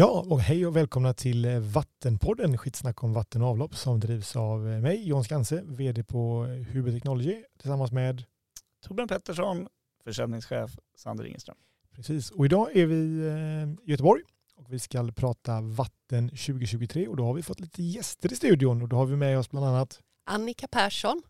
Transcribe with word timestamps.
Ja, 0.00 0.24
och 0.28 0.40
hej 0.40 0.66
och 0.66 0.76
välkomna 0.76 1.14
till 1.14 1.44
eh, 1.44 1.58
Vattenpodden, 1.58 2.58
skitsnack 2.58 3.04
om 3.04 3.12
vatten 3.12 3.42
och 3.42 3.48
avlopp 3.48 3.76
som 3.76 4.00
drivs 4.00 4.36
av 4.36 4.68
eh, 4.68 4.80
mig, 4.80 5.08
Jon 5.08 5.24
Skanse, 5.24 5.62
vd 5.64 6.04
på 6.04 6.42
Huber 6.72 6.92
Technology 6.92 7.44
tillsammans 7.58 7.92
med 7.92 8.24
Torbjörn 8.86 9.08
Pettersson, 9.08 9.68
försäljningschef 10.04 10.78
Sander 10.96 11.24
Ingeström. 11.24 11.56
Precis, 11.94 12.30
och 12.30 12.44
idag 12.44 12.76
är 12.76 12.86
vi 12.86 13.26
eh, 13.26 13.86
i 13.86 13.90
Göteborg 13.90 14.22
och 14.56 14.72
vi 14.72 14.78
ska 14.78 15.12
prata 15.16 15.60
vatten 15.60 16.28
2023 16.28 17.08
och 17.08 17.16
då 17.16 17.24
har 17.24 17.34
vi 17.34 17.42
fått 17.42 17.60
lite 17.60 17.82
gäster 17.82 18.32
i 18.32 18.36
studion 18.36 18.82
och 18.82 18.88
då 18.88 18.96
har 18.96 19.06
vi 19.06 19.16
med 19.16 19.38
oss 19.38 19.50
bland 19.50 19.66
annat 19.66 20.00
Annika 20.26 20.68
Persson. 20.68 21.22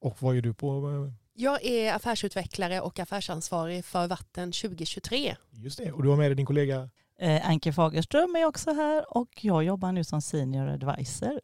Och 0.00 0.22
vad 0.22 0.36
är 0.36 0.42
du 0.42 0.54
på? 0.54 1.12
Jag 1.32 1.64
är 1.64 1.94
affärsutvecklare 1.94 2.80
och 2.80 2.98
affärsansvarig 2.98 3.84
för 3.84 4.06
Vatten 4.06 4.52
2023. 4.52 5.36
Just 5.50 5.78
det, 5.78 5.92
och 5.92 6.02
du 6.02 6.08
har 6.08 6.16
med 6.16 6.30
dig 6.30 6.36
din 6.36 6.46
kollega 6.46 6.90
Eh, 7.18 7.50
Anke 7.50 7.72
Fagerström 7.72 8.36
är 8.36 8.44
också 8.44 8.72
här 8.72 9.16
och 9.16 9.44
jag 9.44 9.64
jobbar 9.64 9.92
nu 9.92 10.04
som 10.04 10.22
senior 10.22 10.68
advisor. 10.68 11.40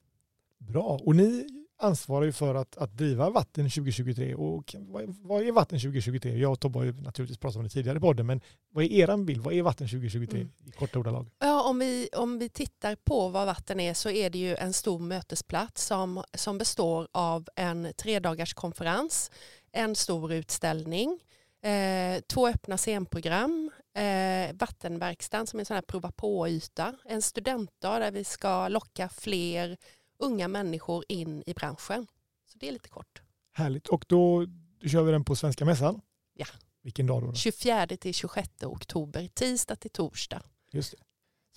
Bra, 0.59 1.01
och 1.05 1.17
ni 1.17 1.47
ansvarar 1.83 2.25
ju 2.25 2.33
för 2.33 2.55
att, 2.55 2.77
att 2.77 2.97
driva 2.97 3.31
Vatten 3.31 3.65
2023. 3.65 4.35
Och 4.35 4.75
vad 5.23 5.43
är 5.43 5.53
Vatten 5.53 5.79
2023? 5.79 6.39
Jag 6.39 6.53
och 6.53 6.61
Tobbe 6.61 6.79
har 6.79 6.85
ju 6.85 6.93
naturligtvis 6.93 7.39
pratat 7.39 7.57
om 7.57 7.63
det 7.63 7.69
tidigare 7.69 7.99
i 7.99 8.01
podden, 8.01 8.27
men 8.27 8.41
vad 8.73 8.85
är 8.85 8.89
er 8.89 9.17
bild? 9.25 9.43
Vad 9.43 9.55
är 9.55 9.63
Vatten 9.63 9.89
2023 9.89 10.41
mm. 10.41 10.53
i 10.67 10.71
korta 10.71 10.99
ordalag? 10.99 11.31
Ja, 11.39 11.63
om, 11.63 11.79
vi, 11.79 12.09
om 12.17 12.39
vi 12.39 12.49
tittar 12.49 12.97
på 12.97 13.29
vad 13.29 13.47
Vatten 13.47 13.81
är 13.81 13.95
så 13.95 14.11
är 14.11 14.31
det 14.31 14.39
ju 14.39 14.57
en 14.57 14.73
stor 14.73 14.99
mötesplats 14.99 15.87
som, 15.87 16.23
som 16.35 16.59
består 16.59 17.09
av 17.13 17.49
en 17.57 17.93
tredagars 17.97 18.55
konferens, 18.55 19.31
en 19.73 19.95
stor 19.97 20.33
utställning, 20.33 21.21
eh, 21.63 22.21
två 22.27 22.49
öppna 22.49 22.79
scenprogram, 22.79 23.71
eh, 23.95 24.55
vattenverkstan 24.55 25.47
som 25.47 25.59
är 25.59 25.61
en 25.61 25.67
sån 25.67 25.75
här 25.75 25.83
prova 25.83 26.13
på-yta, 26.13 26.95
en 27.05 27.23
studentdag 27.23 27.99
där 27.99 28.11
vi 28.11 28.25
ska 28.25 28.69
locka 28.69 29.09
fler 29.09 29.77
unga 30.19 30.49
människor 30.49 31.05
in 31.09 31.43
i 31.47 31.55
branschen. 31.55 32.07
Så 32.53 32.59
det 32.59 32.69
är 32.69 32.73
lite 32.73 32.89
kort. 32.89 33.23
Härligt. 33.53 33.89
Och 33.89 34.05
då 34.09 34.47
kör 34.87 35.03
vi 35.03 35.13
den 35.13 35.25
på 35.25 35.37
Svenska 35.37 35.65
Mässan? 35.65 36.01
Ja. 36.35 36.47
Vilken 36.83 37.07
dag 37.07 37.23
då? 37.23 37.35
24 37.35 37.87
till 37.87 38.15
26 38.15 38.49
oktober, 38.63 39.29
tisdag 39.35 39.77
till 39.77 39.91
torsdag. 39.91 40.43
Just 40.73 40.91
det. 40.91 40.99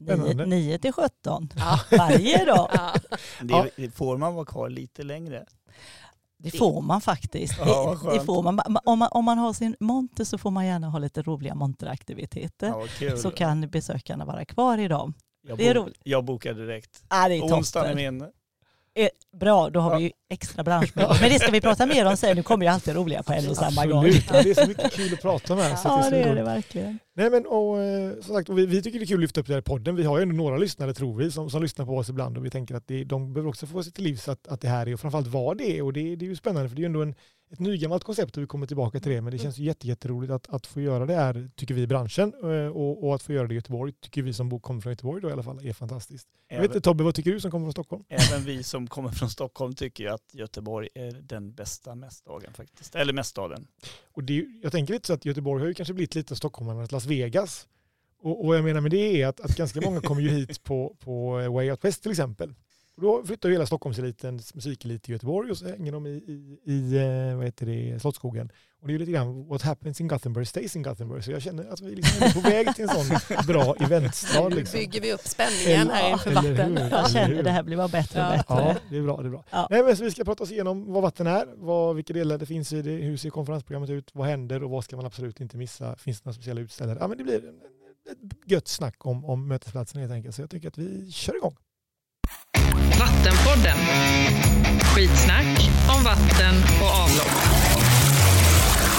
Spännande. 0.04 0.46
9 0.46 0.80
till 0.80 0.94
17 0.94 1.50
ja. 1.56 1.80
varje 1.92 2.46
dag. 2.46 2.72
Ja. 3.48 3.68
Det, 3.76 3.92
får 3.92 4.18
man 4.18 4.36
vara 4.36 4.46
kvar 4.46 4.70
lite 4.70 5.04
längre? 5.04 5.46
Det 6.38 6.52
får 6.52 6.82
man 6.82 7.02
faktiskt. 7.02 7.54
Ja, 7.60 8.00
det, 8.14 8.20
får 8.20 8.44
man. 8.44 8.60
Om, 8.86 9.00
man, 9.00 9.10
om 9.12 9.26
man 9.26 9.38
har 9.38 9.54
sin 9.54 9.76
monter 9.80 10.24
så 10.24 10.38
får 10.38 10.52
man 10.52 10.66
gärna 10.66 10.90
ha 10.90 11.00
lite 11.00 11.22
roliga 11.22 11.56
monteraktiviteter. 11.56 12.88
Ja, 13.00 13.18
så 13.18 13.32
kan 13.32 13.70
besökarna 13.70 14.26
vara 14.26 14.46
kvar 14.46 14.78
idag. 14.78 15.14
Jag 15.48 15.58
det 15.58 15.68
är 15.68 15.74
roligt. 15.74 16.02
Jag 16.04 16.26
bokar 16.26 16.54
direkt. 16.54 17.04
Ja, 17.10 17.28
det 17.28 17.36
är 17.36 17.42
Onsdagen 17.42 17.98
är 17.98 18.12
min. 18.12 18.26
Eh, 18.98 19.10
bra, 19.40 19.70
då 19.70 19.80
har 19.80 19.92
ja. 19.92 19.98
vi 19.98 20.04
ju 20.04 20.12
extra 20.30 20.64
branschmöte. 20.64 21.18
Men 21.22 21.30
det 21.30 21.40
ska 21.40 21.52
vi 21.52 21.62
prata 21.62 21.86
mer 21.86 22.06
om 22.06 22.18
sen. 22.18 22.36
Nu 22.36 22.44
kommer 22.44 22.66
ju 22.66 22.72
alltid 22.72 22.96
roliga 22.96 23.24
på 23.24 23.34
en 23.34 23.50
och 23.50 23.58
samma 23.58 23.86
gång. 23.86 24.06
Absolut, 24.06 24.28
det 24.30 24.50
är 24.50 24.54
så 24.54 24.68
mycket 24.68 24.92
kul 24.92 25.14
att 25.14 25.22
prata 25.22 25.56
med. 25.56 25.80
Så 25.80 25.88
ja, 25.88 26.10
det 26.10 26.18
är 26.18 26.36
det 26.36 26.44
verkligen. 26.44 27.00
Nej, 27.16 27.30
men, 27.30 27.46
och, 27.46 27.80
eh, 27.80 28.14
som 28.22 28.36
sagt, 28.36 28.50
och 28.50 28.58
vi, 28.58 28.66
vi, 28.66 28.82
tycker 28.82 29.00
det 29.00 29.06
är 29.06 29.08
kul 29.08 29.18
att 29.18 29.22
lyfta 29.22 29.42
upp 29.42 29.48
det 29.48 29.54
här 29.54 29.60
i 29.60 29.64
podden. 29.64 29.96
Vi 29.96 30.04
har 30.04 30.18
ju 30.18 30.24
ändå 30.24 30.36
några 30.36 30.58
lyssnare, 30.58 30.94
tror 30.94 31.18
vi, 31.18 31.32
som, 31.32 31.50
som 31.50 31.62
lyssnar 31.62 31.86
på 31.86 31.98
oss 31.98 32.10
ibland 32.10 32.38
och 32.38 32.46
vi 32.46 32.50
tänker 32.50 32.76
att 32.76 32.88
det, 32.88 33.04
de 33.04 33.34
behöver 33.34 33.50
också 33.50 33.68
få 33.68 33.84
sig 33.84 33.94
till 33.94 34.04
livs 34.04 34.28
att, 34.28 34.48
att 34.48 34.62
det 34.62 34.68
här 34.68 34.88
är 34.88 34.94
och 34.94 35.00
framförallt 35.00 35.28
vad 35.28 35.58
det 35.58 35.78
är. 35.78 35.82
Och 35.82 35.94
det, 35.94 36.16
det 36.16 36.26
är 36.26 36.30
ju 36.30 36.36
spännande 36.36 36.70
för 36.70 36.76
det 36.76 36.80
är 36.80 36.84
ju 36.84 36.86
ändå 36.86 37.02
en, 37.02 37.16
ett 37.52 37.60
nygammalt 37.60 38.04
koncept 38.04 38.38
och 38.38 38.44
vi 38.44 38.48
kommer 38.48 38.68
tillbaka 38.68 39.00
till 39.00 39.12
det. 39.12 39.22
Men 39.22 39.32
det 39.32 39.38
känns 39.38 39.58
ju 39.58 39.64
jätte, 39.64 39.88
jätteroligt 39.88 40.32
att, 40.32 40.50
att 40.50 40.68
få 40.68 40.82
göra 40.82 41.06
det 41.06 41.14
här, 41.14 41.50
tycker 41.56 41.74
vi 41.74 41.82
i 41.82 41.88
branschen. 41.88 42.34
Eh, 42.44 42.68
och, 42.68 43.04
och 43.04 43.16
att 43.16 43.24
få 43.24 43.34
göra 43.34 43.48
det 43.48 43.54
i 43.54 43.56
Göteborg, 43.56 43.94
tycker 43.94 44.22
vi 44.22 44.34
som 44.34 44.60
kommer 44.60 44.82
från 44.82 44.92
Göteborg 44.92 45.22
då 45.22 45.30
i 45.30 45.32
alla 45.32 45.44
fall, 45.44 45.68
är 45.68 45.74
fantastiskt. 45.74 46.28
Även, 46.48 46.64
jag 46.64 46.70
vet 46.70 46.76
inte 46.76 46.90
Tobbe, 46.90 47.04
vad 47.04 47.16
tycker 47.16 47.32
du 47.32 47.40
som 47.40 47.52
kommer 47.52 47.66
från 47.66 47.72
Stockholm? 47.72 48.04
Även 48.10 48.44
vi 48.44 48.64
som 48.64 48.88
kommer 48.88 49.10
från 49.10 49.30
Stockholm 49.30 49.76
tycker 49.76 50.04
ju 50.04 50.10
att 50.10 50.34
Göteborg 50.34 50.90
är 50.94 51.12
den 51.12 51.54
bästa 51.54 51.96
mässdagen 51.96 52.54
faktiskt. 52.54 52.96
Eller 52.96 53.14
mässdagen. 53.14 53.68
Och 54.14 54.24
det, 54.24 54.46
jag 54.64 54.72
tänker 54.72 54.94
lite 54.94 55.08
så 55.08 55.14
att 55.14 55.26
Göteborg 55.26 55.62
har 55.62 55.68
ju 55.68 55.74
kanske 55.74 55.94
blivit 55.94 56.16
lite 56.16 56.36
stockholmarnas 56.36 56.92
Las 56.92 57.06
Vegas. 57.06 57.68
Och, 58.22 58.46
och 58.46 58.56
jag 58.56 58.64
menar 58.64 58.82
med 58.82 58.92
det 58.92 59.22
är 59.22 59.28
att, 59.28 59.40
att 59.40 59.58
ganska 59.58 59.82
många 59.82 60.02
kommer 60.02 60.22
ju 60.22 60.30
hit 60.30 60.64
på, 60.64 60.96
på 61.00 61.32
Way 61.50 61.72
Out 61.72 61.86
West 61.86 62.02
till 62.02 62.12
exempel. 62.12 62.54
Och 62.96 63.02
då 63.02 63.24
flyttar 63.26 63.50
hela 63.50 63.66
Stockholmselitens 63.66 64.56
musikelit 64.56 65.04
till 65.04 65.12
Göteborg 65.12 65.52
och 65.52 65.58
så 65.58 65.68
hänger 65.68 65.92
de 65.92 66.06
i, 66.08 66.10
i, 66.10 66.60
i 66.74 66.98
eh, 66.98 67.36
vad 67.36 67.46
heter 67.46 67.66
det, 67.66 68.00
Slottsskogen. 68.00 68.50
Och 68.82 68.88
det 68.88 68.94
är 68.94 69.00
lite 69.00 69.12
grann 69.12 69.48
what 69.48 69.62
happens 69.62 70.02
in 70.02 70.08
Gothenburg 70.08 70.48
stays 70.48 70.76
in 70.76 70.82
Gothenburg. 70.82 71.24
Så 71.24 71.32
jag 71.32 71.42
känner 71.42 71.66
att 71.66 71.82
vi 71.82 71.96
liksom 71.96 72.24
är 72.24 72.34
på 72.34 72.40
väg 72.40 72.76
till 72.76 72.84
en 72.84 72.90
sån 72.90 73.38
bra 73.48 73.76
eventstad. 73.80 74.50
Liksom. 74.50 74.80
Nu 74.80 74.86
bygger 74.86 75.02
vi 75.02 75.14
upp 75.14 75.28
spänningen 75.28 75.90
här 75.90 76.12
inför 76.12 76.32
vatten. 76.32 76.80
Jag 76.92 77.12
känner 77.12 77.44
det 77.44 77.52
här 77.52 77.64
blir 77.64 77.78
bara 77.78 77.88
bättre 77.88 78.24
och 78.24 78.32
bättre. 78.32 78.46
Ja, 78.48 78.76
det 78.90 78.98
är 78.98 79.02
bra. 79.02 79.22
Det 79.22 79.28
är 79.28 79.30
bra. 79.30 79.44
Ja. 79.50 79.68
Nej, 79.70 79.84
men 79.84 79.98
så 79.98 80.04
vi 80.04 80.12
ska 80.12 80.24
prata 80.24 80.44
oss 80.44 80.52
igenom 80.52 80.94
vad 80.94 81.04
vatten 81.04 81.28
är, 81.28 81.48
vad, 81.56 81.96
vilka 81.96 82.14
delar 82.14 82.38
det 82.38 82.46
finns 82.46 82.74
i 82.74 82.82
det, 82.82 82.92
hur 82.92 83.18
ser 83.18 83.30
konferensprogrammet 83.30 83.90
ut, 83.90 84.10
vad 84.14 84.28
händer 84.28 84.64
och 84.64 84.70
vad 84.70 84.84
ska 84.84 84.96
man 84.96 85.06
absolut 85.06 85.42
inte 85.42 85.58
missa? 85.58 85.96
Finns 85.96 86.22
det 86.22 86.26
några 86.26 86.34
speciella 86.34 86.62
utställare? 86.62 86.98
Ja, 87.02 87.08
men 87.08 87.18
det 87.18 87.24
blir 87.24 87.38
ett 88.12 88.18
gött 88.46 88.68
snack 88.68 89.06
om, 89.06 89.26
om 89.26 89.48
mötesplatsen 89.48 90.02
helt 90.02 90.14
enkelt. 90.14 90.36
Så 90.36 90.42
jag 90.42 90.50
tycker 90.50 90.68
att 90.68 90.78
vi 90.78 91.12
kör 91.12 91.36
igång. 91.36 91.58
Vattenpodden. 93.00 93.78
Skitsnack 94.96 95.70
om 95.98 96.04
vatten 96.04 96.56
och 96.82 96.92
avlopp. 97.04 97.36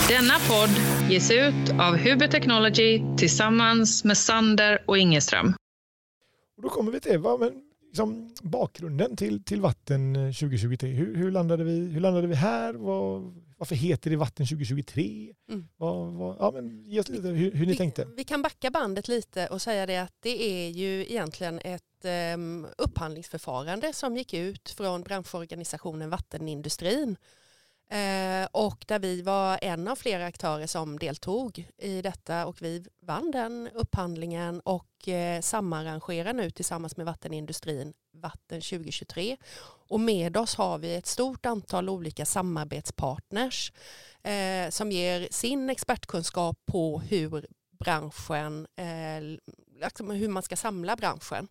Denna 0.09 0.35
podd 0.49 0.71
ges 1.11 1.31
ut 1.31 1.71
av 1.81 1.97
Huber 1.97 2.29
Technology 2.29 3.03
tillsammans 3.17 4.05
med 4.05 4.17
Sander 4.17 4.83
och 4.87 4.99
Ingeström. 4.99 5.55
Och 6.57 6.63
då 6.63 6.69
kommer 6.69 6.93
vi 6.93 7.01
till 7.01 7.19
vad, 7.19 7.41
men, 7.41 7.53
liksom, 7.87 8.35
bakgrunden 8.43 9.17
till, 9.17 9.45
till 9.45 9.61
Vatten 9.61 10.17
eh, 10.17 10.33
2023. 10.33 10.91
Hur, 10.91 11.17
hur, 11.17 11.31
landade 11.31 11.65
vi, 11.65 11.89
hur 11.89 12.01
landade 12.01 12.27
vi 12.27 12.35
här? 12.35 12.75
Vad, 12.75 13.35
varför 13.57 13.75
heter 13.75 14.11
det 14.11 14.17
Vatten 14.17 14.47
2023? 14.47 15.35
Mm. 15.49 15.69
Vad, 15.77 16.13
vad, 16.13 16.37
ja, 16.41 16.51
men 16.51 16.85
ge 16.85 17.01
oss 17.01 17.09
lite 17.09 17.29
hur, 17.29 17.53
hur 17.53 17.67
ni 17.67 17.73
vi, 17.73 17.77
tänkte. 17.77 18.09
Vi 18.17 18.25
kan 18.25 18.43
backa 18.43 18.71
bandet 18.71 19.09
lite 19.09 19.47
och 19.47 19.63
säga 19.63 19.87
det 19.87 19.97
att 19.97 20.15
det 20.21 20.43
är 20.43 20.71
ju 20.71 21.01
egentligen 21.01 21.59
ett 21.59 21.83
um, 22.35 22.67
upphandlingsförfarande 22.79 23.93
som 23.93 24.17
gick 24.17 24.35
ut 24.35 24.71
från 24.71 25.03
branschorganisationen 25.03 26.11
Vattenindustrin. 26.11 27.17
Eh, 27.91 28.49
och 28.53 28.85
där 28.87 28.99
vi 28.99 29.23
var 29.23 29.59
en 29.63 29.89
av 29.89 29.97
flera 29.97 30.27
aktörer 30.27 30.67
som 30.67 30.99
deltog 30.99 31.69
i 31.79 32.03
detta 32.03 32.47
och 32.47 32.63
vi 32.63 32.87
vann 33.01 33.31
den 33.31 33.69
upphandlingen 33.75 34.61
och 34.61 35.09
eh, 35.09 35.41
samarrangerar 35.41 36.33
nu 36.33 36.51
tillsammans 36.51 36.97
med 36.97 37.07
vattenindustrin 37.07 37.95
Vatten 38.13 38.61
2023. 38.61 39.37
Och 39.89 40.01
med 40.01 40.37
oss 40.37 40.55
har 40.55 40.79
vi 40.79 40.95
ett 40.95 41.07
stort 41.07 41.47
antal 41.47 41.89
olika 41.89 42.27
samarbetspartners 42.27 43.73
eh, 44.23 44.71
som 44.71 44.93
ger 44.93 45.29
sin 45.31 45.71
expertkunskap 45.71 46.59
på 46.67 47.01
hur 47.01 47.47
branschen, 47.79 48.67
eh, 48.77 49.39
liksom 49.83 50.11
hur 50.11 50.29
man 50.29 50.43
ska 50.43 50.57
samla 50.57 50.97
branschen. 50.97 51.49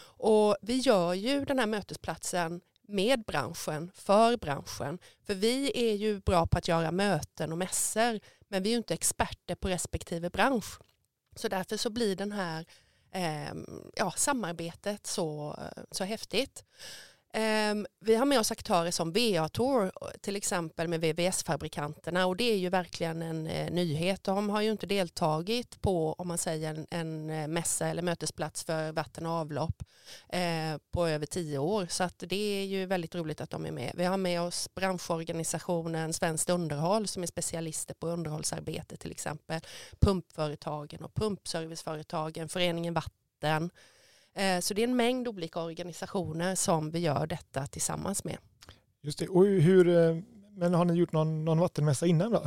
Och 0.00 0.56
vi 0.62 0.76
gör 0.76 1.14
ju 1.14 1.44
den 1.44 1.58
här 1.58 1.66
mötesplatsen 1.66 2.60
med 2.88 3.24
branschen, 3.24 3.90
för 3.94 4.36
branschen. 4.36 4.98
För 5.26 5.34
vi 5.34 5.72
är 5.74 5.94
ju 5.94 6.20
bra 6.20 6.46
på 6.46 6.58
att 6.58 6.68
göra 6.68 6.90
möten 6.90 7.52
och 7.52 7.58
mässor 7.58 8.20
men 8.48 8.62
vi 8.62 8.68
är 8.68 8.72
ju 8.72 8.78
inte 8.78 8.94
experter 8.94 9.54
på 9.54 9.68
respektive 9.68 10.30
bransch. 10.30 10.78
Så 11.36 11.48
därför 11.48 11.76
så 11.76 11.90
blir 11.90 12.16
den 12.16 12.32
här 12.32 12.64
eh, 13.12 13.54
ja, 13.96 14.10
samarbetet 14.16 15.06
så, 15.06 15.58
så 15.90 16.04
häftigt. 16.04 16.64
Ehm, 17.32 17.86
vi 18.00 18.14
har 18.14 18.26
med 18.26 18.40
oss 18.40 18.50
aktörer 18.50 18.90
som 18.90 19.12
VA 19.12 19.48
Tour 19.48 19.92
till 20.20 20.36
exempel 20.36 20.88
med 20.88 21.00
VVS-fabrikanterna 21.00 22.26
och 22.26 22.36
det 22.36 22.52
är 22.52 22.56
ju 22.56 22.68
verkligen 22.68 23.22
en 23.22 23.46
eh, 23.46 23.70
nyhet. 23.70 24.24
De 24.24 24.50
har 24.50 24.60
ju 24.60 24.70
inte 24.70 24.86
deltagit 24.86 25.80
på 25.80 26.12
om 26.12 26.28
man 26.28 26.38
säger 26.38 26.74
en, 26.74 26.86
en 26.90 27.30
eh, 27.30 27.48
mässa 27.48 27.86
eller 27.86 28.02
mötesplats 28.02 28.64
för 28.64 28.92
vatten 28.92 29.26
och 29.26 29.32
avlopp 29.32 29.82
eh, 30.28 30.78
på 30.90 31.06
över 31.06 31.26
tio 31.26 31.58
år 31.58 31.86
så 31.90 32.04
att 32.04 32.18
det 32.18 32.60
är 32.60 32.64
ju 32.64 32.86
väldigt 32.86 33.14
roligt 33.14 33.40
att 33.40 33.50
de 33.50 33.66
är 33.66 33.72
med. 33.72 33.92
Vi 33.94 34.04
har 34.04 34.16
med 34.16 34.42
oss 34.42 34.68
branschorganisationen 34.74 36.12
Svenskt 36.12 36.50
underhåll 36.50 37.08
som 37.08 37.22
är 37.22 37.26
specialister 37.26 37.94
på 37.94 38.06
underhållsarbete 38.06 38.96
till 38.96 39.10
exempel, 39.10 39.60
pumpföretagen 40.00 41.04
och 41.04 41.14
pumpserviceföretagen, 41.14 42.48
föreningen 42.48 42.94
Vatten 42.94 43.70
Eh, 44.34 44.60
så 44.60 44.74
det 44.74 44.82
är 44.82 44.88
en 44.88 44.96
mängd 44.96 45.28
olika 45.28 45.60
organisationer 45.60 46.54
som 46.54 46.90
vi 46.90 46.98
gör 46.98 47.26
detta 47.26 47.66
tillsammans 47.66 48.24
med. 48.24 48.36
Just 49.02 49.18
det. 49.18 49.28
Och 49.28 49.44
hur, 49.44 49.88
eh, 49.88 50.16
men 50.56 50.74
har 50.74 50.84
ni 50.84 50.94
gjort 50.94 51.12
någon, 51.12 51.44
någon 51.44 51.58
vattenmässa 51.60 52.06
innan 52.06 52.30
då? 52.32 52.42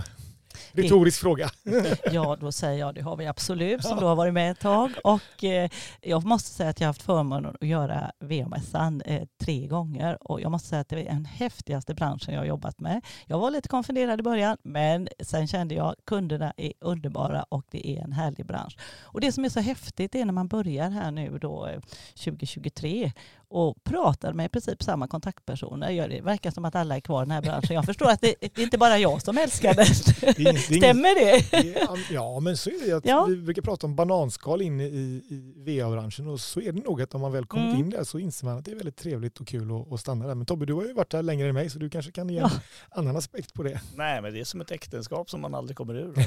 Retorisk 0.71 1.19
fråga. 1.19 1.49
ja, 2.11 2.37
då 2.41 2.51
säger 2.51 2.79
jag 2.79 2.95
det 2.95 3.01
har 3.01 3.17
vi 3.17 3.27
absolut 3.27 3.83
som 3.83 3.99
då 3.99 4.07
har 4.07 4.15
varit 4.15 4.33
med 4.33 4.51
ett 4.51 4.59
tag. 4.59 4.91
Och 5.03 5.43
eh, 5.43 5.69
jag 6.01 6.25
måste 6.25 6.49
säga 6.49 6.69
att 6.69 6.79
jag 6.79 6.87
har 6.87 6.89
haft 6.89 7.01
förmånen 7.01 7.55
att 7.61 7.67
göra 7.67 8.11
VM-mässan 8.19 9.01
eh, 9.01 9.23
tre 9.37 9.67
gånger 9.67 10.17
och 10.31 10.41
jag 10.41 10.51
måste 10.51 10.69
säga 10.69 10.81
att 10.81 10.89
det 10.89 11.01
är 11.01 11.05
den 11.05 11.25
häftigaste 11.25 11.93
branschen 11.93 12.33
jag 12.33 12.41
har 12.41 12.45
jobbat 12.45 12.79
med. 12.79 13.05
Jag 13.25 13.39
var 13.39 13.51
lite 13.51 13.69
konfunderad 13.69 14.19
i 14.19 14.23
början 14.23 14.57
men 14.63 15.07
sen 15.19 15.47
kände 15.47 15.75
jag 15.75 15.87
att 15.87 16.05
kunderna 16.05 16.53
är 16.57 16.73
underbara 16.79 17.43
och 17.43 17.65
det 17.71 17.87
är 17.87 18.03
en 18.03 18.11
härlig 18.11 18.45
bransch. 18.45 18.77
Och 19.01 19.21
det 19.21 19.31
som 19.31 19.45
är 19.45 19.49
så 19.49 19.59
häftigt 19.59 20.15
är 20.15 20.25
när 20.25 20.33
man 20.33 20.47
börjar 20.47 20.89
här 20.89 21.11
nu 21.11 21.37
då 21.41 21.69
2023 22.15 23.03
eh, 23.03 23.11
och 23.51 23.83
pratar 23.83 24.33
med 24.33 24.45
i 24.45 24.49
princip 24.49 24.83
samma 24.83 25.07
kontaktpersoner. 25.07 26.09
Det 26.09 26.21
verkar 26.21 26.51
som 26.51 26.65
att 26.65 26.75
alla 26.75 26.95
är 26.95 26.99
kvar 26.99 27.21
i 27.21 27.25
den 27.25 27.31
här 27.31 27.41
branschen. 27.41 27.75
Jag 27.75 27.85
förstår 27.85 28.09
att 28.09 28.21
det, 28.21 28.35
det 28.39 28.57
är 28.57 28.63
inte 28.63 28.77
bara 28.77 28.97
jag 28.97 29.21
som 29.21 29.37
älskar 29.37 29.73
det. 29.73 29.85
Stämmer 30.77 31.15
det? 31.15 32.13
Ja, 32.13 32.39
men 32.39 32.57
så 32.57 32.69
är 32.69 32.87
det. 32.87 32.93
Att 32.97 33.05
ja. 33.05 33.25
Vi 33.25 33.37
brukar 33.37 33.61
prata 33.61 33.87
om 33.87 33.95
bananskal 33.95 34.61
inne 34.61 34.83
i, 34.83 35.23
i 35.29 35.79
VA-branschen 35.79 36.27
och 36.27 36.39
så 36.39 36.61
är 36.61 36.71
det 36.71 36.85
nog 36.85 37.01
att 37.01 37.15
om 37.15 37.21
man 37.21 37.31
väl 37.31 37.45
kommit 37.45 37.65
mm. 37.65 37.79
in 37.79 37.89
där 37.89 38.03
så 38.03 38.19
inser 38.19 38.45
man 38.45 38.57
att 38.57 38.65
det 38.65 38.71
är 38.71 38.75
väldigt 38.75 38.97
trevligt 38.97 39.39
och 39.39 39.47
kul 39.47 39.71
att, 39.71 39.93
att 39.93 39.99
stanna 39.99 40.27
där. 40.27 40.35
Men 40.35 40.45
Tobbe, 40.45 40.65
du 40.65 40.73
har 40.73 40.83
ju 40.83 40.93
varit 40.93 41.11
där 41.11 41.23
längre 41.23 41.47
än 41.47 41.53
mig 41.53 41.69
så 41.69 41.79
du 41.79 41.89
kanske 41.89 42.11
kan 42.11 42.29
ge 42.29 42.37
en 42.37 42.49
annan 42.89 43.17
aspekt 43.17 43.53
på 43.53 43.63
det. 43.63 43.81
Nej, 43.95 44.21
men 44.21 44.33
det 44.33 44.39
är 44.39 44.43
som 44.43 44.61
ett 44.61 44.71
äktenskap 44.71 45.29
som 45.29 45.41
man 45.41 45.55
aldrig 45.55 45.77
kommer 45.77 45.93
ur. 45.93 46.13
det, 46.15 46.23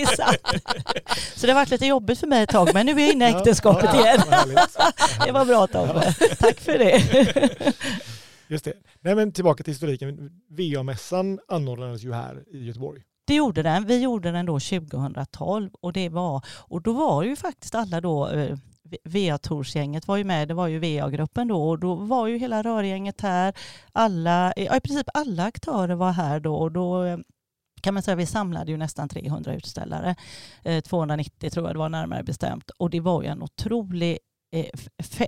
är 0.00 0.16
sant. 0.16 0.62
Så 1.36 1.46
det 1.46 1.52
har 1.52 1.60
varit 1.60 1.70
lite 1.70 1.86
jobbigt 1.86 2.18
för 2.18 2.26
mig 2.26 2.42
ett 2.42 2.50
tag, 2.50 2.68
men 2.74 2.86
nu 2.86 2.92
är 2.92 2.98
jag 2.98 3.12
inne 3.12 3.30
i 3.30 3.34
äktenskapet 3.34 3.90
ja, 3.94 4.00
igen. 4.00 4.22
det 5.26 5.32
var 5.32 5.44
bra 5.44 5.57
bra 5.66 5.86
Tobbe. 5.86 6.12
Tack 6.38 6.60
för 6.60 6.78
det. 6.78 7.74
Just 8.48 8.64
det. 8.64 8.72
Nej, 9.00 9.14
men 9.14 9.32
tillbaka 9.32 9.64
till 9.64 9.72
historiken. 9.72 10.30
VA-mässan 10.48 11.38
anordnades 11.48 12.04
ju 12.04 12.12
här 12.12 12.44
i 12.46 12.64
Göteborg. 12.64 13.02
Det 13.26 13.34
gjorde 13.34 13.62
den. 13.62 13.86
Vi 13.86 14.02
gjorde 14.02 14.30
den 14.30 14.46
då 14.46 14.60
2012 14.60 15.70
och, 15.80 15.92
det 15.92 16.08
var, 16.08 16.44
och 16.48 16.82
då 16.82 16.92
var 16.92 17.22
ju 17.22 17.36
faktiskt 17.36 17.74
alla 17.74 18.00
då 18.00 18.28
eh, 18.28 18.56
VA-torsgänget 19.04 20.08
var 20.08 20.16
ju 20.16 20.24
med, 20.24 20.48
det 20.48 20.54
var 20.54 20.66
ju 20.66 20.78
VA-gruppen 20.78 21.48
då 21.48 21.68
och 21.68 21.78
då 21.78 21.94
var 21.94 22.26
ju 22.26 22.38
hela 22.38 22.62
rörgänget 22.62 23.20
här. 23.20 23.54
Alla, 23.92 24.52
ja, 24.56 24.76
I 24.76 24.80
princip 24.80 25.06
alla 25.14 25.44
aktörer 25.44 25.94
var 25.94 26.12
här 26.12 26.40
då 26.40 26.56
och 26.56 26.72
då 26.72 27.04
eh, 27.04 27.18
kan 27.80 27.94
man 27.94 28.02
säga 28.02 28.14
vi 28.14 28.26
samlade 28.26 28.70
ju 28.70 28.76
nästan 28.76 29.08
300 29.08 29.54
utställare. 29.54 30.14
290 30.84 31.46
eh, 31.46 31.50
tror 31.50 31.66
jag 31.66 31.74
det 31.74 31.78
var 31.78 31.88
närmare 31.88 32.22
bestämt 32.22 32.70
och 32.70 32.90
det 32.90 33.00
var 33.00 33.22
ju 33.22 33.28
en 33.28 33.42
otrolig 33.42 34.18
Eh, 34.50 34.66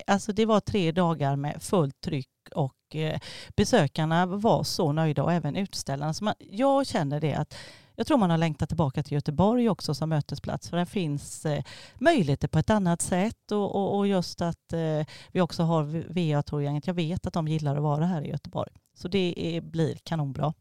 alltså 0.06 0.32
det 0.32 0.46
var 0.46 0.61
tre 0.61 0.93
dagar 0.93 1.37
med 1.37 1.62
fullt 1.62 2.00
tryck 2.00 2.28
och 2.55 2.96
eh, 2.96 3.20
besökarna 3.56 4.26
var 4.26 4.64
så 4.64 4.93
nöjda 4.93 5.22
och 5.22 5.32
även 5.32 5.56
utställarna. 5.56 6.14
Så 6.14 6.25
man, 6.25 6.34
jag 6.38 6.87
känner 6.87 7.20
det 7.20 7.34
att 7.34 7.55
jag 7.96 8.06
tror 8.06 8.19
man 8.19 8.31
har 8.31 8.38
längtat 8.38 8.69
tillbaka 8.69 9.02
till 9.02 9.12
Göteborg 9.12 9.69
också 9.69 9.94
som 9.94 10.08
mötesplats 10.08 10.70
för 10.70 10.76
det 10.76 10.87
finns 10.87 11.46
eh, 11.46 11.64
möjligheter 11.99 12.49
på 12.49 12.58
ett 12.58 12.70
annat 12.70 13.02
sätt 13.02 13.52
och, 13.52 13.75
och, 13.75 13.96
och 13.99 14.06
just 14.06 14.40
att 14.40 14.72
eh, 14.72 15.06
vi 15.32 15.40
också 15.40 15.62
har 15.62 15.82
VA-torgänget. 15.84 16.87
Jag 16.87 16.94
vet 16.94 17.26
att 17.26 17.32
de 17.32 17.49
gillar 17.49 17.76
att 17.76 17.82
vara 17.82 18.06
här 18.06 18.22
i 18.22 18.28
Göteborg. 18.28 18.72
Så 18.94 19.08
det 19.08 19.34
är, 19.37 19.61
blir 19.61 19.94
kanonbra 19.94 20.55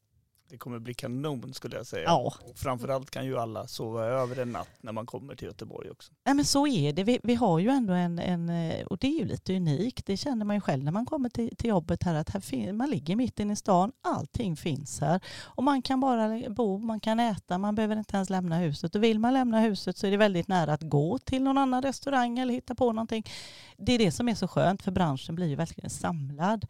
det 0.49 0.57
kommer 0.57 0.79
bli 0.79 0.93
kanon 0.93 1.53
skulle 1.53 1.77
jag 1.77 1.85
säga. 1.85 2.03
Ja. 2.03 2.35
Och 2.49 2.57
framförallt 2.59 3.11
kan 3.11 3.25
ju 3.25 3.37
alla 3.37 3.67
sova 3.67 4.05
över 4.05 4.39
en 4.39 4.51
natt 4.51 4.69
när 4.81 4.91
man 4.91 5.05
kommer 5.05 5.35
till 5.35 5.47
Göteborg 5.47 5.89
också. 5.89 6.13
Ja 6.23 6.33
men 6.33 6.45
så 6.45 6.67
är 6.67 6.93
det. 6.93 7.03
Vi, 7.03 7.19
vi 7.23 7.35
har 7.35 7.59
ju 7.59 7.69
ändå 7.69 7.93
en, 7.93 8.19
en, 8.19 8.49
och 8.87 8.97
det 8.97 9.07
är 9.07 9.19
ju 9.19 9.25
lite 9.25 9.55
unikt, 9.55 10.05
det 10.05 10.17
känner 10.17 10.45
man 10.45 10.55
ju 10.55 10.61
själv 10.61 10.83
när 10.83 10.91
man 10.91 11.05
kommer 11.05 11.29
till, 11.29 11.55
till 11.55 11.69
jobbet 11.69 12.03
här, 12.03 12.15
att 12.15 12.29
här, 12.29 12.73
man 12.73 12.89
ligger 12.89 13.15
mitt 13.15 13.39
inne 13.39 13.53
i 13.53 13.55
stan, 13.55 13.91
allting 14.01 14.55
finns 14.55 14.99
här. 14.99 15.21
Och 15.43 15.63
man 15.63 15.81
kan 15.81 15.99
bara 15.99 16.49
bo, 16.49 16.77
man 16.77 16.99
kan 16.99 17.19
äta, 17.19 17.57
man 17.57 17.75
behöver 17.75 17.95
inte 17.95 18.15
ens 18.15 18.29
lämna 18.29 18.57
huset. 18.57 18.95
Och 18.95 19.03
vill 19.03 19.19
man 19.19 19.33
lämna 19.33 19.59
huset 19.59 19.97
så 19.97 20.07
är 20.07 20.11
det 20.11 20.17
väldigt 20.17 20.47
nära 20.47 20.73
att 20.73 20.83
gå 20.83 21.17
till 21.17 21.43
någon 21.43 21.57
annan 21.57 21.81
restaurang 21.81 22.39
eller 22.39 22.53
hitta 22.53 22.75
på 22.75 22.93
någonting. 22.93 23.23
Det 23.77 23.93
är 23.93 23.99
det 23.99 24.11
som 24.11 24.29
är 24.29 24.35
så 24.35 24.47
skönt, 24.47 24.81
för 24.81 24.91
branschen 24.91 25.35
blir 25.35 25.47
ju 25.47 25.55
verkligen 25.55 25.89
samlad. 25.89 26.65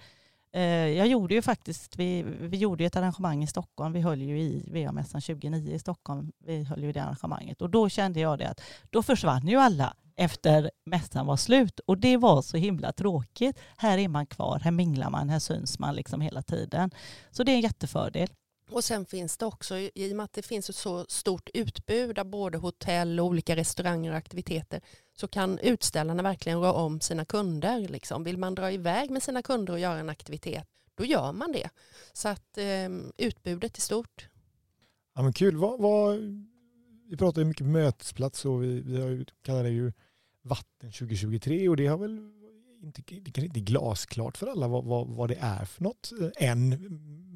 Eh, 0.51 0.63
jag 0.87 1.07
gjorde 1.07 1.33
ju 1.33 1.41
faktiskt, 1.41 1.95
vi, 1.99 2.23
vi 2.23 2.57
gjorde 2.57 2.85
ett 2.85 2.95
arrangemang 2.95 3.43
i 3.43 3.47
Stockholm, 3.47 3.93
vi 3.93 4.01
höll 4.01 4.21
ju 4.21 4.39
i 4.39 4.69
VA-mässan 4.71 5.21
2009 5.21 5.73
i 5.73 5.79
Stockholm, 5.79 6.31
vi 6.45 6.63
höll 6.63 6.83
ju 6.83 6.91
det 6.91 7.03
arrangemanget 7.03 7.61
och 7.61 7.69
då 7.69 7.89
kände 7.89 8.19
jag 8.19 8.39
det 8.39 8.49
att 8.49 8.61
då 8.89 9.03
försvann 9.03 9.47
ju 9.47 9.55
alla 9.55 9.93
efter 10.15 10.71
mässan 10.85 11.25
var 11.25 11.37
slut 11.37 11.79
och 11.79 11.97
det 11.97 12.17
var 12.17 12.41
så 12.41 12.57
himla 12.57 12.91
tråkigt. 12.91 13.59
Här 13.77 13.97
är 13.97 14.07
man 14.07 14.25
kvar, 14.25 14.59
här 14.59 14.71
minglar 14.71 15.09
man, 15.09 15.29
här 15.29 15.39
syns 15.39 15.79
man 15.79 15.95
liksom 15.95 16.21
hela 16.21 16.41
tiden. 16.41 16.91
Så 17.31 17.43
det 17.43 17.51
är 17.51 17.55
en 17.55 17.61
jättefördel. 17.61 18.29
Och 18.71 18.83
sen 18.83 19.05
finns 19.05 19.37
det 19.37 19.45
också, 19.45 19.77
i 19.77 20.11
och 20.11 20.15
med 20.15 20.23
att 20.23 20.33
det 20.33 20.41
finns 20.41 20.69
ett 20.69 20.75
så 20.75 21.05
stort 21.09 21.49
utbud 21.53 22.19
av 22.19 22.25
både 22.25 22.57
hotell 22.57 23.19
och 23.19 23.25
olika 23.25 23.55
restauranger 23.55 24.11
och 24.11 24.17
aktiviteter, 24.17 24.81
så 25.17 25.27
kan 25.27 25.59
utställarna 25.59 26.23
verkligen 26.23 26.59
röra 26.59 26.73
om 26.73 26.99
sina 26.99 27.25
kunder. 27.25 27.79
Liksom. 27.79 28.23
Vill 28.23 28.37
man 28.37 28.55
dra 28.55 28.71
iväg 28.71 29.11
med 29.11 29.23
sina 29.23 29.41
kunder 29.41 29.73
och 29.73 29.79
göra 29.79 29.99
en 29.99 30.09
aktivitet, 30.09 30.67
då 30.95 31.05
gör 31.05 31.31
man 31.31 31.51
det. 31.51 31.69
Så 32.13 32.29
att 32.29 32.57
eh, 32.57 32.89
utbudet 33.17 33.77
är 33.77 33.81
stort. 33.81 34.29
Ja, 35.15 35.21
men 35.21 35.33
kul. 35.33 35.57
Vad, 35.57 35.79
vad, 35.79 36.17
vi 37.09 37.17
pratar 37.17 37.41
ju 37.41 37.47
mycket 37.47 37.65
mötesplats 37.65 38.45
och 38.45 38.63
vi, 38.63 38.81
vi 38.81 39.01
har 39.01 39.09
ju, 39.09 39.25
kallar 39.41 39.63
det 39.63 39.69
ju 39.69 39.91
Vatten 40.41 40.91
2023 40.91 41.69
och 41.69 41.77
det 41.77 41.87
har 41.87 41.97
väl 41.97 42.38
inte, 42.83 43.01
det 43.01 43.31
kanske 43.31 43.45
inte 43.45 43.59
är 43.59 43.61
glasklart 43.61 44.37
för 44.37 44.47
alla 44.47 44.67
vad, 44.67 44.85
vad, 44.85 45.07
vad, 45.07 45.29
det 45.29 45.37
är 45.41 45.65
för 45.65 45.83
något 45.83 46.11
eh, 46.21 46.49
än. 46.49 46.69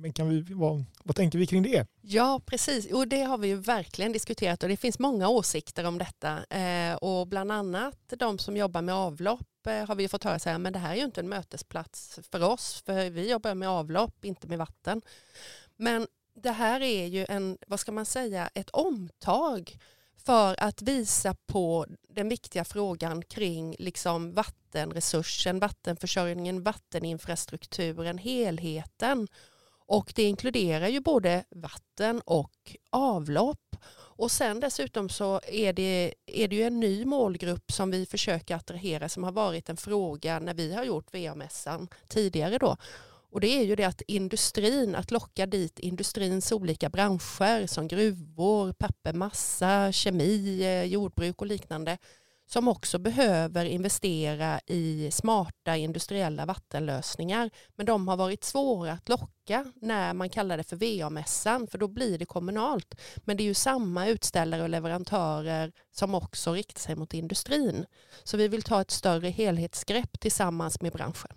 Men 0.02 0.14
kan 0.14 0.30
vi, 0.30 0.54
vad, 0.54 0.86
vad 1.04 1.16
tänker 1.16 1.40
vi 1.40 1.48
kring 1.48 1.64
det? 1.64 1.88
Ja, 2.02 2.42
precis. 2.46 2.92
Och 2.92 3.08
det 3.08 3.24
har 3.24 3.38
vi 3.38 3.48
ju 3.48 3.56
verkligen 3.56 4.12
diskuterat 4.12 4.64
och 4.64 4.70
det 4.70 4.78
finns 4.78 5.00
många 5.00 5.30
åsikter 5.30 5.84
om 5.84 5.98
detta. 5.98 6.46
Eh, 6.46 6.96
och 6.96 7.28
bland 7.28 7.52
annat 7.52 8.14
de 8.18 8.40
som 8.40 8.58
jobbar 8.58 8.82
med 8.82 8.96
avlopp 8.96 9.68
eh, 9.68 9.88
har 9.88 9.96
vi 9.96 10.08
fått 10.08 10.24
höra 10.24 10.40
säga 10.40 10.58
men 10.58 10.74
det 10.74 10.80
här 10.80 10.92
är 10.92 10.98
ju 10.98 11.04
inte 11.04 11.22
en 11.22 11.30
mötesplats 11.30 12.20
för 12.32 12.44
oss 12.44 12.84
för 12.86 13.10
vi 13.10 13.32
jobbar 13.32 13.56
med 13.56 13.70
avlopp, 13.70 14.26
inte 14.26 14.48
med 14.48 14.58
vatten. 14.58 15.02
Men 15.76 16.08
det 16.36 16.52
här 16.52 16.82
är 16.82 17.06
ju 17.06 17.26
en, 17.30 17.58
vad 17.68 17.80
ska 17.80 17.92
man 17.92 18.06
säga, 18.06 18.50
ett 18.54 18.70
omtag 18.70 19.78
för 20.26 20.56
att 20.64 20.82
visa 20.82 21.36
på 21.46 21.86
den 22.10 22.30
viktiga 22.30 22.64
frågan 22.64 23.22
kring 23.22 23.76
liksom 23.80 24.34
vattenresursen, 24.34 25.60
vattenförsörjningen, 25.60 26.64
vatteninfrastrukturen, 26.64 28.18
helheten. 28.18 29.28
Och 29.86 30.14
det 30.16 30.24
inkluderar 30.24 30.88
ju 30.88 31.00
både 31.00 31.44
vatten 31.50 32.22
och 32.26 32.76
avlopp. 32.90 33.76
Och 34.16 34.32
sen 34.32 34.60
dessutom 34.60 35.10
så 35.10 35.42
är 35.48 35.74
det, 35.74 36.14
är 36.26 36.48
det 36.48 36.56
ju 36.56 36.64
en 36.64 36.80
ny 36.80 37.06
målgrupp 37.06 37.72
som 37.72 37.92
vi 37.92 38.06
försöker 38.06 38.56
attrahera 38.56 39.10
som 39.10 39.24
har 39.24 39.32
varit 39.32 39.70
en 39.70 39.78
fråga 39.78 40.40
när 40.40 40.54
vi 40.54 40.74
har 40.74 40.84
gjort 40.84 41.14
VA-mässan 41.14 41.88
tidigare 42.08 42.58
då. 42.58 42.78
Och 43.34 43.42
det 43.42 43.48
är 43.48 43.64
ju 43.64 43.76
det 43.76 43.84
att 43.84 44.02
industrin, 44.08 44.96
att 44.96 45.12
locka 45.12 45.46
dit 45.46 45.80
industrins 45.80 46.52
olika 46.52 46.90
branscher 46.90 47.68
som 47.68 47.88
gruvor, 47.88 48.74
papper, 48.74 49.14
massa, 49.14 49.92
kemi, 49.92 50.64
eh, 50.64 50.84
jordbruk 50.84 51.42
och 51.42 51.48
liknande 51.48 51.98
som 52.46 52.68
också 52.68 53.00
behöver 53.00 53.66
investera 53.66 54.60
i 54.66 55.12
smarta 55.12 55.78
industriella 55.78 56.46
vattenlösningar. 56.46 57.50
Men 57.76 57.86
de 57.86 58.08
har 58.08 58.18
varit 58.18 58.44
svåra 58.44 58.92
att 58.92 59.10
locka 59.10 59.66
när 59.82 60.14
man 60.14 60.30
kallar 60.30 60.58
det 60.58 60.64
för 60.64 60.76
VA-mässan 60.76 61.68
för 61.68 61.78
då 61.78 61.88
blir 61.88 62.18
det 62.18 62.26
kommunalt. 62.26 62.96
Men 63.16 63.38
det 63.38 63.44
är 63.44 63.46
ju 63.46 63.54
samma 63.54 64.08
utställare 64.08 64.64
och 64.64 64.70
leverantörer 64.70 65.72
som 65.92 66.16
också 66.16 66.54
riktar 66.54 66.82
sig 66.82 66.96
mot 66.96 67.14
industrin. 67.14 67.86
Så 68.24 68.38
vi 68.38 68.48
vill 68.48 68.64
ta 68.64 68.82
ett 68.82 68.92
större 68.92 69.30
helhetsgrepp 69.30 70.20
tillsammans 70.20 70.82
med 70.82 70.92
branschen. 70.92 71.32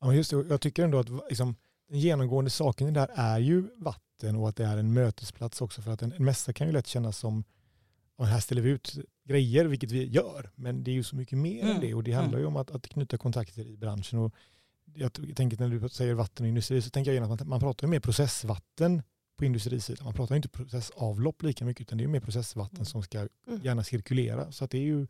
Ja, 0.00 0.14
just 0.14 0.30
det. 0.30 0.46
Jag 0.48 0.60
tycker 0.60 0.84
ändå 0.84 0.98
att 0.98 1.08
liksom, 1.28 1.56
den 1.88 1.98
genomgående 2.00 2.50
saken 2.50 2.94
där 2.94 3.10
är 3.14 3.38
ju 3.38 3.68
vatten 3.76 4.36
och 4.36 4.48
att 4.48 4.56
det 4.56 4.64
är 4.64 4.76
en 4.76 4.92
mötesplats 4.92 5.60
också. 5.60 5.82
För 5.82 5.90
att 5.90 6.02
en, 6.02 6.12
en 6.12 6.24
mässa 6.24 6.52
kan 6.52 6.66
ju 6.66 6.72
lätt 6.72 6.86
kännas 6.86 7.18
som 7.18 7.44
att 8.18 8.28
här 8.28 8.40
ställer 8.40 8.62
vi 8.62 8.70
ut 8.70 8.98
grejer, 9.24 9.64
vilket 9.64 9.90
vi 9.90 10.06
gör. 10.06 10.50
Men 10.54 10.84
det 10.84 10.90
är 10.90 10.92
ju 10.92 11.02
så 11.02 11.16
mycket 11.16 11.38
mer 11.38 11.62
mm. 11.62 11.74
än 11.74 11.80
det 11.80 11.94
och 11.94 12.02
det 12.02 12.12
handlar 12.12 12.38
ju 12.38 12.46
om 12.46 12.56
att, 12.56 12.70
att 12.70 12.88
knyta 12.88 13.18
kontakter 13.18 13.66
i 13.66 13.76
branschen. 13.76 14.18
Och 14.18 14.34
jag 14.94 15.12
tänker 15.36 15.58
när 15.58 15.68
du 15.68 15.88
säger 15.88 16.14
vatten 16.14 16.44
och 16.44 16.48
industri 16.48 16.82
så 16.82 16.90
tänker 16.90 17.12
jag 17.12 17.22
att 17.22 17.28
man, 17.28 17.48
man 17.48 17.60
pratar 17.60 17.86
mer 17.86 18.00
processvatten 18.00 19.02
på 19.38 19.44
industrisidan. 19.44 20.04
Man 20.04 20.14
pratar 20.14 20.36
inte 20.36 20.48
processavlopp 20.48 21.42
lika 21.42 21.64
mycket 21.64 21.80
utan 21.80 21.98
det 21.98 22.04
är 22.04 22.08
mer 22.08 22.20
processvatten 22.20 22.76
mm. 22.76 22.86
som 22.86 23.02
ska 23.02 23.18
mm. 23.18 23.60
gärna 23.62 23.84
cirkulera. 23.84 24.52
Så 24.52 24.64
att 24.64 24.70
det 24.70 24.78
är 24.78 24.82
ju 24.82 25.06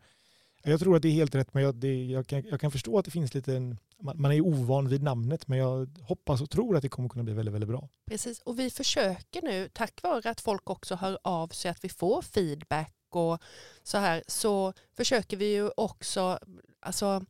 jag 0.63 0.79
tror 0.79 0.95
att 0.95 1.01
det 1.01 1.07
är 1.07 1.13
helt 1.13 1.35
rätt, 1.35 1.53
men 1.53 1.63
jag, 1.63 1.75
det, 1.75 2.05
jag, 2.05 2.27
kan, 2.27 2.43
jag 2.49 2.61
kan 2.61 2.71
förstå 2.71 2.97
att 2.99 3.05
det 3.05 3.11
finns 3.11 3.33
lite, 3.33 3.55
en, 3.55 3.77
man, 4.01 4.21
man 4.21 4.31
är 4.31 4.41
ovan 4.41 4.87
vid 4.87 5.03
namnet, 5.03 5.47
men 5.47 5.57
jag 5.57 5.97
hoppas 6.01 6.41
och 6.41 6.49
tror 6.49 6.75
att 6.75 6.81
det 6.81 6.89
kommer 6.89 7.09
kunna 7.09 7.23
bli 7.23 7.33
väldigt, 7.33 7.53
väldigt 7.53 7.69
bra. 7.69 7.89
Precis, 8.05 8.39
och 8.39 8.59
vi 8.59 8.69
försöker 8.69 9.41
nu, 9.41 9.69
tack 9.73 10.03
vare 10.03 10.29
att 10.29 10.41
folk 10.41 10.69
också 10.69 10.95
hör 10.95 11.17
av 11.23 11.47
sig, 11.47 11.71
att 11.71 11.83
vi 11.83 11.89
får 11.89 12.21
feedback 12.21 12.95
och 13.09 13.41
så 13.83 13.97
här, 13.97 14.23
så 14.27 14.73
försöker 14.97 15.37
vi 15.37 15.53
ju 15.53 15.71
också, 15.77 16.39
alltså 16.79 17.25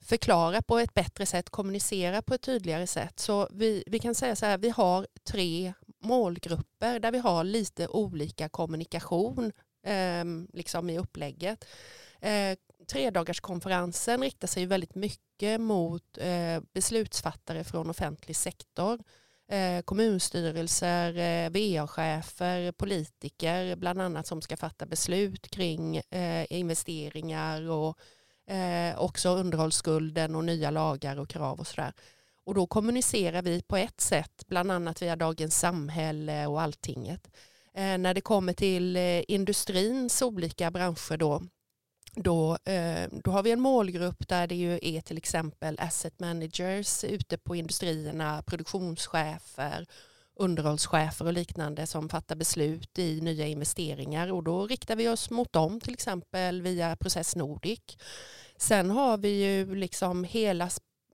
förklara 0.00 0.62
på 0.62 0.78
ett 0.78 0.94
bättre 0.94 1.26
sätt, 1.26 1.50
kommunicera 1.50 2.22
på 2.22 2.34
ett 2.34 2.42
tydligare 2.42 2.86
sätt. 2.86 3.18
Så 3.20 3.48
vi, 3.52 3.84
vi 3.86 3.98
kan 3.98 4.14
säga 4.14 4.36
så 4.36 4.46
här, 4.46 4.58
vi 4.58 4.70
har 4.70 5.06
tre 5.24 5.72
målgrupper 6.02 7.00
där 7.00 7.12
vi 7.12 7.18
har 7.18 7.44
lite 7.44 7.88
olika 7.88 8.48
kommunikation 8.48 9.52
eh, 9.86 10.24
liksom 10.52 10.90
i 10.90 10.98
upplägget. 10.98 11.64
Eh, 12.20 12.56
tredagarskonferensen 12.88 14.22
riktar 14.22 14.48
sig 14.48 14.66
väldigt 14.66 14.94
mycket 14.94 15.60
mot 15.60 16.18
eh, 16.18 16.60
beslutsfattare 16.72 17.64
från 17.64 17.90
offentlig 17.90 18.36
sektor. 18.36 18.98
Eh, 19.50 19.82
kommunstyrelser, 19.82 21.16
eh, 21.18 21.50
VA-chefer, 21.50 22.72
politiker 22.72 23.76
bland 23.76 24.00
annat 24.00 24.26
som 24.26 24.42
ska 24.42 24.56
fatta 24.56 24.86
beslut 24.86 25.50
kring 25.50 26.00
investeringar 26.50 27.70
och 27.70 27.98
också 28.96 29.28
underhållsskulden 29.28 30.34
och 30.34 30.44
nya 30.44 30.70
lagar 30.70 31.18
och 31.18 31.28
krav 31.28 31.60
och 31.60 31.66
sådär. 31.66 31.92
Och 32.44 32.54
då 32.54 32.66
kommunicerar 32.66 33.42
vi 33.42 33.62
på 33.62 33.76
ett 33.76 34.00
sätt, 34.00 34.44
bland 34.46 34.72
annat 34.72 35.02
via 35.02 35.16
Dagens 35.16 35.58
Samhälle 35.58 36.46
och 36.46 36.60
Alltinget. 36.60 37.30
Eh, 37.74 37.98
när 37.98 38.14
det 38.14 38.20
kommer 38.20 38.52
till 38.52 38.96
industrins 39.28 40.22
olika 40.22 40.70
branscher 40.70 41.16
då, 41.16 41.42
då, 42.14 42.58
eh, 42.64 43.08
då 43.24 43.30
har 43.30 43.42
vi 43.42 43.50
en 43.50 43.60
målgrupp 43.60 44.28
där 44.28 44.46
det 44.46 44.54
ju 44.54 44.78
är 44.82 45.00
till 45.00 45.18
exempel 45.18 45.76
asset 45.80 46.20
managers 46.20 47.04
ute 47.04 47.38
på 47.38 47.56
industrierna, 47.56 48.42
produktionschefer, 48.42 49.86
underhållschefer 50.36 51.26
och 51.26 51.32
liknande 51.32 51.86
som 51.86 52.08
fattar 52.08 52.36
beslut 52.36 52.98
i 52.98 53.20
nya 53.20 53.46
investeringar 53.46 54.32
och 54.32 54.42
då 54.42 54.66
riktar 54.66 54.96
vi 54.96 55.08
oss 55.08 55.30
mot 55.30 55.52
dem 55.52 55.80
till 55.80 55.92
exempel 55.92 56.62
via 56.62 56.96
Process 56.96 57.36
Nordic. 57.36 57.80
Sen 58.56 58.90
har 58.90 59.18
vi 59.18 59.28
ju 59.44 59.74
liksom 59.74 60.24
hela 60.24 60.70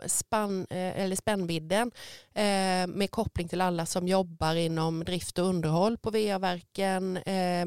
spann, 0.06 0.66
eh, 0.70 1.00
eller 1.00 1.16
spännvidden 1.16 1.90
eh, 2.34 2.86
med 2.86 3.10
koppling 3.10 3.48
till 3.48 3.60
alla 3.60 3.86
som 3.86 4.08
jobbar 4.08 4.54
inom 4.54 5.04
drift 5.04 5.38
och 5.38 5.46
underhåll 5.46 5.98
på 5.98 6.10
VA-verken 6.10 7.16
Eh, 7.16 7.66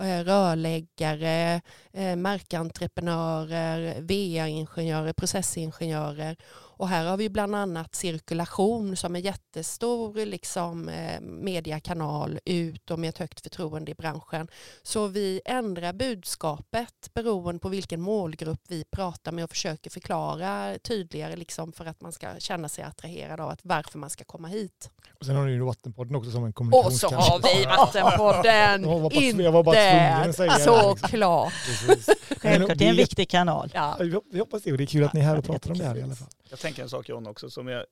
Eh, 0.00 0.24
rörläggare, 0.24 1.60
eh, 1.92 2.16
markentreprenörer, 2.16 4.00
VA-ingenjörer, 4.00 5.12
processingenjörer. 5.12 6.36
Och 6.78 6.88
här 6.88 7.06
har 7.06 7.16
vi 7.16 7.28
bland 7.28 7.56
annat 7.56 7.94
cirkulation 7.94 8.96
som 8.96 9.16
är 9.16 9.20
jättestor 9.20 10.26
liksom, 10.26 10.88
eh, 10.88 11.20
mediakanal 11.20 12.38
ut 12.44 12.90
och 12.90 12.98
med 12.98 13.08
ett 13.08 13.18
högt 13.18 13.40
förtroende 13.40 13.90
i 13.90 13.94
branschen. 13.94 14.48
Så 14.82 15.06
vi 15.06 15.40
ändrar 15.44 15.92
budskapet 15.92 17.10
beroende 17.14 17.58
på 17.60 17.68
vilken 17.68 18.00
målgrupp 18.00 18.60
vi 18.68 18.84
pratar 18.84 19.32
med 19.32 19.44
och 19.44 19.50
försöker 19.50 19.90
förklara 19.90 20.78
tydligare 20.78 21.36
liksom, 21.36 21.72
för 21.72 21.86
att 21.86 22.00
man 22.00 22.12
ska 22.12 22.26
känna 22.38 22.68
sig 22.68 22.84
attraherad 22.84 23.40
av 23.40 23.48
att 23.48 23.60
varför 23.62 23.98
man 23.98 24.10
ska 24.10 24.24
komma 24.24 24.48
hit. 24.48 24.90
Och 25.20 25.26
sen 25.26 25.36
har 25.36 25.46
ni 25.46 25.52
ju 25.52 25.60
Vattenpodden 25.64 26.16
också 26.16 26.30
som 26.30 26.44
en 26.44 26.52
kommunikationskanal. 26.52 27.18
Och 27.18 27.24
så 27.24 27.32
har 27.32 27.58
vi 27.58 27.64
Vattenpodden. 27.76 28.82
jag 28.82 29.00
var 29.00 29.10
bara, 29.10 29.42
jag 29.42 29.52
var 29.52 29.62
bara 29.62 29.74
tvungen 29.74 30.30
att 30.30 30.36
säga 30.36 30.52
Såklart. 30.52 31.52
Självklart, 32.40 32.78
det 32.78 32.84
är 32.84 32.90
en 32.90 32.96
viktig 32.96 33.28
kanal. 33.28 33.70
Ja. 33.74 33.96
Vi 34.32 34.38
hoppas 34.38 34.62
det 34.62 34.72
och 34.72 34.78
det 34.78 34.84
är 34.84 34.86
kul 34.86 35.04
att 35.04 35.12
ni 35.12 35.20
är 35.20 35.24
här 35.24 35.38
och 35.38 35.44
pratar 35.44 35.70
om 35.70 35.78
det 35.78 35.84
här 35.84 35.96
i 35.96 36.02
alla 36.02 36.14
fall. 36.14 36.28
Jag 36.50 36.58
tänker 36.58 36.82
en 36.82 36.88
sak 36.88 37.08
John 37.08 37.26
också 37.26 37.50
som 37.50 37.68
är, 37.68 37.86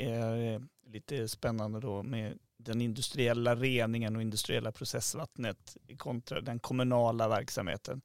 är, 0.00 0.62
lite 0.86 1.28
spännande 1.28 1.80
då 1.80 2.02
med 2.02 2.38
den 2.56 2.80
industriella 2.80 3.56
reningen 3.56 4.16
och 4.16 4.22
industriella 4.22 4.72
processvattnet 4.72 5.76
kontra 5.96 6.40
den 6.40 6.58
kommunala 6.58 7.28
verksamheten. 7.28 8.00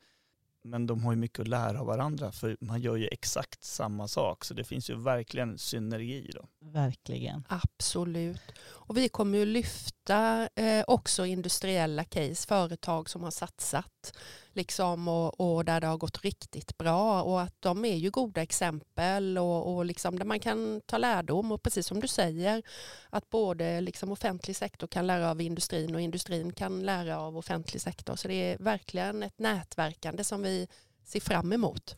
Men 0.65 0.87
de 0.87 1.03
har 1.03 1.11
ju 1.11 1.17
mycket 1.17 1.39
att 1.39 1.47
lära 1.47 1.79
av 1.79 1.85
varandra 1.85 2.31
för 2.31 2.57
man 2.59 2.81
gör 2.81 2.95
ju 2.95 3.07
exakt 3.11 3.63
samma 3.63 4.07
sak 4.07 4.45
så 4.45 4.53
det 4.53 4.63
finns 4.63 4.89
ju 4.89 4.95
verkligen 4.95 5.57
synergi 5.57 6.31
då. 6.33 6.47
Verkligen. 6.59 7.43
Absolut. 7.49 8.41
Och 8.63 8.97
vi 8.97 9.09
kommer 9.09 9.37
ju 9.37 9.45
lyfta 9.45 10.49
eh, 10.55 10.83
också 10.87 11.25
industriella 11.25 12.03
case, 12.03 12.47
företag 12.47 13.09
som 13.09 13.23
har 13.23 13.31
satsat 13.31 14.13
liksom, 14.53 15.07
och, 15.07 15.39
och, 15.39 15.65
där 15.65 15.81
det 15.81 15.87
har 15.87 15.97
gått 15.97 16.21
riktigt 16.23 16.77
bra. 16.77 17.23
Och 17.23 17.41
att 17.41 17.55
de 17.59 17.85
är 17.85 17.95
ju 17.95 18.11
goda 18.11 18.41
exempel 18.41 19.37
och, 19.37 19.75
och 19.75 19.85
liksom 19.85 20.19
där 20.19 20.25
man 20.25 20.39
kan 20.39 20.81
ta 20.85 20.97
lärdom. 20.97 21.51
Och 21.51 21.63
precis 21.63 21.87
som 21.87 21.99
du 21.99 22.07
säger 22.07 22.63
att 23.09 23.29
både 23.29 23.81
liksom 23.81 24.11
offentlig 24.11 24.55
sektor 24.55 24.87
kan 24.87 25.07
lära 25.07 25.31
av 25.31 25.41
industrin 25.41 25.95
och 25.95 26.01
industrin 26.01 26.53
kan 26.53 26.85
lära 26.85 27.19
av 27.19 27.37
offentlig 27.37 27.81
sektor. 27.81 28.15
Så 28.15 28.27
det 28.27 28.33
är 28.33 28.57
verkligen 28.57 29.23
ett 29.23 29.39
nätverkande 29.39 30.23
som 30.23 30.41
vi 30.41 30.67
ser 31.05 31.19
fram 31.19 31.53
emot. 31.53 31.95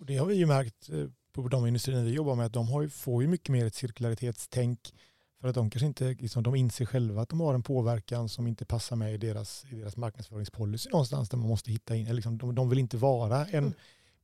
Det 0.00 0.16
har 0.16 0.26
vi 0.26 0.34
ju 0.34 0.46
märkt 0.46 0.88
eh, 0.88 1.06
på 1.32 1.48
de 1.48 1.66
industrier 1.66 2.02
vi 2.02 2.10
jobbar 2.10 2.34
med 2.34 2.46
att 2.46 2.52
de 2.52 2.68
har, 2.68 2.88
får 2.88 3.22
ju 3.22 3.28
mycket 3.28 3.48
mer 3.48 3.66
ett 3.66 3.74
cirkularitetstänk 3.74 4.94
för 5.44 5.48
att 5.48 5.54
de 5.54 5.70
kanske 5.70 5.86
inte, 5.86 6.16
liksom, 6.20 6.42
de 6.42 6.54
inser 6.54 6.86
själva 6.86 7.22
att 7.22 7.28
de 7.28 7.40
har 7.40 7.54
en 7.54 7.62
påverkan 7.62 8.28
som 8.28 8.46
inte 8.46 8.64
passar 8.64 8.96
med 8.96 9.14
i 9.14 9.16
deras, 9.16 9.64
i 9.70 9.74
deras 9.74 9.96
marknadsföringspolicy 9.96 10.90
någonstans 10.90 11.28
där 11.28 11.38
man 11.38 11.48
måste 11.48 11.70
hitta 11.70 11.96
in, 11.96 12.16
liksom, 12.16 12.38
de, 12.38 12.54
de 12.54 12.68
vill 12.68 12.78
inte 12.78 12.96
vara 12.96 13.46
en 13.46 13.64
mm. 13.64 13.72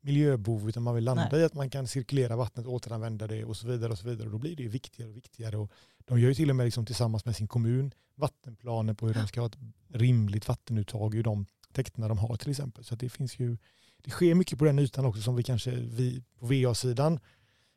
miljöbov 0.00 0.68
utan 0.68 0.82
man 0.82 0.94
vill 0.94 1.04
landa 1.04 1.28
Nej. 1.32 1.40
i 1.40 1.44
att 1.44 1.54
man 1.54 1.70
kan 1.70 1.86
cirkulera 1.86 2.36
vattnet, 2.36 2.66
återanvända 2.66 3.26
det 3.26 3.44
och 3.44 3.56
så 3.56 3.66
vidare. 3.66 3.92
Och 3.92 3.98
så 3.98 4.08
vidare. 4.08 4.26
Och 4.26 4.32
då 4.32 4.38
blir 4.38 4.56
det 4.56 4.68
viktigare 4.68 5.10
och 5.10 5.16
viktigare. 5.16 5.56
Och 5.56 5.72
de 6.04 6.20
gör 6.20 6.28
ju 6.28 6.34
till 6.34 6.50
och 6.50 6.56
med 6.56 6.64
liksom, 6.64 6.86
tillsammans 6.86 7.24
med 7.24 7.36
sin 7.36 7.48
kommun 7.48 7.94
vattenplaner 8.14 8.94
på 8.94 9.06
hur 9.06 9.14
de 9.14 9.28
ska 9.28 9.40
ha 9.40 9.46
ett 9.46 9.58
rimligt 9.88 10.48
vattenuttag 10.48 11.14
ur 11.14 11.22
de 11.22 11.46
täkterna 11.72 12.08
de 12.08 12.18
har 12.18 12.36
till 12.36 12.50
exempel. 12.50 12.84
Så 12.84 12.94
det 12.94 13.08
finns 13.08 13.38
ju, 13.38 13.56
det 14.04 14.10
sker 14.10 14.34
mycket 14.34 14.58
på 14.58 14.64
den 14.64 14.78
ytan 14.78 15.04
också 15.04 15.22
som 15.22 15.36
vi 15.36 15.42
kanske 15.42 15.70
vi 15.70 16.22
på 16.38 16.46
VA-sidan 16.46 17.20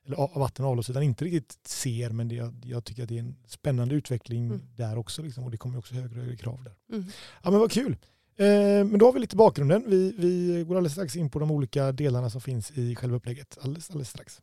eller 0.06 0.40
vatten 0.40 0.66
och 0.66 0.72
avloppssidan 0.72 1.04
inte 1.04 1.26
riktigt 1.26 1.58
ser 1.68 2.10
men 2.10 2.28
det, 2.28 2.36
jag, 2.36 2.54
jag, 2.66 2.86
tycker 2.86 3.04
att 3.04 3.10
det 3.10 3.16
är 3.16 3.20
en 3.20 3.36
spännande 3.48 3.96
utveckling 3.96 4.46
mm. 4.46 4.62
där 4.76 4.98
också 4.98 5.22
liksom, 5.22 5.44
och 5.44 5.52
det 5.52 5.58
kommer 5.58 5.78
också 5.78 5.96
högre 5.96 6.20
och 6.20 6.26
högre 6.26 6.38
krav 6.38 6.64
där. 6.64 6.96
Mm. 6.96 7.06
Ja 7.44 7.52
men 7.52 7.60
vad 7.60 7.72
kul. 7.72 7.98
Eh, 8.38 8.46
men 8.86 9.00
då 9.00 9.06
har 9.06 9.14
vi 9.14 9.20
lite 9.20 9.36
bakgrunden. 9.36 9.84
Vi, 9.88 10.14
vi 10.18 10.64
går 10.68 10.76
alldeles 10.76 10.94
strax 10.94 11.16
in 11.16 11.30
på 11.30 11.40
de 11.40 11.52
olika 11.52 11.92
delarna 11.92 12.30
som 12.30 12.42
finns 12.42 12.72
i 12.72 12.96
själva 12.96 13.18
upplägget. 13.18 13.58
Alldeles, 13.62 13.90
alldeles 13.90 14.10
strax. 14.10 14.42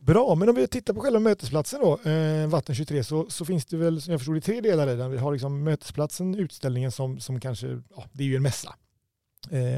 Bra, 0.00 0.34
men 0.34 0.48
om 0.48 0.54
vi 0.54 0.66
tittar 0.66 0.94
på 0.94 1.00
själva 1.00 1.20
mötesplatsen 1.20 1.80
då, 1.80 2.10
eh, 2.10 2.46
Vatten 2.48 2.74
23, 2.74 3.04
så, 3.04 3.26
så 3.30 3.44
finns 3.44 3.66
det 3.66 3.76
väl 3.76 4.02
som 4.02 4.10
jag 4.10 4.20
förstod 4.20 4.34
det 4.34 4.40
tre 4.40 4.60
delar 4.60 4.88
i 4.88 4.96
den. 4.96 5.10
Vi 5.10 5.18
har 5.18 5.32
liksom 5.32 5.64
mötesplatsen, 5.64 6.34
utställningen 6.34 6.92
som, 6.92 7.20
som 7.20 7.40
kanske, 7.40 7.82
ja, 7.96 8.04
det 8.12 8.22
är 8.22 8.26
ju 8.28 8.36
en 8.36 8.42
mässa 8.42 8.74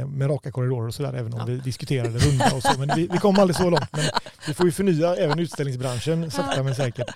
med 0.07 0.31
raka 0.31 0.53
korridorer 0.53 0.87
och 0.87 0.95
sådär, 0.95 1.15
även 1.15 1.33
om 1.33 1.39
ja. 1.39 1.45
vi 1.45 1.57
diskuterade 1.57 2.19
runda 2.19 2.57
och 2.57 2.63
så. 2.63 2.79
Men 2.79 2.91
vi, 2.97 3.07
vi 3.07 3.19
kom 3.19 3.39
aldrig 3.39 3.57
så 3.57 3.71
långt. 3.71 3.93
Men 3.93 4.05
vi 4.47 4.55
får 4.55 4.67
ju 4.67 4.73
förnya 4.73 5.17
även 5.17 5.39
utställningsbranschen 5.39 6.31
sakta 6.31 6.63
men 6.63 6.75
säkert. 6.75 7.11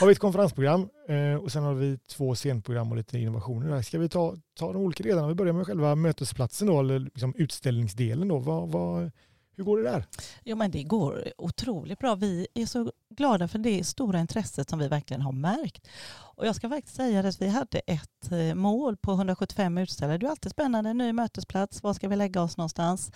Har 0.00 0.06
vi 0.06 0.12
ett 0.12 0.18
konferensprogram 0.18 0.88
eh, 1.08 1.34
och 1.34 1.52
sen 1.52 1.62
har 1.62 1.74
vi 1.74 1.98
två 1.98 2.34
scenprogram 2.34 2.90
och 2.90 2.96
lite 2.96 3.18
innovationer. 3.18 3.82
Ska 3.82 3.98
vi 3.98 4.08
ta, 4.08 4.36
ta 4.58 4.72
de 4.72 4.82
olika 4.82 5.02
delarna? 5.02 5.28
Vi 5.28 5.34
börjar 5.34 5.52
med 5.52 5.66
själva 5.66 5.94
mötesplatsen 5.94 6.66
då, 6.66 6.80
eller 6.80 6.98
liksom 6.98 7.34
utställningsdelen 7.36 8.28
då. 8.28 8.38
Vad, 8.38 8.68
vad, 8.68 9.10
hur 9.56 9.64
går 9.64 9.78
det 9.78 9.90
där? 9.90 10.04
Jo, 10.44 10.56
men 10.56 10.70
det 10.70 10.82
går 10.82 11.32
otroligt 11.38 11.98
bra. 11.98 12.14
Vi 12.14 12.46
är 12.54 12.66
så 12.66 12.92
glada 13.08 13.48
för 13.48 13.58
det 13.58 13.84
stora 13.84 14.20
intresset 14.20 14.70
som 14.70 14.78
vi 14.78 14.88
verkligen 14.88 15.22
har 15.22 15.32
märkt. 15.32 15.88
Och 16.12 16.46
jag 16.46 16.56
ska 16.56 16.68
faktiskt 16.68 16.96
säga 16.96 17.28
att 17.28 17.42
vi 17.42 17.48
hade 17.48 17.78
ett 17.78 18.32
eh, 18.32 18.54
mål 18.54 18.96
på 18.96 19.12
175 19.12 19.78
utställare. 19.78 20.18
Det 20.18 20.26
är 20.26 20.30
alltid 20.30 20.52
spännande, 20.52 20.90
en 20.90 20.98
ny 20.98 21.12
mötesplats. 21.12 21.82
Var 21.82 21.94
ska 21.94 22.08
vi 22.08 22.16
lägga 22.16 22.42
oss 22.42 22.56
någonstans? 22.56 23.12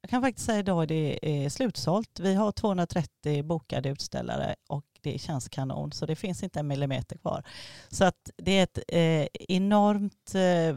Jag 0.00 0.10
kan 0.10 0.22
faktiskt 0.22 0.46
säga 0.46 0.58
idag 0.58 0.82
att 0.82 0.88
det 0.88 1.44
är 1.44 1.48
slutsålt. 1.48 2.20
Vi 2.20 2.34
har 2.34 2.52
230 2.52 3.42
bokade 3.42 3.88
utställare 3.88 4.54
och 4.68 4.84
det 5.02 5.20
känns 5.20 5.48
kanon 5.48 5.92
så 5.92 6.06
det 6.06 6.16
finns 6.16 6.42
inte 6.42 6.60
en 6.60 6.66
millimeter 6.66 7.18
kvar. 7.18 7.44
Så 7.88 8.04
att 8.04 8.30
det 8.36 8.58
är 8.58 8.62
ett 8.62 8.78
eh, 8.88 9.26
enormt 9.48 10.34
eh, 10.34 10.76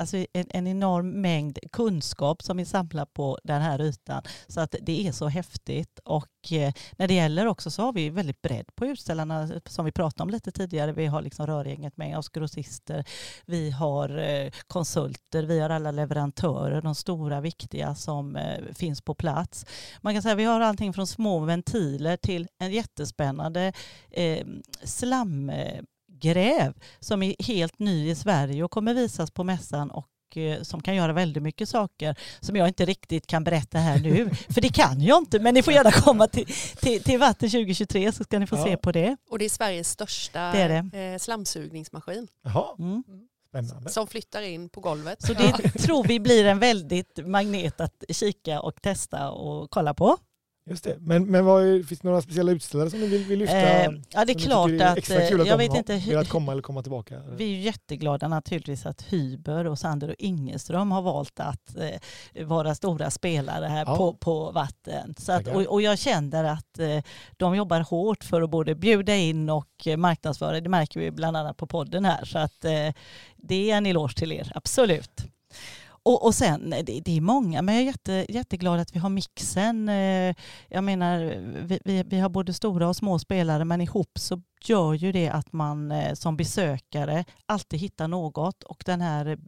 alltså 0.00 0.16
en, 0.16 0.46
en, 0.50 0.66
enorm 0.66 1.20
mängd 1.20 1.58
kunskap 1.72 2.42
som 2.42 2.56
vi 2.56 2.64
samlar 2.64 3.06
på 3.06 3.38
den 3.44 3.62
här 3.62 3.80
ytan. 3.80 4.22
Så 4.48 4.60
att 4.60 4.74
det 4.82 5.06
är 5.06 5.12
så 5.12 5.28
häftigt. 5.28 5.98
Och 6.04 6.52
eh, 6.52 6.72
när 6.96 7.08
det 7.08 7.14
gäller 7.14 7.46
också 7.46 7.70
så 7.70 7.82
har 7.82 7.92
vi 7.92 8.10
väldigt 8.10 8.42
bredd 8.42 8.66
på 8.74 8.86
utställarna 8.86 9.42
eh, 9.42 9.60
som 9.66 9.84
vi 9.84 9.92
pratade 9.92 10.22
om 10.22 10.30
lite 10.30 10.50
tidigare. 10.50 10.92
Vi 10.92 11.06
har 11.06 11.22
liksom 11.22 11.46
rörgänget 11.46 11.96
med 11.96 12.18
oss 12.18 12.28
grossister, 12.28 13.04
vi 13.46 13.70
har 13.70 14.18
eh, 14.18 14.52
konsulter, 14.66 15.42
vi 15.42 15.60
har 15.60 15.70
alla 15.70 15.90
leverantörer, 15.90 16.82
de 16.82 16.94
stora 16.94 17.40
viktiga 17.40 17.94
som 17.94 18.36
eh, 18.36 18.74
finns 18.74 19.00
på 19.02 19.14
plats. 19.14 19.66
Man 20.00 20.14
kan 20.14 20.22
säga 20.22 20.32
att 20.32 20.38
vi 20.38 20.44
har 20.44 20.60
allting 20.60 20.92
från 20.92 21.06
små 21.06 21.38
ventiler 21.38 22.16
till 22.16 22.48
en 22.58 22.72
jättespännande 22.72 23.59
eh, 24.10 24.46
slam 24.84 25.52
gräv 26.20 26.74
som 27.00 27.22
är 27.22 27.34
helt 27.38 27.78
ny 27.78 28.10
i 28.10 28.14
Sverige 28.14 28.64
och 28.64 28.70
kommer 28.70 28.94
visas 28.94 29.30
på 29.30 29.44
mässan 29.44 29.90
och 29.90 30.36
eh, 30.36 30.62
som 30.62 30.82
kan 30.82 30.94
göra 30.94 31.12
väldigt 31.12 31.42
mycket 31.42 31.68
saker 31.68 32.16
som 32.40 32.56
jag 32.56 32.68
inte 32.68 32.84
riktigt 32.84 33.26
kan 33.26 33.44
berätta 33.44 33.78
här 33.78 33.98
nu. 33.98 34.30
För 34.48 34.60
det 34.60 34.68
kan 34.68 35.00
jag 35.00 35.18
inte, 35.18 35.40
men 35.40 35.54
ni 35.54 35.62
får 35.62 35.74
gärna 35.74 35.92
komma 35.92 36.26
till, 36.26 36.46
till, 36.76 37.02
till 37.02 37.18
Vatten 37.18 37.50
2023 37.50 38.12
så 38.12 38.24
ska 38.24 38.38
ni 38.38 38.46
få 38.46 38.56
ja. 38.56 38.64
se 38.64 38.76
på 38.76 38.92
det. 38.92 39.16
Och 39.30 39.38
det 39.38 39.44
är 39.44 39.48
Sveriges 39.48 39.90
största 39.90 40.52
det 40.52 40.58
är 40.58 40.82
det. 40.92 40.98
Eh, 40.98 41.18
slamsugningsmaskin. 41.18 42.28
Jaha. 42.44 42.74
Mm. 42.78 43.02
Spännande. 43.48 43.90
som 43.90 44.06
flyttar 44.06 44.42
in 44.42 44.68
på 44.68 44.80
golvet. 44.80 45.22
Så 45.22 45.32
det 45.32 45.52
tror 45.82 46.04
vi 46.04 46.20
blir 46.20 46.44
en 46.44 46.58
väldigt 46.58 47.26
magnet 47.26 47.80
att 47.80 48.04
kika 48.08 48.60
och 48.60 48.82
testa 48.82 49.30
och 49.30 49.70
kolla 49.70 49.94
på. 49.94 50.16
Just 50.66 50.84
det. 50.84 50.96
Men, 51.00 51.26
men 51.26 51.44
vad 51.44 51.62
finns 51.86 52.00
det 52.00 52.08
några 52.08 52.22
speciella 52.22 52.52
utställare 52.52 52.90
som 52.90 53.00
ni 53.00 53.06
vill, 53.06 53.24
vill 53.24 53.38
lyfta? 53.38 53.56
Eh, 53.58 53.90
ja, 54.10 54.24
det 54.24 54.32
är 54.32 54.38
klart 54.38 54.70
är 54.70 54.86
att, 54.86 55.10
eh, 55.10 55.40
att 55.40 55.46
jag 55.46 55.58
vet 55.58 55.74
inte 55.74 55.94
hur- 55.94 56.24
komma 56.24 56.52
eller 56.52 56.62
komma 56.62 56.82
tillbaka. 56.82 57.22
Vi 57.36 57.54
är 57.54 57.58
jätteglada 57.60 58.28
naturligtvis 58.28 58.86
att 58.86 59.02
Hyber 59.02 59.66
och 59.66 59.78
Sander 59.78 60.08
och 60.08 60.14
Ingeström 60.18 60.92
har 60.92 61.02
valt 61.02 61.40
att 61.40 61.76
eh, 62.34 62.46
vara 62.46 62.74
stora 62.74 63.10
spelare 63.10 63.66
här 63.66 63.84
Ja. 63.86 63.96
på, 63.96 64.14
på 64.14 64.50
vatten. 64.50 65.14
Så 65.18 65.32
att, 65.32 65.46
och, 65.46 65.62
och 65.62 65.82
jag 65.82 65.98
känner 65.98 66.44
att 66.44 66.78
eh, 66.78 67.02
de 67.36 67.56
jobbar 67.56 67.80
hårt 67.80 68.24
för 68.24 68.42
att 68.42 68.50
både 68.50 68.74
bjuda 68.74 69.16
in 69.16 69.50
och 69.50 69.86
eh, 69.86 69.96
marknadsföra. 69.96 70.60
Det 70.60 70.68
märker 70.68 71.00
vi 71.00 71.10
bland 71.10 71.36
annat 71.36 71.56
på 71.56 71.66
podden 71.66 72.04
här. 72.04 72.24
Så 72.24 72.38
att 72.38 72.64
eh, 72.64 72.92
det 73.36 73.70
är 73.70 73.76
en 73.76 73.86
eloge 73.86 74.14
till 74.16 74.32
er, 74.32 74.52
absolut. 74.54 75.24
Och, 76.10 76.24
och 76.24 76.34
sen, 76.34 76.70
det, 76.70 77.00
det 77.00 77.16
är 77.16 77.20
många, 77.20 77.62
men 77.62 77.74
jag 77.74 77.82
är 77.82 77.86
jätte, 77.86 78.26
jätteglad 78.28 78.80
att 78.80 78.94
vi 78.94 78.98
har 78.98 79.08
mixen. 79.08 79.88
Eh, 79.88 80.34
jag 80.68 80.84
menar, 80.84 81.18
vi, 81.62 81.80
vi, 81.84 82.02
vi 82.02 82.18
har 82.18 82.28
både 82.28 82.52
stora 82.52 82.88
och 82.88 82.96
små 82.96 83.18
spelare, 83.18 83.64
men 83.64 83.80
ihop 83.80 84.18
så 84.18 84.42
gör 84.64 84.94
ju 84.94 85.12
det 85.12 85.28
att 85.28 85.52
man 85.52 85.92
eh, 85.92 86.14
som 86.14 86.36
besökare 86.36 87.24
alltid 87.46 87.80
hittar 87.80 88.08
något 88.08 88.62
och 88.62 88.82
den 88.86 89.00
här, 89.00 89.38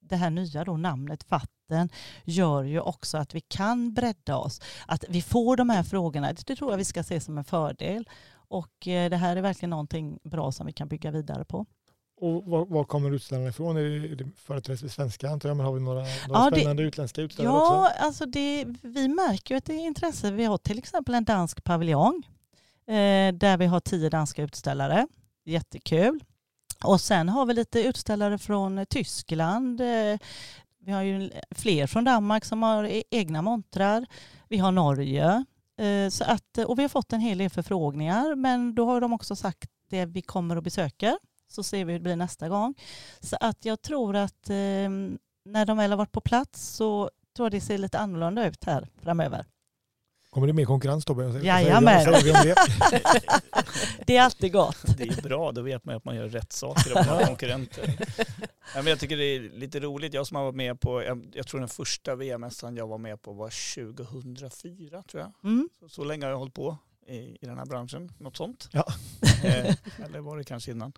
det 0.00 0.16
här 0.16 0.30
nya 0.30 0.64
då, 0.64 0.76
namnet 0.76 1.30
Vatten 1.30 1.88
gör 2.24 2.62
ju 2.62 2.80
också 2.80 3.18
att 3.18 3.34
vi 3.34 3.40
kan 3.40 3.94
bredda 3.94 4.36
oss. 4.36 4.60
Att 4.86 5.04
vi 5.08 5.22
får 5.22 5.56
de 5.56 5.70
här 5.70 5.82
frågorna, 5.82 6.32
det 6.32 6.56
tror 6.56 6.70
jag 6.70 6.78
vi 6.78 6.84
ska 6.84 7.02
se 7.02 7.20
som 7.20 7.38
en 7.38 7.44
fördel. 7.44 8.08
Och 8.34 8.88
eh, 8.88 9.10
det 9.10 9.16
här 9.16 9.36
är 9.36 9.42
verkligen 9.42 9.70
någonting 9.70 10.18
bra 10.24 10.52
som 10.52 10.66
vi 10.66 10.72
kan 10.72 10.88
bygga 10.88 11.10
vidare 11.10 11.44
på. 11.44 11.66
Och 12.24 12.44
var, 12.44 12.64
var 12.66 12.84
kommer 12.84 13.10
utställarna 13.10 13.48
ifrån? 13.48 13.76
Är 13.76 13.82
det, 13.82 14.08
är 14.12 14.16
det 14.16 14.26
företrädesvis 14.36 14.92
svenska 14.94 15.30
antar 15.30 15.48
jag, 15.48 15.56
men 15.56 15.66
har 15.66 15.72
vi 15.72 15.80
några, 15.80 16.00
några 16.00 16.40
Ja, 16.44 16.50
det- 16.50 16.56
spännande 16.60 16.82
utländska 16.82 17.22
utställare 17.22 17.52
Ja, 17.54 17.80
också? 17.86 18.04
alltså 18.04 18.26
det, 18.26 18.64
vi 18.82 19.08
märker 19.08 19.54
ju 19.54 19.58
att 19.58 19.64
det 19.64 19.74
är 19.74 19.86
intresse. 19.86 20.30
Vi 20.32 20.44
har 20.44 20.58
till 20.58 20.78
exempel 20.78 21.14
en 21.14 21.24
dansk 21.24 21.64
paviljong 21.64 22.22
eh, 22.86 23.32
där 23.34 23.56
vi 23.56 23.66
har 23.66 23.80
tio 23.80 24.08
danska 24.08 24.42
utställare. 24.42 25.06
Jättekul. 25.44 26.24
Och 26.84 27.00
sen 27.00 27.28
har 27.28 27.46
vi 27.46 27.54
lite 27.54 27.80
utställare 27.84 28.38
från 28.38 28.86
Tyskland. 28.86 29.80
Eh, 29.80 30.18
vi 30.80 30.92
har 30.92 31.02
ju 31.02 31.30
fler 31.50 31.86
från 31.86 32.04
Danmark 32.04 32.44
som 32.44 32.62
har 32.62 32.84
e- 32.84 33.02
egna 33.10 33.42
montrar. 33.42 34.06
Vi 34.48 34.58
har 34.58 34.72
Norge. 34.72 35.44
Eh, 35.78 36.08
så 36.10 36.24
att, 36.24 36.58
och 36.66 36.78
vi 36.78 36.82
har 36.82 36.88
fått 36.88 37.12
en 37.12 37.20
hel 37.20 37.38
del 37.38 37.50
förfrågningar 37.50 38.34
men 38.34 38.74
då 38.74 38.86
har 38.86 39.00
de 39.00 39.12
också 39.12 39.36
sagt 39.36 39.70
det 39.90 40.06
vi 40.06 40.22
kommer 40.22 40.56
och 40.56 40.62
besöker. 40.62 41.18
Så 41.54 41.62
ser 41.62 41.84
vi 41.84 41.92
hur 41.92 41.98
det 41.98 42.02
blir 42.02 42.16
nästa 42.16 42.48
gång. 42.48 42.74
Så 43.20 43.36
att 43.40 43.64
jag 43.64 43.82
tror 43.82 44.16
att 44.16 44.50
eh, 44.50 44.88
när 45.44 45.66
de 45.66 45.76
väl 45.76 45.90
har 45.90 45.98
varit 45.98 46.12
på 46.12 46.20
plats 46.20 46.68
så 46.68 47.10
tror 47.36 47.46
jag 47.46 47.52
det 47.52 47.60
ser 47.60 47.78
lite 47.78 47.98
annorlunda 47.98 48.46
ut 48.46 48.64
här 48.64 48.88
framöver. 49.02 49.46
Kommer 50.34 50.46
det 50.46 50.52
mer 50.52 50.64
konkurrens 50.64 51.04
Tobbe? 51.04 51.40
Jajamän. 51.42 52.04
det? 52.04 52.54
Det 54.06 54.16
är 54.16 54.22
alltid 54.22 54.52
gott. 54.52 54.96
Det 54.98 55.04
är 55.04 55.22
bra, 55.22 55.52
då 55.52 55.62
vet 55.62 55.84
man 55.84 55.96
att 55.96 56.04
man 56.04 56.16
gör 56.16 56.28
rätt 56.28 56.52
saker 56.52 56.98
om 56.98 57.06
man 57.06 57.16
har 57.16 57.26
konkurrenter. 57.26 57.98
Men 58.74 58.86
jag 58.86 59.00
tycker 59.00 59.16
det 59.16 59.24
är 59.24 59.40
lite 59.40 59.80
roligt, 59.80 60.14
jag 60.14 60.26
som 60.26 60.36
har 60.36 60.44
varit 60.44 60.56
med 60.56 60.80
på, 60.80 61.02
jag, 61.02 61.26
jag 61.32 61.46
tror 61.46 61.60
den 61.60 61.68
första 61.68 62.14
VM-mässan 62.14 62.76
jag 62.76 62.86
var 62.86 62.98
med 62.98 63.22
på 63.22 63.32
var 63.32 63.74
2004 63.74 65.02
tror 65.02 65.22
jag. 65.22 65.32
Mm. 65.50 65.68
Så, 65.80 65.88
så 65.88 66.04
länge 66.04 66.24
har 66.24 66.30
jag 66.30 66.38
hållit 66.38 66.54
på 66.54 66.78
i, 67.06 67.14
i 67.14 67.46
den 67.46 67.58
här 67.58 67.66
branschen, 67.66 68.12
något 68.18 68.36
sånt. 68.36 68.68
Ja. 68.72 68.86
Eh, 69.44 69.74
eller 70.04 70.20
var 70.20 70.36
det 70.36 70.44
kanske 70.44 70.70
innan. 70.70 70.92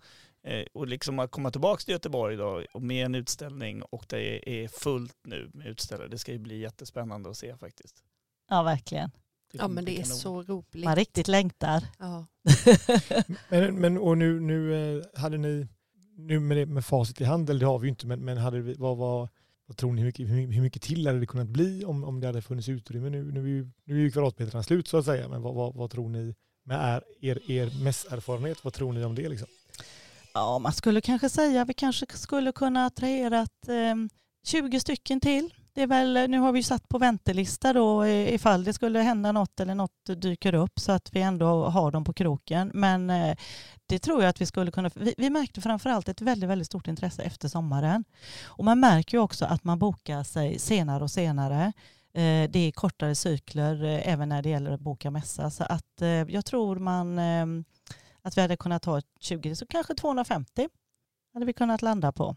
Eh, 0.47 0.65
och 0.73 0.87
liksom 0.87 1.19
att 1.19 1.31
komma 1.31 1.51
tillbaka 1.51 1.81
till 1.81 1.91
Göteborg 1.91 2.35
då, 2.35 2.63
och 2.73 2.81
med 2.81 3.05
en 3.05 3.15
utställning 3.15 3.81
och 3.81 4.05
det 4.07 4.63
är 4.63 4.67
fullt 4.67 5.17
nu 5.23 5.49
med 5.53 5.67
utställare, 5.67 6.07
det 6.07 6.17
ska 6.17 6.31
ju 6.31 6.37
bli 6.37 6.59
jättespännande 6.59 7.29
att 7.29 7.37
se 7.37 7.57
faktiskt. 7.57 8.03
Ja, 8.49 8.63
verkligen. 8.63 9.11
Ja 9.51 9.67
men 9.67 9.85
det 9.85 9.99
är 9.99 10.03
så 10.03 10.43
roligt. 10.43 10.85
Man 10.85 10.95
riktigt 10.95 11.27
längtar. 11.27 11.83
Ja. 11.99 12.25
Men, 13.49 13.75
men 13.75 13.97
och 13.97 14.17
nu, 14.17 14.39
nu 14.39 14.73
eh, 14.97 15.03
hade 15.19 15.37
ni, 15.37 15.67
nu 16.17 16.39
med, 16.39 16.57
det, 16.57 16.65
med 16.65 16.85
facit 16.85 17.21
i 17.21 17.23
hand, 17.23 17.49
eller 17.49 17.59
det 17.59 17.65
har 17.65 17.79
vi 17.79 17.85
ju 17.85 17.89
inte, 17.89 18.07
men, 18.07 18.25
men 18.25 18.37
hade 18.37 18.59
vi, 18.59 18.73
vad, 18.73 18.97
vad, 18.97 19.29
vad 19.65 19.77
tror 19.77 19.93
ni, 19.93 20.01
hur 20.01 20.05
mycket, 20.05 20.29
hur 20.29 20.61
mycket 20.61 20.81
till 20.81 21.07
hade 21.07 21.19
det 21.19 21.25
kunnat 21.25 21.47
bli 21.47 21.85
om, 21.85 22.03
om 22.03 22.19
det 22.19 22.27
hade 22.27 22.41
funnits 22.41 22.69
utrymme? 22.69 23.09
Nu, 23.09 23.31
nu, 23.31 23.39
är 23.39 23.47
ju, 23.47 23.71
nu 23.83 23.95
är 23.95 23.99
ju 23.99 24.11
kvadratmeterna 24.11 24.63
slut 24.63 24.87
så 24.87 24.97
att 24.97 25.05
säga, 25.05 25.27
men 25.27 25.41
vad, 25.41 25.55
vad, 25.55 25.75
vad 25.75 25.91
tror 25.91 26.09
ni 26.09 26.35
med 26.63 26.79
är, 26.79 27.03
er, 27.21 27.51
er 27.51 27.83
mässerfarenhet, 27.83 28.63
vad 28.63 28.73
tror 28.73 28.93
ni 28.93 29.03
om 29.03 29.15
det? 29.15 29.29
Liksom? 29.29 29.47
Ja, 30.33 30.59
man 30.59 30.73
skulle 30.73 31.01
kanske 31.01 31.29
säga 31.29 31.61
att 31.61 31.69
vi 31.69 31.73
kanske 31.73 32.05
skulle 32.09 32.51
kunna 32.51 32.85
attraherat 32.85 33.67
eh, 33.67 33.95
20 34.47 34.79
stycken 34.79 35.19
till. 35.19 35.53
Det 35.73 35.81
är 35.81 35.87
väl, 35.87 36.29
nu 36.29 36.39
har 36.39 36.51
vi 36.51 36.63
satt 36.63 36.89
på 36.89 36.97
väntelista 36.97 37.73
då 37.73 38.03
eh, 38.03 38.33
ifall 38.33 38.63
det 38.63 38.73
skulle 38.73 38.99
hända 38.99 39.31
något 39.31 39.59
eller 39.59 39.75
något 39.75 40.05
dyker 40.15 40.53
upp 40.55 40.79
så 40.79 40.91
att 40.91 41.09
vi 41.13 41.21
ändå 41.21 41.65
har 41.65 41.91
dem 41.91 42.03
på 42.03 42.13
kroken. 42.13 42.71
Men 42.73 43.09
eh, 43.09 43.37
det 43.85 43.99
tror 43.99 44.21
jag 44.21 44.29
att 44.29 44.41
vi 44.41 44.45
skulle 44.45 44.71
kunna... 44.71 44.89
Vi, 44.95 45.13
vi 45.17 45.29
märkte 45.29 45.61
framförallt 45.61 46.09
ett 46.09 46.21
väldigt, 46.21 46.49
väldigt 46.49 46.67
stort 46.67 46.87
intresse 46.87 47.23
efter 47.23 47.47
sommaren. 47.47 48.03
Och 48.45 48.65
man 48.65 48.79
märker 48.79 49.17
ju 49.17 49.21
också 49.21 49.45
att 49.45 49.63
man 49.63 49.79
bokar 49.79 50.23
sig 50.23 50.59
senare 50.59 51.03
och 51.03 51.11
senare. 51.11 51.73
Eh, 52.13 52.49
det 52.49 52.59
är 52.59 52.71
kortare 52.71 53.15
cykler 53.15 53.83
eh, 53.83 54.13
även 54.13 54.29
när 54.29 54.41
det 54.41 54.49
gäller 54.49 54.71
att 54.71 54.79
boka 54.79 55.11
mässa. 55.11 55.49
Så 55.49 55.63
att 55.63 56.01
eh, 56.01 56.09
jag 56.09 56.45
tror 56.45 56.75
man 56.75 57.19
ehm, 57.19 57.63
att 58.27 58.37
vi 58.37 58.41
hade 58.41 58.57
kunnat 58.57 58.85
ha 58.85 59.01
20, 59.19 59.55
så 59.55 59.65
kanske 59.65 59.95
250 59.95 60.69
hade 61.33 61.45
vi 61.45 61.53
kunnat 61.53 61.81
landa 61.81 62.11
på. 62.11 62.35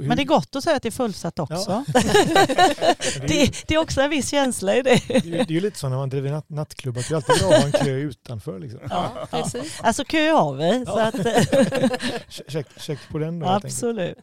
Men 0.00 0.16
det 0.16 0.22
är 0.22 0.26
gott 0.26 0.56
att 0.56 0.64
säga 0.64 0.76
att 0.76 0.82
det 0.82 0.88
är 0.88 0.90
fullsatt 0.90 1.38
också. 1.38 1.84
det, 1.92 3.26
det, 3.28 3.64
det 3.68 3.74
är 3.74 3.78
också 3.78 4.00
en 4.00 4.10
viss 4.10 4.30
känsla 4.30 4.76
i 4.76 4.82
det. 4.82 5.02
det, 5.08 5.14
är 5.16 5.20
ju- 5.24 5.30
det 5.32 5.40
är 5.40 5.50
ju 5.50 5.60
lite 5.60 5.78
så 5.78 5.88
när 5.88 5.96
man 5.96 6.08
driver 6.08 6.30
natt, 6.30 6.48
nattklubb, 6.48 6.98
att 6.98 7.08
det 7.08 7.14
är 7.14 7.16
alltid 7.16 7.36
bra 7.38 7.48
att 7.56 7.60
ha 7.62 7.66
en 7.66 7.84
kö 7.84 7.90
utanför. 7.96 8.58
Liksom. 8.58 8.80
Ja, 8.90 9.26
precis. 9.30 9.80
Alltså 9.82 10.04
kö 10.04 10.30
har 10.30 10.54
vi. 10.54 10.86
Så 10.86 10.92
Ja. 10.98 11.06
att, 11.06 11.14
Check, 12.52 12.66
check 12.80 12.98
på 13.10 13.18
den 13.18 13.38
då. 13.38 13.46
absolut. 13.46 14.18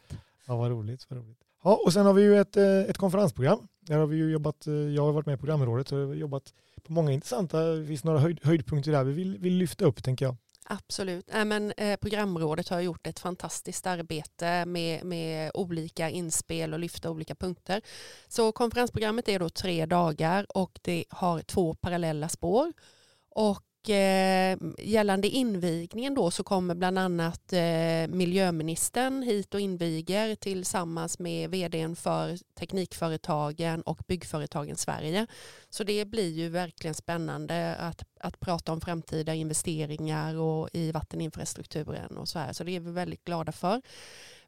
Ja, 0.48 0.56
vad 0.56 0.72
roligt. 0.72 1.06
Vad 1.10 1.20
roligt. 1.20 1.38
Ja, 1.64 1.80
och 1.86 1.94
sen 1.94 2.06
har 2.06 2.14
vi 2.14 2.22
ju 2.22 2.40
ett, 2.42 2.58
eh, 2.58 2.66
ett 2.80 2.98
konferensprogram. 2.98 3.68
Där 3.88 3.98
har 3.98 4.06
vi 4.08 4.18
ju 4.18 4.32
jobbat, 4.32 4.68
eh, 4.68 4.74
jag 4.74 5.04
har 5.06 5.12
varit 5.12 5.26
med 5.26 5.34
i 5.34 5.38
programrådet 5.38 5.92
och 5.92 6.16
jobbat 6.16 6.44
på 6.84 6.94
många 6.94 7.12
intressanta, 7.12 7.60
det 7.64 7.88
finns 7.88 8.04
några 8.04 8.20
höjd, 8.20 8.40
höjdpunkter 8.44 8.92
där 8.92 9.04
vi 9.04 9.14
vill, 9.14 9.38
vill 9.38 9.54
lyfta 9.54 9.86
upp 9.86 10.04
tänker 10.04 10.26
jag. 10.26 10.36
Absolut. 10.66 11.30
Äh, 11.34 11.46
men, 11.46 11.74
eh, 11.78 11.98
programrådet 11.98 12.70
har 12.70 12.80
gjort 12.80 13.08
ett 13.08 13.20
fantastiskt 13.20 13.88
arbete 13.88 14.66
med, 14.66 15.06
med 15.06 15.52
olika 15.54 16.10
inspel 16.10 16.74
och 16.74 16.80
lyfta 16.80 17.10
olika 17.10 17.36
punkter. 17.36 17.82
Så 18.28 18.52
konferensprogrammet 18.52 19.30
är 19.30 19.40
då 19.40 19.50
tre 19.50 19.86
dagar 19.86 20.46
och 20.58 20.80
det 20.82 21.06
har 21.10 21.42
två 21.42 21.74
parallella 21.74 22.30
spår. 22.30 22.74
Och 23.30 23.64
eh, 23.90 24.58
gällande 24.78 25.28
invigningen 25.28 26.16
då 26.16 26.32
så 26.32 26.44
kommer 26.44 26.76
bland 26.76 27.00
annat 27.00 27.54
eh, 27.54 28.08
miljöministern 28.08 29.24
hit 29.24 29.54
och 29.54 29.60
inviger 29.60 30.36
tillsammans 30.36 31.20
med 31.20 31.50
vdn 31.50 31.96
för 31.96 32.38
Teknikföretagen 32.60 33.82
och 33.82 34.00
Byggföretagen 34.08 34.76
Sverige. 34.76 35.28
Så 35.70 35.84
det 35.84 36.06
blir 36.06 36.30
ju 36.30 36.50
verkligen 36.50 36.94
spännande 36.94 37.76
att, 37.76 38.04
att 38.20 38.40
prata 38.40 38.72
om 38.72 38.82
framtida 38.82 39.34
investeringar 39.34 40.36
och 40.36 40.70
i 40.74 40.92
vatteninfrastrukturen 40.92 42.18
och 42.18 42.28
så 42.28 42.40
här. 42.40 42.54
Så 42.54 42.64
det 42.64 42.76
är 42.76 42.80
vi 42.80 42.92
väldigt 42.92 43.26
glada 43.26 43.52
för. 43.52 43.82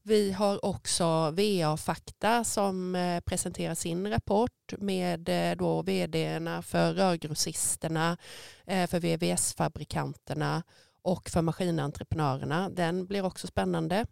Vi 0.08 0.32
har 0.32 0.66
också 0.66 1.32
VA-fakta 1.32 2.44
som 2.44 2.96
eh, 2.96 3.20
presenterar 3.20 3.76
sin 3.76 4.10
rapport 4.10 4.74
med 4.78 5.30
eh, 5.30 5.58
då 5.58 5.82
vdarna 5.82 6.62
för 6.62 6.94
rörgrossisterna, 6.94 8.18
eh, 8.66 8.88
för 8.88 9.00
VVS-fabrikanterna 9.00 10.64
och 11.02 11.30
för 11.30 11.42
maskinentreprenörerna. 11.42 12.70
Den 12.70 13.06
blir 13.06 13.26
också 13.26 13.48
spännande. 13.48 14.06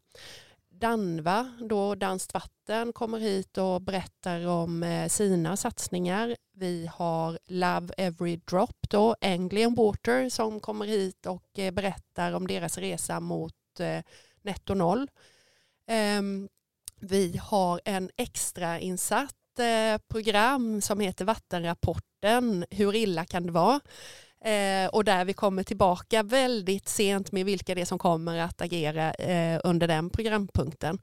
Danva, 0.70 1.54
då 1.70 1.96
Danskt 1.96 2.34
vatten, 2.34 2.94
kommer 2.94 3.20
hit 3.20 3.58
och 3.58 3.82
berättar 3.82 4.48
om 4.48 4.84
eh, 4.84 5.08
sina 5.08 5.58
satsningar. 5.58 6.36
Vi 6.54 6.90
har 6.94 7.40
Love 7.46 7.94
Every 7.98 8.36
Drop, 8.36 8.90
då, 8.90 9.16
Anglian 9.22 9.76
Water, 9.76 10.30
som 10.30 10.60
kommer 10.60 10.86
hit 10.86 11.26
och 11.26 11.50
berättar 11.74 12.34
om 12.34 12.48
deras 12.48 12.78
resa 12.78 13.20
mot 13.20 13.54
netto 14.42 14.74
noll. 14.74 15.08
Ehm, 15.88 16.50
vi 17.02 17.38
har 17.38 17.82
en 17.86 18.10
extra 18.18 18.80
insatt 18.80 19.60
eh, 19.60 19.98
program 20.08 20.82
som 20.82 21.00
heter 21.00 21.26
Vattenrapporten, 21.26 22.66
Hur 22.70 22.96
illa 22.96 23.26
kan 23.26 23.46
det 23.46 23.52
vara? 23.52 23.80
Eh, 24.44 24.88
och 24.88 25.04
där 25.04 25.26
vi 25.26 25.34
kommer 25.34 25.64
tillbaka 25.64 26.24
väldigt 26.24 26.90
sent 26.90 27.32
med 27.32 27.46
vilka 27.46 27.76
det 27.76 27.82
är 27.82 27.86
som 27.86 28.00
kommer 28.00 28.40
att 28.40 28.62
agera 28.62 29.14
eh, 29.14 29.62
under 29.64 29.88
den 29.88 30.10
programpunkten. 30.10 31.00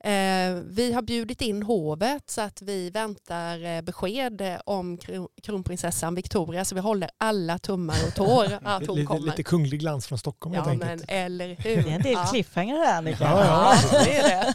Eh, 0.00 0.62
vi 0.66 0.92
har 0.94 1.02
bjudit 1.02 1.42
in 1.42 1.62
hovet 1.62 2.30
så 2.30 2.40
att 2.40 2.62
vi 2.62 2.90
väntar 2.90 3.64
eh, 3.64 3.82
besked 3.82 4.42
om 4.64 4.98
kron 4.98 5.28
kronprinsessan 5.42 6.14
Victoria 6.14 6.64
så 6.64 6.74
vi 6.74 6.80
håller 6.80 7.10
alla 7.18 7.58
tummar 7.58 7.96
och 8.06 8.14
tår 8.14 8.44
att 8.62 8.86
hon 8.86 8.96
lite, 8.96 9.06
kommer. 9.06 9.26
lite 9.26 9.42
kunglig 9.42 9.80
glans 9.80 10.06
från 10.06 10.18
Stockholm 10.18 10.54
ja 10.54 10.62
helt 10.62 10.78
men 10.78 10.88
enkelt. 10.88 11.10
eller 11.10 11.48
hur. 11.48 11.82
Det 11.82 11.90
är 11.90 11.94
en 11.94 12.02
del 12.02 12.16
cliffhanger 12.30 12.74
här 12.74 12.98
Annika. 12.98 13.24
Ja, 13.24 13.44
ja. 13.44 13.74
Ja, 13.92 14.04
det 14.04 14.18
är 14.18 14.28
det. 14.28 14.54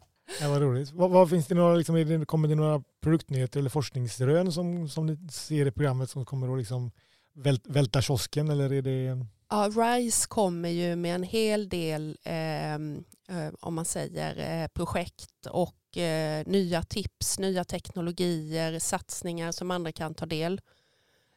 Ja, 0.40 0.48
vad 0.48 0.62
roligt. 0.62 0.92
Vad, 0.92 1.10
vad 1.10 1.30
finns 1.30 1.46
det 1.46 1.54
några, 1.54 1.74
liksom, 1.74 1.94
det, 1.94 2.26
kommer 2.26 2.48
det 2.48 2.54
några 2.54 2.82
produktnyheter 3.02 3.60
eller 3.60 3.70
forskningsrön 3.70 4.52
som, 4.52 4.88
som 4.88 5.06
ni 5.06 5.18
ser 5.30 5.66
i 5.66 5.70
programmet 5.70 6.10
som 6.10 6.24
kommer 6.24 6.52
att 6.52 6.58
liksom 6.58 6.90
vält, 7.36 7.66
välta 7.66 8.02
kiosken 8.02 8.50
eller 8.50 8.72
är 8.72 8.82
det 8.82 9.26
Ja, 9.48 9.70
RISE 9.76 10.28
kommer 10.28 10.68
ju 10.68 10.96
med 10.96 11.14
en 11.14 11.22
hel 11.22 11.68
del 11.68 12.18
ehm, 12.24 13.04
eh, 13.28 13.48
om 13.60 13.74
man 13.74 13.84
säger 13.84 14.62
eh, 14.62 14.68
projekt 14.68 15.46
och 15.50 15.96
eh, 15.96 16.46
nya 16.46 16.82
tips, 16.82 17.38
nya 17.38 17.64
teknologier, 17.64 18.78
satsningar 18.78 19.52
som 19.52 19.70
andra 19.70 19.92
kan 19.92 20.14
ta 20.14 20.26
del 20.26 20.60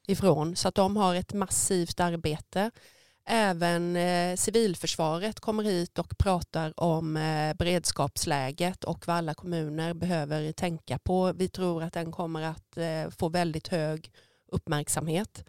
ifrån. 0.08 0.56
Så 0.56 0.68
att 0.68 0.76
de 0.76 0.98
har 0.98 1.16
ett 1.16 1.34
massivt 1.34 2.00
arbete. 2.00 2.72
Även 3.26 3.96
eh, 3.96 4.36
civilförsvaret 4.36 5.40
kommer 5.40 5.64
hit 5.64 6.00
och 6.00 6.18
pratar 6.18 6.80
om 6.80 7.18
eh, 7.18 7.54
beredskapsläget 7.54 8.84
och 8.84 9.08
vad 9.08 9.16
alla 9.16 9.34
kommuner 9.34 9.94
behöver 9.94 10.52
tänka 10.52 11.00
på. 11.00 11.34
Vi 11.34 11.50
tror 11.50 11.84
att 11.84 11.94
den 11.94 12.12
kommer 12.12 12.42
att 12.42 12.78
eh, 12.78 13.10
få 13.10 13.30
väldigt 13.30 13.68
hög 13.68 14.12
uppmärksamhet. 14.52 15.44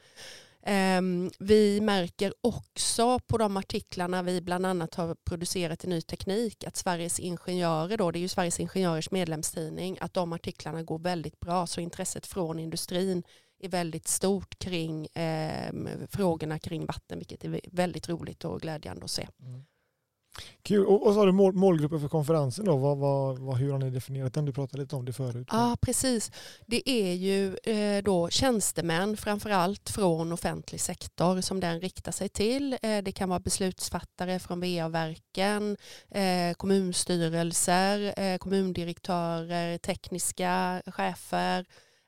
Ehm, 0.62 1.30
vi 1.38 1.80
märker 1.80 2.34
också 2.40 3.18
på 3.18 3.38
de 3.38 3.56
artiklarna 3.56 4.22
vi 4.22 4.40
bland 4.40 4.66
annat 4.66 4.94
har 4.94 5.14
producerat 5.14 5.84
i 5.84 5.88
Ny 5.88 6.00
Teknik 6.00 6.64
att 6.64 6.76
Sveriges 6.76 7.20
Ingenjörer, 7.20 7.96
då, 7.96 8.10
det 8.10 8.18
är 8.18 8.20
ju 8.20 8.28
Sveriges 8.28 8.60
Ingenjörers 8.60 9.10
medlemstidning, 9.10 9.98
att 10.00 10.14
de 10.14 10.32
artiklarna 10.32 10.82
går 10.82 10.98
väldigt 10.98 11.40
bra 11.40 11.66
så 11.66 11.80
intresset 11.80 12.26
från 12.26 12.58
industrin 12.58 13.22
är 13.60 13.68
väldigt 13.68 14.08
stort 14.08 14.58
kring 14.58 15.06
eh, 15.06 15.72
frågorna 16.10 16.58
kring 16.58 16.86
vatten 16.86 17.18
vilket 17.18 17.44
är 17.44 17.60
väldigt 17.72 18.08
roligt 18.08 18.44
och 18.44 18.60
glädjande 18.60 19.04
att 19.04 19.10
se. 19.10 19.28
Mm 19.42 19.64
kul? 20.62 20.86
Och, 20.86 21.06
och 21.06 21.14
så 21.14 21.20
har 21.20 21.26
du 21.26 21.32
mål, 21.32 21.52
målgruppen 21.54 22.00
för 22.00 22.08
konferensen 22.08 22.64
då, 22.64 22.76
vad, 22.76 22.98
vad, 22.98 23.38
vad, 23.38 23.56
hur 23.56 23.72
har 23.72 23.78
ni 23.78 23.90
definierat 23.90 24.34
den? 24.34 24.44
Du 24.44 24.52
pratade 24.52 24.82
lite 24.82 24.96
om 24.96 25.04
det 25.04 25.12
förut. 25.12 25.48
Ja, 25.50 25.76
precis. 25.80 26.32
Det 26.66 26.90
är 26.90 27.14
ju 27.14 27.56
eh, 27.56 28.02
då 28.02 28.30
tjänstemän 28.30 29.16
framförallt 29.16 29.90
från 29.90 30.32
offentlig 30.32 30.80
sektor 30.80 31.40
som 31.40 31.60
den 31.60 31.80
riktar 31.80 32.12
sig 32.12 32.28
till. 32.28 32.72
Eh, 32.82 33.02
det 33.02 33.12
kan 33.12 33.28
vara 33.28 33.40
beslutsfattare 33.40 34.38
från 34.38 34.60
VA-verken, 34.60 35.76
eh, 36.10 36.54
kommunstyrelser, 36.56 38.20
eh, 38.20 38.38
kommundirektörer, 38.38 39.78
tekniska 39.78 40.82
chefer 40.86 41.66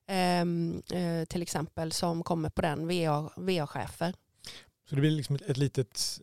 ehm, 0.08 0.82
eh, 0.92 1.24
till 1.24 1.42
exempel 1.42 1.92
som 1.92 2.22
kommer 2.22 2.50
på 2.50 2.62
den, 2.62 2.88
VA, 2.88 3.30
VA-chefer. 3.37 4.14
Så 4.88 4.94
det 4.94 5.00
blir 5.00 5.11
liksom 5.11 5.37
ett, 5.37 5.42
ett 5.42 5.56
litet, 5.56 6.20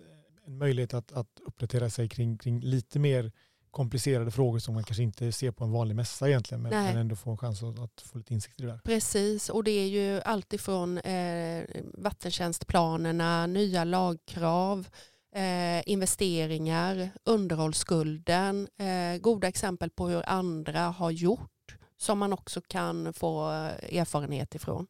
en 0.50 0.58
möjlighet 0.58 0.94
att, 0.94 1.12
att 1.12 1.40
uppdatera 1.46 1.90
sig 1.90 2.10
kring, 2.10 2.38
kring 2.38 2.60
lite 2.60 3.00
mer 3.00 3.32
komplicerade 3.72 4.32
frågor 4.32 4.60
som 4.60 4.74
man 4.74 4.84
kanske 4.84 5.04
inte 5.04 5.32
ser 5.32 5.52
på 5.52 5.64
en 5.64 5.72
vanlig 5.72 5.96
mässa 5.96 6.28
egentligen 6.28 6.62
men, 6.62 6.72
men 6.72 6.98
ändå 6.98 7.16
få 7.16 7.32
en 7.32 7.38
chans 7.38 7.64
att, 7.64 7.80
att 7.80 8.02
få 8.02 8.18
lite 8.18 8.34
insikt 8.34 8.60
i 8.60 8.64
det 8.64 8.70
där. 8.70 8.80
Precis, 8.84 9.50
och 9.50 9.64
det 9.64 9.72
är 9.72 9.88
ju 9.88 10.22
alltifrån 10.22 10.98
eh, 10.98 11.64
vattentjänstplanerna, 11.94 13.48
nya 13.48 13.84
lagkrav, 13.84 14.88
eh, 15.36 15.90
investeringar, 15.90 17.10
underhållsskulden, 17.24 18.68
eh, 18.78 19.22
goda 19.22 19.48
exempel 19.48 19.90
på 19.90 20.08
hur 20.08 20.30
andra 20.30 20.82
har 20.82 21.12
gjort 21.12 21.78
som 21.98 22.20
man 22.20 22.34
också 22.34 22.62
kan 22.68 23.14
få 23.14 23.48
erfarenhet 23.50 24.56
ifrån. 24.56 24.88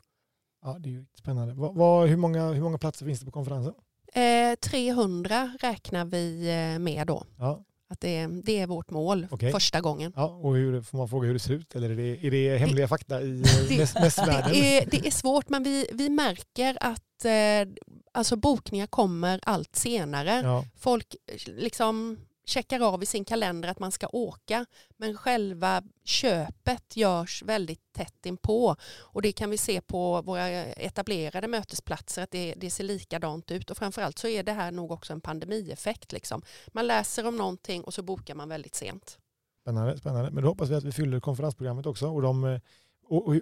Ja, 0.62 0.80
det 0.80 0.90
är 0.90 0.92
ju 0.92 1.06
spännande. 1.14 1.54
Vad, 1.54 1.76
vad, 1.76 2.10
hur, 2.10 2.18
många, 2.18 2.48
hur 2.52 2.62
många 2.62 2.78
platser 2.78 3.06
finns 3.06 3.20
det 3.20 3.26
på 3.26 3.32
konferensen? 3.32 3.74
Eh, 4.14 4.56
300 4.56 5.52
räknar 5.60 6.06
vi 6.06 6.50
eh, 6.74 6.80
med 6.80 7.08
då. 7.08 7.24
Ja, 7.38 7.64
Att 7.90 8.00
det, 8.02 8.28
det 8.44 8.60
är 8.60 8.68
vårt 8.68 8.90
mål 8.90 9.28
Okej. 9.32 9.52
första 9.52 9.82
gången. 9.82 10.14
ja 10.16 10.26
och 10.26 10.56
hur, 10.56 10.82
får 10.82 10.98
man 10.98 11.10
fråga 11.10 11.28
hur 11.28 11.34
det 11.34 11.40
ser 11.40 11.54
ut 11.54 11.76
eller 11.76 11.90
är 11.90 11.96
det, 11.96 12.28
är 12.28 12.32
det 12.32 12.58
hemliga 12.58 12.88
fakta 12.88 13.22
i 13.22 13.44
det- 13.70 13.78
mäss, 13.78 13.96
mässvärlden? 13.96 14.52
Det 14.54 14.78
är, 14.82 14.86
det 14.92 15.08
är 15.08 15.12
svårt 15.12 15.50
men 15.50 15.64
vi, 15.64 15.88
vi 15.94 16.10
märker 16.10 16.78
att 16.82 17.26
eh, 17.26 17.74
alltså 18.12 18.36
bokningar 18.36 18.88
kommer 18.88 19.40
allt 19.44 19.76
senare. 19.76 20.42
Ja, 20.44 20.66
Folk 20.78 21.16
eh, 21.32 21.54
liksom 21.54 22.18
checkar 22.50 22.80
av 22.80 23.04
i 23.04 23.06
sin 23.06 23.26
kalender 23.26 23.70
att 23.70 23.80
man 23.80 23.92
ska 23.92 24.08
åka 24.08 24.66
men 24.98 25.18
själva 25.18 25.84
köpet 26.04 26.98
görs 26.98 27.44
väldigt 27.44 27.94
tätt 27.94 28.26
inpå 28.26 28.76
och 29.00 29.22
det 29.22 29.32
kan 29.32 29.50
vi 29.50 29.58
se 29.58 29.82
på 29.82 30.22
våra 30.22 30.48
etablerade 30.66 31.48
mötesplatser 31.48 32.24
att 32.24 32.32
det, 32.32 32.54
det 32.58 32.70
ser 32.70 32.84
likadant 32.84 33.52
ut 33.52 33.70
och 33.70 33.78
framförallt 33.78 34.20
så 34.20 34.28
är 34.28 34.44
det 34.44 34.52
här 34.52 34.72
nog 34.72 34.92
också 34.92 35.14
en 35.14 35.22
pandemieffekt. 35.22 36.12
Liksom. 36.12 36.42
Man 36.68 36.88
läser 36.88 37.28
om 37.28 37.36
någonting 37.38 37.84
och 37.84 37.94
så 37.94 38.04
bokar 38.04 38.36
man 38.36 38.50
väldigt 38.50 38.76
sent. 38.76 39.18
spännande, 39.62 39.98
spännande. 39.98 40.32
Men 40.32 40.44
då 40.44 40.50
hoppas 40.50 40.70
vi 40.70 40.76
att 40.76 40.84
vi 40.84 40.92
fyller 40.92 41.20
konferensprogrammet 41.20 41.86
också. 41.86 42.08
Och, 42.08 42.22
de, 42.22 42.44
eh, 42.44 42.60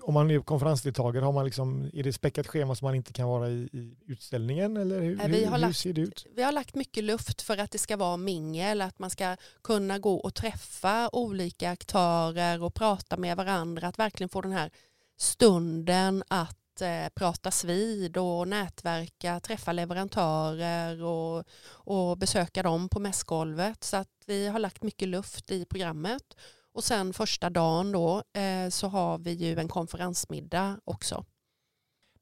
om 0.02 0.14
man 0.14 0.32
är 0.32 0.40
konferensdeltagare, 0.40 1.26
har 1.26 1.32
man 1.32 1.46
liksom, 1.46 1.90
är 1.94 2.04
det 2.04 2.14
späckat 2.14 2.48
schema 2.48 2.76
som 2.76 2.86
man 2.86 2.96
inte 2.96 3.14
kan 3.14 3.28
vara 3.28 3.50
i, 3.50 3.70
i 3.74 3.98
utställningen? 4.08 4.78
Eller 4.78 5.02
hur, 5.02 5.16
vi 5.28 5.46
har 5.46 5.52
hur 5.52 5.58
lagt- 5.58 5.78
ser 5.78 5.94
det 5.94 6.02
ut? 6.02 6.26
Vi 6.36 6.44
har 6.44 6.52
lagt 6.52 6.76
mycket 6.76 7.04
luft 7.04 7.42
för 7.42 7.58
att 7.58 7.72
det 7.72 7.78
ska 7.78 7.98
vara 7.98 8.18
mingel, 8.18 8.82
att 8.82 9.00
man 9.00 9.10
ska 9.10 9.36
kunna 9.64 10.00
gå 10.00 10.16
och 10.16 10.34
träffa 10.34 11.10
olika 11.12 11.70
aktörer 11.72 12.64
och 12.64 12.74
prata 12.74 13.18
med 13.18 13.38
varandra, 13.38 13.88
att 13.88 14.00
verkligen 14.00 14.30
få 14.30 14.42
den 14.42 14.52
här 14.52 14.72
stunden 15.18 16.24
att 16.28 16.82
eh, 16.82 17.10
pratas 17.16 17.64
vid 17.64 18.18
och 18.18 18.48
nätverka, 18.48 19.40
träffa 19.40 19.72
leverantörer 19.72 21.04
och, 21.04 21.44
och 21.70 22.18
besöka 22.18 22.64
dem 22.64 22.90
på 22.90 23.00
mässgolvet. 23.00 23.84
Så 23.84 23.98
att 23.98 24.10
vi 24.26 24.48
har 24.48 24.60
lagt 24.60 24.84
mycket 24.84 25.08
luft 25.08 25.52
i 25.52 25.66
programmet. 25.66 26.24
Och 26.78 26.84
sen 26.84 27.14
första 27.14 27.50
dagen 27.50 27.92
då 27.92 28.24
eh, 28.34 28.70
så 28.70 28.88
har 28.88 29.18
vi 29.18 29.32
ju 29.32 29.60
en 29.60 29.68
konferensmiddag 29.68 30.80
också. 30.84 31.26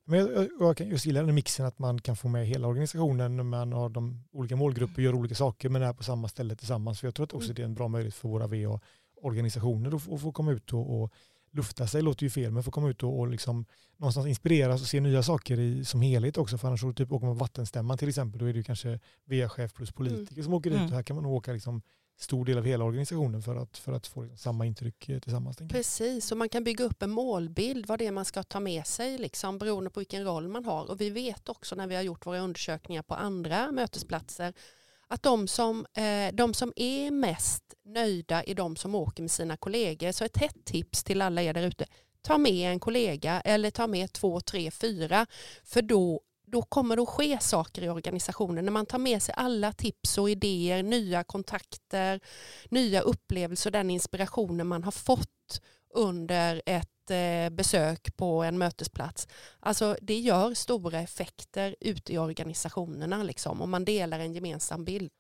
Men 0.05 0.19
jag, 0.19 0.49
jag, 0.59 0.77
kan 0.77 0.87
just 0.87 1.05
gilla 1.05 1.23
den 1.23 1.35
mixen 1.35 1.65
att 1.65 1.79
man 1.79 2.01
kan 2.01 2.15
få 2.15 2.27
med 2.27 2.47
hela 2.47 2.67
organisationen 2.67 3.37
när 3.37 3.43
man 3.43 3.73
har 3.73 3.89
de 3.89 4.23
olika 4.31 4.55
målgrupper, 4.55 5.01
gör 5.01 5.15
olika 5.15 5.35
saker 5.35 5.69
men 5.69 5.81
är 5.81 5.93
på 5.93 6.03
samma 6.03 6.27
ställe 6.27 6.55
tillsammans. 6.55 6.99
För 6.99 7.07
jag 7.07 7.15
tror 7.15 7.23
att 7.23 7.33
också 7.33 7.47
Mm. 7.47 7.55
det 7.55 7.61
är 7.61 7.65
en 7.65 7.73
bra 7.73 7.87
möjlighet 7.87 8.15
för 8.15 8.29
våra 8.29 8.47
VA-organisationer 8.47 9.95
att, 9.95 10.01
få- 10.03 10.15
att 10.15 10.21
få 10.21 10.31
komma 10.31 10.51
ut 10.51 10.73
och, 10.73 11.01
och 11.01 11.13
lufta 11.51 11.87
sig, 11.87 12.01
låter 12.01 12.23
ju 12.23 12.29
fel, 12.29 12.51
men 12.51 12.63
få 12.63 12.71
komma 12.71 12.89
ut 12.89 13.03
och, 13.03 13.19
och 13.19 13.27
liksom 13.27 13.65
någonstans 13.97 14.27
inspireras 14.27 14.81
och 14.81 14.87
se 14.87 14.99
nya 14.99 15.23
saker 15.23 15.59
i, 15.59 15.85
som 15.85 16.01
helhet 16.01 16.37
också. 16.37 16.57
För 16.57 16.67
annars 16.67 16.81
så 16.81 16.93
typ 16.93 17.11
åker 17.11 17.25
man 17.25 17.35
på 17.35 17.39
vattenstämman 17.39 17.97
till 17.97 18.09
exempel, 18.09 18.39
då 18.39 18.45
är 18.45 18.53
det 18.53 18.57
ju 18.57 18.63
kanske 18.63 18.99
VA-chef 19.25 19.73
plus 19.73 19.91
politiker 19.91 20.43
som 20.43 20.53
åker 20.53 20.69
dit. 20.69 20.79
Mm. 20.79 20.89
Och 20.89 20.95
här 20.95 21.03
kan 21.03 21.15
man 21.15 21.25
åka 21.25 21.53
liksom 21.53 21.81
stor 22.17 22.45
del 22.45 22.58
av 22.58 22.65
hela 22.65 22.86
organisationen 22.86 23.41
för 23.41 23.56
att, 23.56 23.78
för 23.78 23.93
att 23.93 24.08
få 24.08 24.21
liksom 24.21 24.38
samma 24.38 24.65
intryck 24.65 25.10
eh, 25.10 25.19
tillsammans. 25.19 25.58
Precis, 25.58 26.32
och 26.32 26.38
man 26.38 26.49
kan 26.49 26.63
bygga 26.63 26.86
upp 26.86 27.04
en 27.04 27.12
målbild 27.12 27.86
vad 27.86 27.99
det 27.99 28.08
är 28.08 28.12
man 28.12 28.25
ska 28.25 28.43
ta 28.43 28.60
med 28.60 28.88
sig 28.88 29.17
liksom, 29.17 29.58
beroende 29.58 29.89
på 29.89 29.99
vilken 29.99 30.23
roll 30.23 30.47
man 30.47 30.65
har. 30.65 30.91
Och 30.91 31.01
vi 31.01 31.10
vet 31.10 31.49
också 31.49 31.75
när 31.75 31.88
vi 31.88 31.95
har 31.95 32.01
gjort 32.01 32.25
våra 32.25 32.39
undersökningar 32.39 33.04
på 33.04 33.15
andra 33.15 33.71
mötesplatser 33.71 34.54
att 35.08 35.23
de 35.23 35.47
som, 35.47 35.86
eh, 35.93 36.34
de 36.34 36.54
som 36.54 36.73
är 36.75 37.12
mest 37.12 37.63
nöjda 37.86 38.43
är 38.43 38.56
de 38.56 38.75
som 38.75 38.95
åker 38.95 39.23
med 39.23 39.32
sina 39.32 39.58
kollegor. 39.58 40.12
Så 40.12 40.25
ett 40.25 40.38
hett 40.38 40.65
tips 40.65 41.04
till 41.04 41.21
alla 41.21 41.41
er 41.41 41.54
där 41.54 41.67
ute, 41.67 41.86
ta 42.21 42.38
med 42.38 42.71
en 42.71 42.80
kollega 42.80 43.41
eller 43.41 43.71
ta 43.71 43.88
med 43.88 44.13
två, 44.13 44.41
tre, 44.41 44.71
fyra. 44.71 45.25
För 45.63 45.82
då, 45.82 46.21
då 46.45 46.62
kommer 46.62 46.95
det 46.95 47.01
att 47.01 47.10
ske 47.10 47.39
saker 47.39 47.81
i 47.81 47.89
organisationen. 47.89 48.65
När 48.65 48.71
man 48.71 48.86
tar 48.86 48.97
med 48.97 49.21
sig 49.21 49.36
alla 49.38 49.71
tips 49.71 50.17
och 50.17 50.29
idéer, 50.29 50.84
nya 50.84 51.23
kontakter, 51.23 52.19
nya 52.69 53.01
upplevelser 53.01 53.67
och 53.69 53.71
den 53.71 53.89
inspirationen 53.89 54.67
man 54.67 54.84
har 54.84 54.91
fått 54.91 55.62
under 55.93 56.62
ett 56.65 57.12
eh, 57.12 57.49
besök 57.49 58.17
på 58.17 58.43
en 58.43 58.58
mötesplats. 58.58 59.27
Alltså 59.60 59.97
det 60.01 60.19
gör 60.19 60.53
stora 60.53 60.99
effekter 60.99 61.75
ute 61.79 62.13
i 62.13 62.17
organisationerna 62.17 63.23
liksom, 63.23 63.62
om 63.62 63.69
man 63.69 63.86
delar 63.86 64.19
en 64.19 64.34
gemensam 64.34 64.86
bild. 64.86 65.12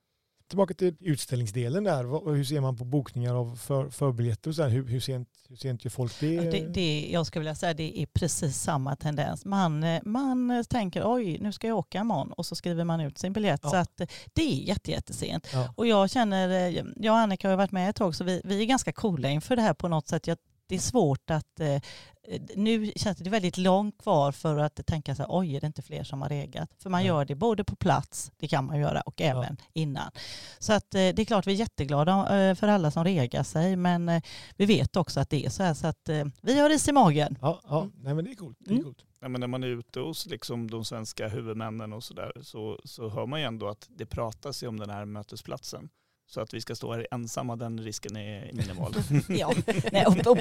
Tillbaka 0.47 0.73
till 0.73 0.95
utställningsdelen 0.99 1.83
där, 1.83 2.33
hur 2.35 2.43
ser 2.43 2.61
man 2.61 2.77
på 2.77 2.85
bokningar 2.85 3.35
av 3.35 3.55
för, 3.55 3.89
förbiljetter 3.89 4.49
och 4.49 4.55
så 4.55 4.63
här? 4.63 4.69
Hur, 4.69 4.87
hur, 4.87 4.99
sent, 4.99 5.29
hur 5.49 5.55
sent 5.55 5.85
gör 5.85 5.89
folk 5.89 6.19
det? 6.19 6.33
Ja, 6.33 6.41
Det, 6.41 6.67
det, 6.67 7.09
jag 7.11 7.27
skulle 7.27 7.39
vilja 7.39 7.55
säga 7.55 7.73
det 7.73 8.01
är 8.01 8.05
precis 8.05 8.57
samma 8.57 8.95
tendens. 8.95 9.45
Man, 9.45 9.83
eh, 9.83 10.01
man 10.05 10.51
eh, 10.51 10.63
tänker 10.63 11.13
oj 11.13 11.39
nu 11.41 11.51
ska 11.51 11.67
jag 11.67 11.77
åka 11.77 11.99
imorgon 11.99 12.31
och 12.31 12.45
så 12.45 12.55
skriver 12.55 12.83
man 12.83 13.01
ut 13.01 13.17
sin 13.17 13.33
biljett. 13.33 13.59
Ja. 13.63 13.69
Så 13.69 13.75
att 13.75 14.01
eh, 14.01 14.07
det 14.33 14.41
är 14.41 14.67
jätte, 14.67 14.91
jättesent. 14.91 15.47
Ja. 15.53 15.73
Och 15.77 15.87
jag 15.87 16.09
känner, 16.09 16.49
jag 16.95 17.13
och 17.13 17.19
Annika 17.19 17.49
har 17.49 17.55
varit 17.55 17.71
med 17.71 17.89
ett 17.89 17.95
tag 17.95 18.15
så 18.15 18.23
vi, 18.23 18.41
vi 18.43 18.61
är 18.61 18.65
ganska 18.65 18.91
coola 18.91 19.29
inför 19.29 19.55
det 19.55 19.61
här 19.61 19.73
på 19.73 19.87
något 19.87 20.07
sätt. 20.07 20.27
Jag 20.27 20.37
det 20.67 20.75
är 20.75 20.79
svårt 20.79 21.29
att 21.29 21.59
eh, 21.59 21.81
nu 22.55 22.91
känns 22.95 23.17
det 23.17 23.29
väldigt 23.29 23.57
långt 23.57 23.97
kvar 24.01 24.31
för 24.31 24.57
att 24.57 24.85
tänka 24.85 25.15
så 25.15 25.21
här, 25.23 25.29
oj 25.31 25.55
är 25.55 25.61
det 25.61 25.67
inte 25.67 25.81
fler 25.81 26.03
som 26.03 26.21
har 26.21 26.29
regat? 26.29 26.69
För 26.79 26.89
man 26.89 27.01
Ja. 27.01 27.07
gör 27.07 27.25
det 27.25 27.35
både 27.35 27.63
på 27.63 27.75
plats, 27.75 28.31
det 28.37 28.47
kan 28.47 28.65
man 28.65 28.79
göra, 28.79 29.01
och 29.01 29.21
även 29.21 29.57
innan. 29.73 30.11
Så 30.59 30.73
att 30.73 30.95
eh, 30.95 30.97
det 30.99 31.19
är 31.19 31.25
klart 31.25 31.47
vi 31.47 31.51
är 31.51 31.55
jätteglada 31.55 32.39
eh, 32.49 32.55
för 32.55 32.67
alla 32.67 32.91
som 32.91 33.03
regar 33.03 33.43
sig, 33.43 33.75
men 33.75 34.09
eh, 34.09 34.21
vi 34.57 34.65
vet 34.65 34.95
också 34.95 35.19
att 35.19 35.29
det 35.29 35.45
är 35.45 35.49
så 35.49 35.63
här 35.63 35.73
så 35.73 35.87
att 35.87 36.09
eh, 36.09 36.25
vi 36.41 36.59
har 36.59 36.69
is 36.69 36.87
i 36.87 36.91
magen. 36.91 37.37
Ja, 37.41 37.61
ja. 37.67 37.87
Nej, 38.01 38.13
men 38.13 38.25
det 38.25 38.31
är 38.31 38.35
coolt. 38.35 38.57
Det 38.59 38.69
är 38.69 38.71
Mm. 38.71 38.83
coolt. 38.83 39.05
Ja, 39.19 39.27
men 39.29 39.39
när 39.41 39.47
man 39.47 39.63
är 39.63 39.67
ute 39.67 39.99
hos 39.99 40.25
liksom 40.25 40.69
de 40.71 40.85
svenska 40.85 41.27
huvudmännen 41.27 41.93
och 41.93 42.03
sådär 42.03 42.31
så, 42.41 42.79
så 42.83 43.09
hör 43.09 43.25
man 43.25 43.39
ju 43.39 43.45
ändå 43.45 43.67
att 43.67 43.87
det 43.89 44.05
pratas 44.05 44.63
ju 44.63 44.67
om 44.67 44.79
den 44.79 44.89
här 44.89 45.05
mötesplatsen. 45.05 45.89
Så 46.27 46.41
att 46.41 46.53
vi 46.53 46.61
ska 46.61 46.75
stå 46.75 46.93
här 46.93 47.07
ensamma, 47.11 47.55
den 47.55 47.79
risken 47.79 48.17
är 48.17 48.53
minimal. 48.53 48.93
Ja, 49.29 49.53
nej, 49.91 50.05
och, 50.05 50.27
och, 50.27 50.37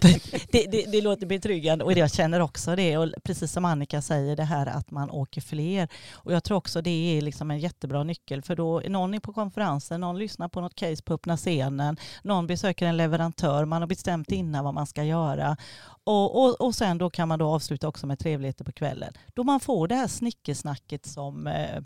det, 0.51 0.66
det, 0.70 0.85
det 0.92 1.01
låter 1.01 1.27
betryggande 1.27 1.85
och 1.85 1.92
jag 1.92 2.12
känner 2.12 2.40
också 2.40 2.77
det. 2.77 2.99
Och 2.99 3.12
precis 3.25 3.53
som 3.53 3.64
Annika 3.64 4.03
säger, 4.03 4.37
det 4.37 4.44
här 4.44 4.66
att 4.66 4.90
man 4.90 5.11
åker 5.11 5.40
fler. 5.40 5.88
Och 6.12 6.33
jag 6.33 6.44
tror 6.44 6.57
också 6.57 6.83
det 6.83 7.18
är 7.18 7.20
liksom 7.20 7.51
en 7.51 7.59
jättebra 7.59 8.05
nyckel 8.05 8.42
för 8.42 8.57
då 8.57 8.83
någon 8.88 9.14
är 9.14 9.20
på 9.20 9.33
konferensen, 9.33 10.01
någon 10.01 10.18
lyssnar 10.18 10.49
på 10.49 10.61
något 10.61 10.75
case 10.75 11.03
på 11.03 11.14
öppna 11.14 11.37
scenen, 11.37 11.97
någon 12.23 12.47
besöker 12.47 12.87
en 12.87 12.97
leverantör, 12.97 13.64
man 13.64 13.83
har 13.83 13.87
bestämt 13.87 14.33
innan 14.33 14.64
vad 14.64 14.75
man 14.75 14.87
ska 14.87 15.05
göra. 15.05 15.57
Och, 16.05 16.44
och, 16.44 16.61
och 16.61 16.75
sen 16.75 16.99
då 16.99 17.11
kan 17.11 17.29
man 17.29 17.38
då 17.38 17.47
avsluta 17.47 17.88
också 17.88 18.07
med 18.07 18.18
trevligheter 18.18 18.64
på 18.64 18.73
kvällen. 18.73 19.12
Då 19.35 19.44
man 19.44 19.61
får 19.61 19.88
det 19.88 19.94
här 19.94 20.09
snickesnacket 20.09 21.07
som 21.07 21.47
eh, 21.47 21.81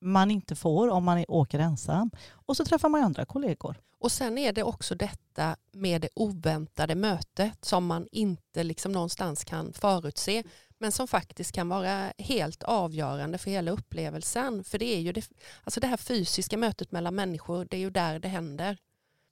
man 0.00 0.30
inte 0.30 0.56
får 0.56 0.88
om 0.88 1.04
man 1.04 1.24
åker 1.28 1.58
ensam. 1.58 2.10
Och 2.30 2.56
så 2.56 2.64
träffar 2.64 2.88
man 2.88 3.02
andra 3.02 3.24
kollegor. 3.24 3.80
Och 3.98 4.12
sen 4.12 4.38
är 4.38 4.52
det 4.52 4.62
också 4.62 4.94
detta 4.94 5.56
med 5.72 6.00
det 6.00 6.08
oväntade 6.14 6.94
mötet 6.94 7.64
som 7.64 7.86
man 7.86 8.06
inte 8.12 8.64
liksom 8.64 8.92
någonstans 8.92 9.44
kan 9.44 9.72
förutse 9.72 10.42
men 10.78 10.92
som 10.92 11.08
faktiskt 11.08 11.52
kan 11.52 11.68
vara 11.68 12.12
helt 12.18 12.62
avgörande 12.62 13.38
för 13.38 13.50
hela 13.50 13.70
upplevelsen. 13.70 14.64
För 14.64 14.78
det 14.78 14.96
är 14.96 15.00
ju 15.00 15.12
det, 15.12 15.28
alltså 15.64 15.80
det 15.80 15.86
här 15.86 15.96
fysiska 15.96 16.56
mötet 16.56 16.92
mellan 16.92 17.14
människor, 17.14 17.66
det 17.70 17.76
är 17.76 17.80
ju 17.80 17.90
där 17.90 18.18
det 18.18 18.28
händer. 18.28 18.78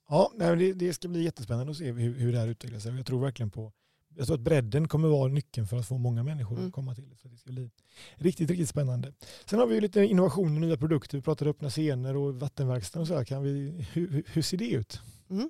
Ja, 0.09 0.31
det, 0.37 0.73
det 0.73 0.93
ska 0.93 1.07
bli 1.07 1.23
jättespännande 1.23 1.71
att 1.71 1.77
se 1.77 1.91
hur, 1.91 2.13
hur 2.13 2.31
det 2.31 2.39
här 2.39 2.47
utvecklar 2.47 2.79
sig. 2.79 2.95
Jag 2.95 3.05
tror 3.05 3.21
verkligen 3.21 3.51
på 3.51 3.71
jag 4.19 4.27
tror 4.27 4.37
att 4.37 4.41
bredden 4.43 4.87
kommer 4.87 5.07
vara 5.07 5.27
nyckeln 5.31 5.67
för 5.67 5.77
att 5.77 5.85
få 5.87 5.97
många 5.97 6.23
människor 6.23 6.55
Mm. 6.55 6.67
att 6.67 6.73
komma 6.73 6.95
till. 6.95 7.15
Så 7.21 7.27
det 7.27 7.37
ska 7.37 7.51
bli 7.51 7.69
riktigt, 8.15 8.49
riktigt 8.49 8.69
spännande. 8.69 9.13
Sen 9.45 9.59
har 9.59 9.67
vi 9.67 9.75
ju 9.75 9.81
lite 9.81 10.01
innovationer, 10.05 10.59
nya 10.59 10.77
produkter. 10.77 11.17
Vi 11.17 11.21
pratade 11.21 11.51
öppna 11.51 11.69
scener 11.69 12.15
och 12.17 12.39
vattenverkstan 12.39 13.01
och 13.01 13.07
så 13.07 13.15
här. 13.17 13.25
Kan 13.25 13.43
vi, 13.43 13.85
hur- 13.93 14.23
hur 14.27 14.41
ser 14.41 14.57
det 14.57 14.69
ut? 14.71 15.01
Mm. 15.29 15.49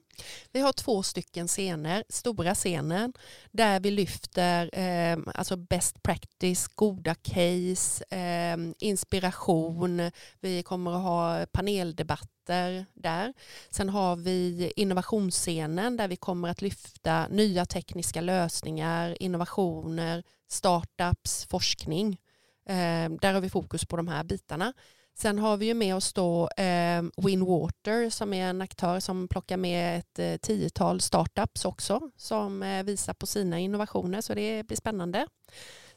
Vi 0.52 0.60
har 0.60 0.74
två 0.74 1.04
stycken 1.04 1.48
scener, 1.48 2.04
stora 2.10 2.56
scenen 2.56 3.14
där 3.52 3.80
vi 3.80 3.92
lyfter 3.92 4.70
eh, 4.80 5.18
alltså 5.34 5.56
best 5.56 6.04
practice, 6.04 6.68
goda 6.68 7.16
case, 7.16 8.06
eh, 8.10 8.58
inspiration. 8.80 10.12
Vi 10.40 10.64
kommer 10.64 10.92
att 10.92 11.04
ha 11.04 11.46
paneldebatter 11.52 12.86
där. 12.94 13.34
Sen 13.70 13.90
har 13.90 14.16
vi 14.16 14.72
innovationsscenen 14.76 15.98
där 15.98 16.08
vi 16.08 16.16
kommer 16.16 16.50
att 16.50 16.62
lyfta 16.62 17.28
nya 17.28 17.66
tekniska 17.66 18.22
lösningar, 18.22 19.18
innovationer, 19.20 20.24
startups, 20.48 21.46
forskning. 21.50 22.18
Eh, 22.66 23.10
där 23.22 23.34
har 23.34 23.42
vi 23.42 23.50
fokus 23.50 23.86
på 23.86 23.98
de 23.98 24.08
här 24.08 24.24
bitarna. 24.24 24.74
Sen 25.22 25.40
har 25.40 25.58
vi 25.58 25.66
ju 25.66 25.74
med 25.74 25.96
oss 25.96 26.14
då 26.14 26.50
eh, 26.58 27.04
Winwater 27.18 28.10
som 28.10 28.34
är 28.34 28.50
en 28.50 28.62
aktör 28.62 29.00
som 29.00 29.28
plockar 29.28 29.58
med 29.58 30.00
ett 30.00 30.20
eh, 30.20 30.38
tiotal 30.38 31.02
startups 31.02 31.66
också 31.66 32.02
som 32.18 32.64
eh, 32.64 32.84
visar 32.84 33.14
på 33.14 33.26
sina 33.28 33.60
innovationer 33.60 34.22
så 34.22 34.34
det 34.34 34.68
blir 34.68 34.78
spännande. 34.78 35.28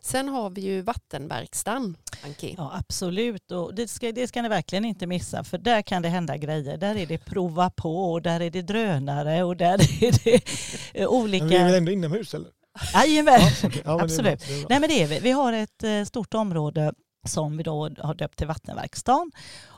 Sen 0.00 0.28
har 0.28 0.50
vi 0.50 0.60
ju 0.60 0.80
vattenverkstan, 0.80 1.96
Anki. 2.24 2.54
Ja 2.58 2.72
absolut 2.78 3.50
och 3.50 3.74
det 3.74 3.88
ska, 3.88 4.12
det 4.12 4.28
ska 4.28 4.42
ni 4.42 4.48
verkligen 4.48 4.84
inte 4.84 5.06
missa 5.06 5.44
för 5.44 5.58
där 5.58 5.82
kan 5.82 6.02
det 6.02 6.08
hända 6.08 6.36
grejer. 6.36 6.76
Där 6.76 6.96
är 6.96 7.06
det 7.06 7.18
prova 7.18 7.70
på 7.70 8.12
och 8.12 8.22
där 8.22 8.40
är 8.40 8.50
det 8.50 8.62
drönare 8.62 9.42
och 9.42 9.56
där 9.56 10.04
är 10.04 10.24
det 10.24 10.42
eh, 10.94 11.08
olika... 11.08 11.44
Men 11.44 11.48
vi 11.48 11.56
är 11.56 11.64
väl 11.64 11.74
ändå 11.74 11.92
inomhus 11.92 12.34
eller? 12.34 12.50
Jajamän. 12.94 13.40
Ja, 13.62 13.68
men 13.68 13.70
det 13.72 13.90
är 13.90 14.04
Absolut. 14.04 14.38
bra, 14.38 14.48
det 14.48 14.54
är 14.54 14.60
bra. 14.60 14.66
Nej 14.68 14.80
men 14.80 14.88
det 14.88 15.02
är 15.02 15.06
vi. 15.06 15.18
Vi 15.18 15.30
har 15.30 15.52
ett 15.52 15.84
eh, 15.84 16.04
stort 16.04 16.34
område 16.34 16.92
som 17.24 17.56
vi 17.56 17.62
då 17.62 17.88
har 17.98 18.14
döpt 18.14 18.38
till 18.38 18.46
Vattenverkstan. 18.46 19.32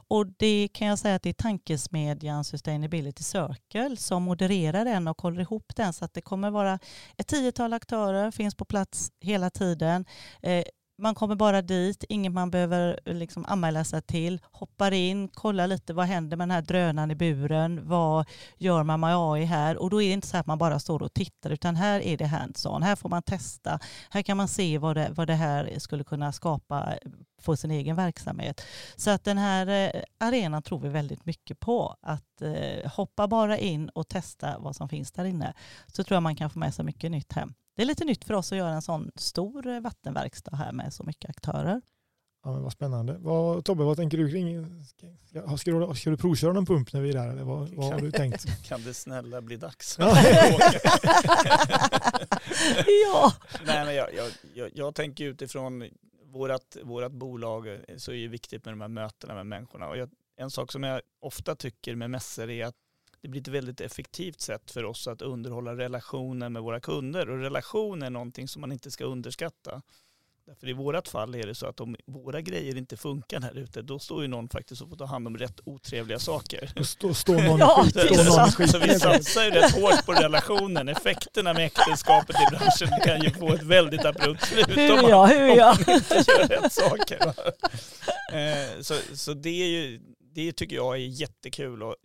Och 0.09 0.27
det 0.27 0.69
kan 0.73 0.89
jag 0.89 0.99
säga 0.99 1.15
att 1.15 1.23
det 1.23 1.29
är 1.29 1.35
tankesmedjan 1.35 2.45
Sustainability 2.45 3.23
Circle 3.23 3.97
som 3.97 4.23
modererar 4.23 4.85
den 4.85 5.09
och 5.09 5.23
håller 5.23 5.41
ihop 5.41 5.73
den 5.77 5.93
så 5.93 6.05
att 6.05 6.15
det 6.15 6.21
kommer 6.21 6.51
vara 6.51 6.79
ett 7.17 7.27
tiotal 7.27 7.73
aktörer, 7.73 8.31
finns 8.31 8.55
på 8.55 8.65
plats 8.65 9.13
hela 9.21 9.51
tiden. 9.51 10.05
Eh, 10.43 10.65
man 10.99 11.15
kommer 11.15 11.35
bara 11.35 11.63
dit, 11.63 12.05
inget 12.09 12.33
man 12.33 12.51
behöver 12.51 13.01
eh, 13.05 13.15
liksom 13.15 13.45
anmäla 13.49 13.85
sig 13.85 14.03
till, 14.03 14.41
hoppar 14.51 14.93
in, 14.93 15.29
kollar 15.29 15.67
lite 15.67 15.93
vad 15.95 16.07
händer 16.07 16.37
med 16.37 16.49
den 16.49 16.55
här 16.55 16.63
drönaren 16.63 17.11
i 17.11 17.15
buren, 17.15 17.89
vad 17.89 18.29
gör 18.57 18.83
man 18.83 19.01
med 19.01 19.17
AI 19.17 19.45
här 19.45 19.77
och 19.77 19.91
då 19.91 20.03
är 20.03 20.07
det 20.07 20.13
inte 20.13 20.27
så 20.27 20.37
att 20.37 20.47
man 20.47 20.59
bara 20.59 20.79
står 20.79 21.03
och 21.03 21.15
tittar 21.15 21.51
utan 21.51 21.77
här 21.77 22.01
är 22.01 22.17
det 22.17 22.25
hands-on, 22.27 22.83
här 22.83 22.97
får 22.97 23.09
man 23.09 23.23
testa, 23.23 23.79
här 24.11 24.23
kan 24.23 24.37
man 24.37 24.49
se 24.49 24.79
vad 24.79 24.97
det, 24.97 25.09
vad 25.11 25.27
det 25.27 25.35
här 25.35 25.79
skulle 25.79 26.05
kunna 26.05 26.33
skapa 26.33 26.93
eh, 26.93 27.11
för 27.39 27.57
sin 27.57 27.71
egen 27.71 27.97
verksamhet. 27.97 28.61
Så 28.97 29.11
att 29.11 29.25
den 29.25 29.39
här 29.39 29.67
eh, 29.67 30.03
arenan 30.19 30.63
tror 30.63 30.81
vi 30.81 30.89
väldigt 30.89 31.27
mycket 31.27 31.61
på. 31.61 31.97
Att 32.03 32.23
hoppa 32.85 33.29
bara 33.29 33.59
in 33.59 33.89
och 33.89 34.09
testa 34.09 34.59
vad 34.59 34.77
som 34.77 34.89
finns 34.89 35.13
där 35.13 35.25
inne. 35.25 35.55
Så 35.87 36.05
tror 36.05 36.17
jag 36.17 36.23
man 36.23 36.37
kan 36.37 36.51
få 36.51 36.59
med 36.59 36.75
sig 36.75 36.85
mycket 36.85 37.11
nytt 37.11 37.33
hem. 37.33 37.55
Det 37.77 37.83
är 37.83 37.87
lite 37.87 38.05
nytt 38.05 38.25
för 38.25 38.35
oss 38.35 38.53
att 38.53 38.59
göra 38.59 38.73
en 38.73 38.83
sån 38.83 39.11
stor 39.17 39.67
eh, 39.67 39.81
vattenverkstad 39.81 40.57
här 40.57 40.73
med 40.73 40.95
så 40.95 41.05
mycket 41.05 41.31
aktörer. 41.31 41.81
Ja, 42.45 42.53
men 42.53 42.63
vad 42.63 42.73
spännande. 42.73 43.17
Vad, 43.19 43.65
Tobbe, 43.65 43.85
vad 43.85 43.97
tänker 43.97 44.19
du 44.19 44.31
kring... 44.31 44.67
Ska, 44.85 45.07
ska, 45.57 45.71
du, 45.71 45.95
ska 45.95 46.11
du 46.11 46.17
provköra 46.17 46.53
någon 46.53 46.67
pump 46.67 46.93
när 46.93 47.01
vi 47.01 47.09
är 47.09 47.13
där? 47.13 47.29
Eller 47.29 47.45
vad, 47.45 47.69
vad 47.69 47.93
har 47.93 48.01
du 48.01 48.11
tänkt? 48.11 48.65
Kan 48.69 48.83
det 48.85 48.95
snälla 48.95 49.41
bli 49.41 49.57
dags? 49.57 49.99
Ja. 53.07 53.33
Nej, 53.67 53.85
men 53.85 53.95
jag, 53.95 54.15
jag, 54.15 54.31
jag, 54.55 54.71
jag 54.75 54.95
tänker 54.95 55.25
utifrån 55.25 55.85
vårat, 56.25 56.77
vårat 56.83 57.13
bolag 57.13 57.69
eh, 57.69 57.79
så 57.97 58.13
är 58.13 58.17
det 58.17 58.29
viktigt 58.29 58.65
med 58.65 58.73
de 58.75 58.81
här 58.81 58.89
mötena 58.89 59.35
med 59.35 59.47
människorna. 59.47 59.89
Och 59.89 59.97
jag, 59.97 60.11
en 60.37 60.51
sak 60.51 60.73
som 60.73 60.83
jag 60.83 61.01
ofta 61.21 61.57
tycker 61.57 61.95
med 61.95 62.11
mässor 62.11 62.51
är 62.51 62.67
att 62.67 62.77
det 63.25 63.29
blir 63.29 63.41
ett 63.41 63.49
väldigt 63.49 63.81
effektivt 63.81 64.41
sätt 64.41 64.71
för 64.71 64.85
oss 64.85 65.07
att 65.09 65.23
underhålla 65.23 65.77
relationen 65.77 66.53
med 66.53 66.63
våra 66.63 66.81
kunder. 66.81 67.31
Och 67.31 67.39
relation 67.39 68.03
är 68.03 68.11
någonting 68.11 68.49
som 68.49 68.61
man 68.61 68.73
inte 68.73 68.91
ska 68.91 69.05
underskatta. 69.05 69.83
Därför 70.47 70.69
i 70.69 70.73
vårat 70.73 71.09
fall 71.09 71.35
är 71.35 71.47
det 71.47 71.55
så 71.55 71.67
att 71.67 71.81
om 71.81 71.97
våra 72.07 72.41
grejer 72.41 72.77
inte 72.77 72.97
funkar 72.97 73.41
här 73.41 73.59
ute, 73.59 73.83
då 73.83 73.99
står 73.99 74.23
ju 74.23 74.29
någon 74.29 74.49
faktiskt 74.49 74.83
och 74.83 74.89
får 74.89 74.97
ta 74.97 75.05
hand 75.05 75.27
om 75.27 75.39
rätt 75.39 75.61
otrevliga 75.65 76.19
saker. 76.19 76.73
Och 76.77 76.87
Stå, 76.87 77.15
stå 77.15 77.33
någon, 77.33 77.59
Ja, 77.59 77.83
skit, 77.85 77.95
det 77.95 78.01
är 78.01 78.25
stå 78.25 78.37
någon 78.37 78.53
skit. 78.53 78.71
Så 78.71 78.79
vi 78.79 78.99
satsar 79.01 79.45
ju 79.45 79.51
rätt 79.51 79.73
hårt 79.73 80.07
på 80.07 80.13
relationen. 80.13 80.89
Effekterna 80.89 81.53
med 81.53 81.67
äktenskapet 81.67 82.37
i 82.37 82.57
branschen 82.57 83.01
kan 83.05 83.23
ju 83.23 83.31
få 83.31 83.55
ett 83.55 83.63
väldigt 83.63 84.05
abrupt 84.05 84.47
slut 84.47 84.67
om 84.69 84.75
Hur 84.75 85.03
man, 85.03 85.11
ja, 85.11 85.27
hur 85.27 85.51
om 85.51 85.57
ja. 85.57 85.77
man 85.87 85.95
inte 85.97 86.15
gör 86.15 86.49
rätt 86.49 86.73
saker. 86.73 87.35
Eh, 88.33 88.81
Så, 88.83 88.95
så 89.15 89.35
det, 89.35 89.63
är 89.63 89.69
ju, 89.69 90.01
det 90.35 90.53
tycker 90.53 90.77
jag 90.77 90.95
är 90.95 90.99
jättekul. 90.99 91.83
Och, 91.83 91.97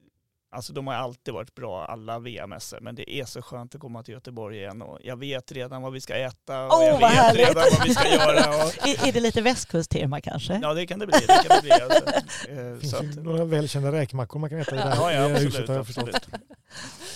alltså 0.52 0.74
de 0.74 0.88
har 0.88 0.94
alltid 0.94 1.34
varit 1.34 1.56
bra, 1.56 1.86
alla 1.86 2.20
VM-mässor, 2.20 2.80
men 2.82 2.96
det 2.96 3.12
är 3.20 3.26
så 3.26 3.42
skönt 3.42 3.76
att 3.76 3.82
komma 3.82 4.04
till 4.04 4.14
Göteborg 4.14 4.58
igen. 4.58 4.82
Och 4.82 5.00
jag 5.04 5.18
vet 5.18 5.52
redan 5.52 5.82
vad 5.82 5.94
vi 5.94 6.02
ska 6.02 6.16
äta 6.16 6.66
och 6.66 6.74
Åh, 6.74 6.86
jag 6.86 7.00
vet 7.00 7.10
härligt. 7.10 7.48
redan 7.48 7.64
vad 7.78 7.88
vi 7.88 7.94
ska 7.94 8.08
göra. 8.10 8.50
Och, 8.66 8.88
Är, 8.88 9.08
är 9.08 9.12
det 9.12 9.20
lite 9.20 9.42
västkusttema 9.42 10.22
kanske? 10.22 10.60
ja, 10.64 10.74
det 10.74 10.88
kan 10.88 11.00
det 11.00 11.08
bli. 11.08 11.18
Det 11.28 11.44
kan 11.48 11.56
det 11.58 11.62
bli 11.62 11.72
alltså. 11.72 12.06
Eh, 12.50 12.56
Det 12.56 12.78
finns 12.80 12.92
så 12.98 13.04
ju 13.04 13.10
att- 13.10 13.16
några 13.24 13.46
välkända 13.46 13.92
räkmackor 13.92 14.40
man 14.40 14.50
kan 14.50 14.60
äta 14.60 14.76
i 14.76 14.78
det 14.78 14.84
här 14.84 14.96
Ja, 14.96 15.12
ja, 15.14 15.24
absolut, 15.32 15.48
huset 15.54 15.68
har 15.68 15.76
jag 15.76 15.86
förstått. 15.86 16.10
absolut. 16.16 16.44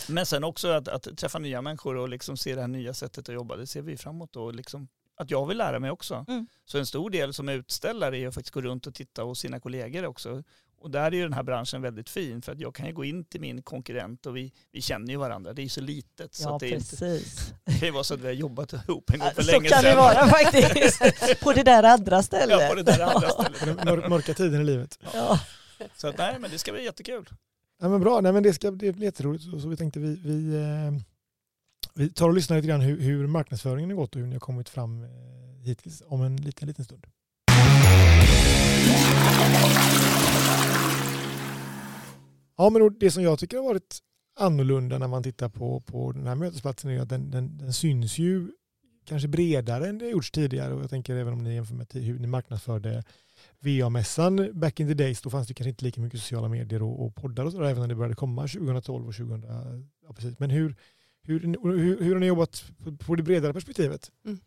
Men 0.07 0.25
sen 0.25 0.43
också 0.43 0.67
att, 0.71 0.87
att 0.87 1.17
träffa 1.17 1.39
nya 1.39 1.61
människor 1.61 1.95
och 1.97 2.09
liksom 2.09 2.37
se 2.37 2.55
det 2.55 2.61
här 2.61 2.67
nya 2.67 2.93
sättet 2.93 3.29
att 3.29 3.35
jobba, 3.35 3.55
det 3.55 3.67
ser 3.67 3.81
vi 3.81 3.97
framåt 3.97 4.35
och 4.35 4.55
liksom 4.55 4.87
att 5.17 5.31
jag 5.31 5.45
vill 5.45 5.57
lära 5.57 5.79
mig 5.79 5.91
också. 5.91 6.25
Mm. 6.27 6.47
Så 6.65 6.77
en 6.77 6.85
stor 6.85 7.09
del 7.09 7.33
som 7.33 7.49
utställare 7.49 8.17
är 8.17 8.27
att 8.27 8.33
faktiskt 8.33 8.53
gå 8.53 8.61
runt 8.61 8.87
och 8.87 8.93
titta 8.95 9.23
hos 9.23 9.39
sina 9.39 9.59
kollegor 9.59 10.05
också. 10.05 10.43
Och 10.83 10.91
där 10.91 11.01
är 11.11 11.11
ju 11.11 11.21
den 11.23 11.33
här 11.33 11.43
branschen 11.43 11.81
väldigt 11.81 12.09
fin 12.09 12.41
för 12.41 12.51
att 12.51 12.59
jag 12.59 12.75
kan 12.75 12.85
ju 12.87 12.93
gå 12.93 13.03
in 13.05 13.23
till 13.25 13.41
min 13.41 13.61
konkurrent 13.61 14.25
och 14.25 14.37
vi, 14.37 14.53
vi 14.71 14.81
känner 14.81 15.07
ju 15.07 15.17
varandra. 15.17 15.53
Det 15.53 15.61
är 15.61 15.63
ju 15.63 15.69
så 15.69 15.81
litet 15.81 16.33
så 16.35 16.43
Ja, 16.49 16.53
att 16.55 16.59
det, 16.59 16.67
är 16.67 16.75
inte, 16.75 16.89
precis. 16.97 17.53
det 17.65 17.71
kan 17.79 17.87
ju 17.87 17.91
vara 17.91 18.03
så 18.03 18.13
att 18.13 18.19
vi 18.19 18.25
har 18.25 18.33
jobbat 18.33 18.73
ihop 18.73 19.09
en 19.13 19.19
gång 19.19 19.29
för 19.35 19.43
Så 19.43 19.51
länge 19.51 19.69
kan 19.69 19.81
sedan. 19.81 19.91
det 19.91 19.95
vara 19.97 20.27
faktiskt. 20.27 21.39
På 21.43 21.53
det 21.53 21.63
där 21.63 21.83
andra 21.83 22.23
stället. 22.23 22.61
Ja, 22.61 22.67
på 22.69 22.75
det 22.75 22.83
där 22.83 22.99
andra 23.15 23.29
stället. 23.29 23.85
Mör- 23.85 24.09
mörka 24.09 24.33
tiden 24.33 24.61
i 24.61 24.63
livet. 24.63 24.99
Ja. 25.13 25.39
Så 25.95 26.07
att, 26.07 26.17
nej, 26.17 26.35
men 26.39 26.51
det 26.51 26.57
ska 26.59 26.71
bli 26.71 26.83
jättekul. 26.83 27.29
Ja, 27.81 27.89
men 27.89 28.01
bra, 28.01 28.21
Nej, 28.21 28.33
men 28.33 28.43
det 28.43 28.53
ska 28.53 28.71
det 28.71 28.91
blir 28.93 29.03
jätteroligt. 29.03 29.43
Så, 29.43 29.59
så 29.59 29.67
vi 29.67 29.77
tänkte 29.77 29.99
vi, 29.99 30.15
vi, 30.15 30.55
eh, 30.55 30.91
vi 31.93 32.09
tar 32.09 32.27
och 32.27 32.33
lyssnar 32.33 32.57
lite 32.57 32.67
grann 32.67 32.81
hur, 32.81 32.99
hur 33.01 33.27
marknadsföringen 33.27 33.89
har 33.89 33.97
gått 33.97 34.15
och 34.15 34.21
hur 34.21 34.27
ni 34.27 34.35
har 34.35 34.39
kommit 34.39 34.69
fram 34.69 35.03
eh, 35.03 35.09
hittills 35.63 36.03
om 36.05 36.21
en 36.21 36.35
liten, 36.37 36.67
liten 36.67 36.85
stund. 36.85 37.05
Ja, 42.57 42.69
men 42.69 42.99
det 42.99 43.11
som 43.11 43.23
jag 43.23 43.39
tycker 43.39 43.57
har 43.57 43.63
varit 43.63 43.99
annorlunda 44.39 44.97
när 44.97 45.07
man 45.07 45.23
tittar 45.23 45.49
på, 45.49 45.81
på 45.81 46.11
den 46.11 46.27
här 46.27 46.35
mötesplatsen 46.35 46.91
är 46.91 46.99
att 46.99 47.09
den, 47.09 47.31
den, 47.31 47.57
den 47.57 47.73
syns 47.73 48.17
ju 48.17 48.51
kanske 49.05 49.27
bredare 49.27 49.87
än 49.87 49.97
det 49.97 50.09
gjorts 50.09 50.31
tidigare. 50.31 50.73
Och 50.73 50.83
jag 50.83 50.89
tänker 50.89 51.15
även 51.15 51.33
om 51.33 51.43
ni 51.43 51.55
jämför 51.55 51.75
med 51.75 51.87
hur 51.93 52.19
ni 52.19 52.27
marknadsförde 52.27 53.03
VA-mässan 53.59 54.49
back 54.53 54.79
in 54.79 54.87
the 54.87 54.93
days, 54.93 55.21
då 55.21 55.29
fanns 55.29 55.47
det 55.47 55.53
kanske 55.53 55.69
inte 55.69 55.85
lika 55.85 56.01
mycket 56.01 56.19
sociala 56.19 56.49
medier 56.49 56.83
och, 56.83 57.05
och 57.05 57.15
poddar 57.15 57.45
och 57.45 57.51
sådär, 57.51 57.65
även 57.65 57.81
när 57.81 57.87
det 57.87 57.95
började 57.95 58.15
komma 58.15 58.41
2012 58.41 59.07
och 59.07 59.15
2000. 59.15 59.45
Ja, 60.07 60.13
precis. 60.13 60.39
Men 60.39 60.49
hur, 60.49 60.75
hur, 61.23 61.39
hur, 61.63 62.03
hur 62.03 62.13
har 62.13 62.19
ni 62.19 62.25
jobbat 62.25 62.63
på, 62.83 62.97
på 62.97 63.15
det 63.15 63.23
bredare 63.23 63.53
perspektivet? 63.53 64.11
Mm. 64.25 64.39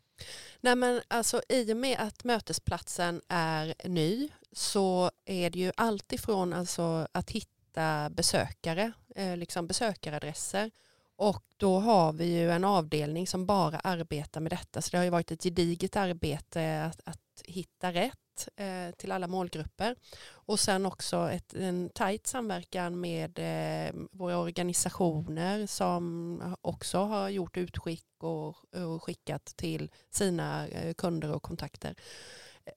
Nej, 0.61 0.77
men 0.77 1.03
alltså, 1.09 1.43
I 1.49 1.73
och 1.73 1.77
med 1.77 1.99
att 2.01 2.25
mötesplatsen 2.25 3.23
är 3.29 3.75
ny 3.85 4.29
så 4.53 5.11
är 5.25 5.51
det 5.51 5.59
ju 5.59 5.73
alltifrån 5.77 6.53
alltså, 6.53 7.09
att 7.13 7.31
hitta 7.31 8.11
besökare, 8.11 8.93
eh, 9.15 9.37
liksom 9.37 9.67
besökaradresser 9.67 10.71
och 11.17 11.45
då 11.57 11.79
har 11.79 12.13
vi 12.13 12.25
ju 12.25 12.51
en 12.51 12.65
avdelning 12.65 13.27
som 13.27 13.47
bara 13.47 13.79
arbetar 13.79 14.41
med 14.41 14.53
detta. 14.53 14.83
Så 14.83 14.91
det 14.91 14.97
har 14.97 15.05
ju 15.05 15.11
varit 15.11 15.31
ett 15.31 15.43
gediget 15.43 15.97
arbete 15.97 16.85
att, 16.85 17.01
att 17.05 17.43
hitta 17.45 17.93
rätt 17.93 18.19
eh, 18.57 18.91
till 18.97 19.13
alla 19.13 19.29
målgrupper. 19.29 19.97
Och 20.29 20.61
sen 20.61 20.87
också 20.87 21.31
ett, 21.31 21.55
en 21.55 21.91
tajt 21.95 22.27
samverkan 22.27 23.01
med 23.01 23.39
eh, 23.39 23.95
våra 24.13 24.39
organisationer 24.39 25.67
som 25.67 26.57
också 26.61 26.99
har 26.99 27.29
gjort 27.29 27.57
utskick 27.57 28.05
och, 28.19 28.75
och 28.75 29.03
skickat 29.03 29.45
till 29.57 29.91
sina 30.11 30.69
eh, 30.69 30.95
kunder 30.95 31.33
och 31.33 31.43
kontakter. 31.43 31.95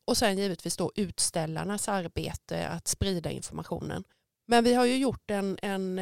Och 0.05 0.17
sen 0.17 0.37
givetvis 0.37 0.77
då 0.77 0.91
utställarnas 0.95 1.89
arbete 1.89 2.67
att 2.67 2.87
sprida 2.87 3.31
informationen. 3.31 4.03
Men 4.47 4.63
vi 4.63 4.73
har 4.73 4.85
ju 4.85 4.97
gjort 4.97 5.31
en, 5.31 5.57
en 5.61 5.99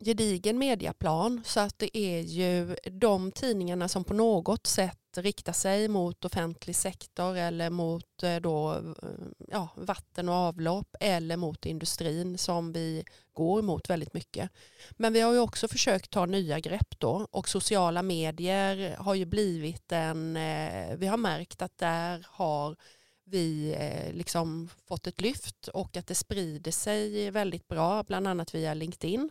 gedigen 0.00 0.58
mediaplan 0.58 1.42
så 1.44 1.60
att 1.60 1.78
det 1.78 1.98
är 1.98 2.20
ju 2.20 2.76
de 2.90 3.32
tidningarna 3.32 3.88
som 3.88 4.04
på 4.04 4.14
något 4.14 4.66
sätt 4.66 5.07
rikta 5.22 5.52
sig 5.52 5.88
mot 5.88 6.24
offentlig 6.24 6.76
sektor 6.76 7.36
eller 7.36 7.70
mot 7.70 8.22
eh, 8.22 8.36
då, 8.36 8.72
eh, 8.74 9.08
ja, 9.48 9.68
vatten 9.76 10.28
och 10.28 10.34
avlopp 10.34 10.96
eller 11.00 11.36
mot 11.36 11.66
industrin 11.66 12.38
som 12.38 12.72
vi 12.72 13.04
går 13.32 13.62
mot 13.62 13.90
väldigt 13.90 14.14
mycket. 14.14 14.50
Men 14.90 15.12
vi 15.12 15.20
har 15.20 15.32
ju 15.32 15.38
också 15.38 15.68
försökt 15.68 16.10
ta 16.10 16.26
nya 16.26 16.60
grepp 16.60 16.98
då 16.98 17.26
och 17.30 17.48
sociala 17.48 18.02
medier 18.02 18.96
har 18.96 19.14
ju 19.14 19.24
blivit 19.24 19.92
en, 19.92 20.36
eh, 20.36 20.96
vi 20.96 21.06
har 21.06 21.16
märkt 21.16 21.62
att 21.62 21.78
där 21.78 22.26
har 22.30 22.76
vi 23.24 23.76
liksom 24.12 24.68
fått 24.88 25.06
ett 25.06 25.20
lyft 25.20 25.68
och 25.68 25.96
att 25.96 26.06
det 26.06 26.14
sprider 26.14 26.70
sig 26.70 27.30
väldigt 27.30 27.68
bra, 27.68 28.02
bland 28.02 28.28
annat 28.28 28.54
via 28.54 28.74
LinkedIn. 28.74 29.30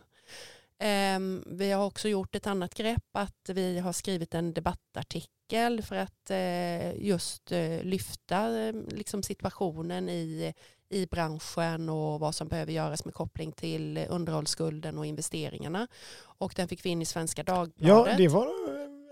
Ehm, 0.78 1.44
vi 1.46 1.70
har 1.70 1.86
också 1.86 2.08
gjort 2.08 2.34
ett 2.34 2.46
annat 2.46 2.74
grepp 2.74 3.08
att 3.12 3.50
vi 3.52 3.78
har 3.78 3.92
skrivit 3.92 4.34
en 4.34 4.54
debattartikel 4.54 5.82
för 5.82 5.96
att 5.96 6.30
eh, 6.30 7.06
just 7.06 7.52
eh, 7.52 7.82
lyfta 7.82 8.48
liksom 8.88 9.22
situationen 9.22 10.08
i, 10.08 10.54
i 10.88 11.06
branschen 11.06 11.88
och 11.88 12.20
vad 12.20 12.34
som 12.34 12.48
behöver 12.48 12.72
göras 12.72 13.04
med 13.04 13.14
koppling 13.14 13.52
till 13.52 14.06
underhållsskulden 14.08 14.98
och 14.98 15.06
investeringarna. 15.06 15.88
Och 16.20 16.52
den 16.56 16.68
fick 16.68 16.84
vi 16.84 16.90
in 16.90 17.02
i 17.02 17.04
Svenska 17.04 17.42
Dagbladet. 17.42 18.12
Ja, 18.12 18.16
det 18.16 18.28
var 18.28 18.48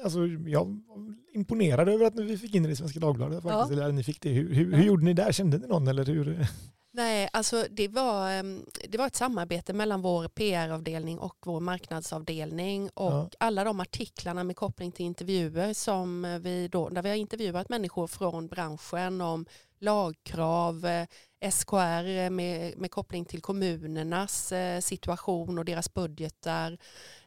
alltså, 0.05 0.27
jag 0.27 0.65
var 0.65 1.15
imponerad 1.33 1.89
över 1.89 2.07
att 2.07 2.21
vi 2.21 2.39
fick 2.39 2.55
in 2.55 2.63
det 2.63 2.71
i 2.71 2.77
Svenska 2.77 3.01
Dagbladet. 3.01 3.43
Faktiskt. 3.43 3.79
Ja. 3.79 3.85
Eller 3.85 3.93
ni 3.93 4.05
fick 4.05 4.21
det. 4.21 4.31
Hur, 4.31 4.55
hur, 4.55 4.77
hur 4.77 4.85
gjorde 4.85 5.05
ni 5.05 5.13
där? 5.13 5.33
Kände 5.33 5.59
ni 5.59 5.67
någon? 5.67 5.89
Eller 5.89 6.05
hur? 6.05 6.47
Nej, 6.97 7.29
alltså 7.33 7.67
det 7.71 7.89
var, 7.89 8.31
ehm, 8.31 8.67
det 8.89 8.99
var 8.99 9.07
ett 9.07 9.17
samarbete 9.17 9.73
mellan 9.73 10.03
vår 10.03 10.29
PR-avdelning 10.29 11.19
och 11.19 11.37
vår 11.47 11.61
marknadsavdelning 11.61 12.91
och 12.95 13.13
ja. 13.13 13.31
alla 13.39 13.65
de 13.65 13.81
artiklarna 13.81 14.45
med 14.45 14.57
koppling 14.57 14.93
till 14.93 15.07
intervjuer 15.07 15.73
som 15.73 16.39
vi 16.43 16.69
då, 16.69 16.89
där 16.89 17.03
vi 17.03 17.09
har 17.09 17.17
intervjuat 17.17 17.69
människor 17.69 18.07
från 18.07 18.49
branschen 18.49 19.21
om 19.21 19.47
lagkrav, 19.79 20.87
eh, 20.87 21.07
SKR 21.51 22.31
med, 22.31 22.79
med 22.79 22.91
koppling 22.91 23.25
till 23.25 23.43
kommunernas 23.43 24.53
eh, 24.53 24.81
situation 24.81 25.59
och 25.59 25.65
deras 25.65 25.95
budgetar 25.95 26.79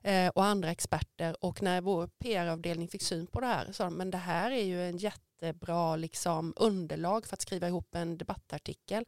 eh, 0.01 0.27
och 0.27 0.45
andra 0.45 0.71
experter. 0.71 1.45
Och 1.45 1.61
när 1.61 1.81
vår 1.81 2.07
PR-avdelning 2.07 2.87
fick 2.87 3.03
syn 3.03 3.27
på 3.27 3.39
det 3.39 3.47
här 3.47 3.71
sa 3.71 3.83
de 3.83 3.93
men 3.93 4.11
det 4.11 4.17
här 4.17 4.51
är 4.51 4.63
ju 4.63 4.89
en 4.89 4.97
jättebra 4.97 5.95
liksom, 5.95 6.53
underlag 6.55 7.25
för 7.25 7.33
att 7.33 7.41
skriva 7.41 7.67
ihop 7.67 7.95
en 7.95 8.17
debattartikel. 8.17 9.05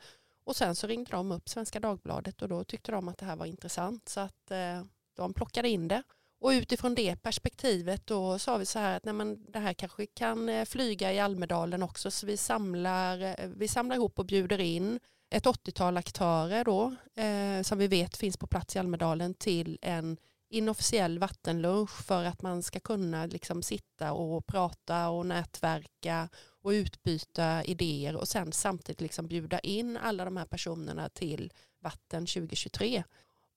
Och 0.52 0.58
sen 0.58 0.76
så 0.76 0.88
ringde 0.88 1.12
de 1.12 1.32
upp 1.32 1.50
Svenska 1.50 1.80
Dagbladet 1.80 2.42
och 2.42 2.50
då 2.50 2.64
tyckte 2.64 2.92
de 2.92 3.08
att 3.08 3.18
det 3.18 3.26
här 3.26 3.36
var 3.36 3.46
intressant 3.46 4.10
så 4.10 4.20
att 4.20 4.52
eh, 4.52 4.84
de 5.16 5.34
plockade 5.34 5.70
in 5.70 5.88
det. 5.88 6.04
Och 6.42 6.50
utifrån 6.50 6.96
det 6.96 7.16
perspektivet 7.16 8.08
då 8.08 8.40
sa 8.40 8.58
vi 8.58 8.66
så 8.66 8.80
här 8.80 8.98
att 8.98 9.06
nej 9.06 9.14
men 9.14 9.52
det 9.52 9.60
här 9.60 9.74
kanske 9.74 10.06
kan 10.06 10.50
eh, 10.50 10.66
flyga 10.66 11.14
i 11.14 11.20
Almedalen 11.20 11.84
också 11.84 12.12
så 12.12 12.26
vi 12.26 12.38
samlar, 12.38 13.22
eh, 13.22 13.50
vi 13.56 13.68
samlar 13.68 13.96
ihop 13.96 14.20
och 14.20 14.26
bjuder 14.26 14.60
in 14.60 15.00
ett 15.30 15.46
80-tal 15.46 15.98
aktörer 15.98 16.64
då 16.64 16.96
eh, 17.24 17.64
som 17.64 17.78
vi 17.78 17.88
vet 17.88 18.18
finns 18.18 18.38
på 18.38 18.48
plats 18.48 18.76
i 18.76 18.80
Almedalen 18.80 19.34
till 19.34 19.78
en 19.82 20.18
inofficiell 20.50 21.20
vattenlunch 21.20 22.04
för 22.04 22.26
att 22.26 22.42
man 22.42 22.64
ska 22.64 22.80
kunna 22.80 23.26
liksom 23.26 23.64
sitta 23.64 24.14
och 24.14 24.46
prata 24.48 25.10
och 25.10 25.26
nätverka 25.26 26.30
och 26.62 26.70
utbyta 26.70 27.64
idéer 27.64 28.16
och 28.16 28.28
sen 28.28 28.52
samtidigt 28.52 29.02
liksom 29.02 29.28
bjuda 29.28 29.60
in 29.60 29.98
alla 29.98 30.26
de 30.26 30.38
här 30.38 30.46
personerna 30.46 31.10
till 31.10 31.54
Vatten 31.80 32.26
2023. 32.26 33.04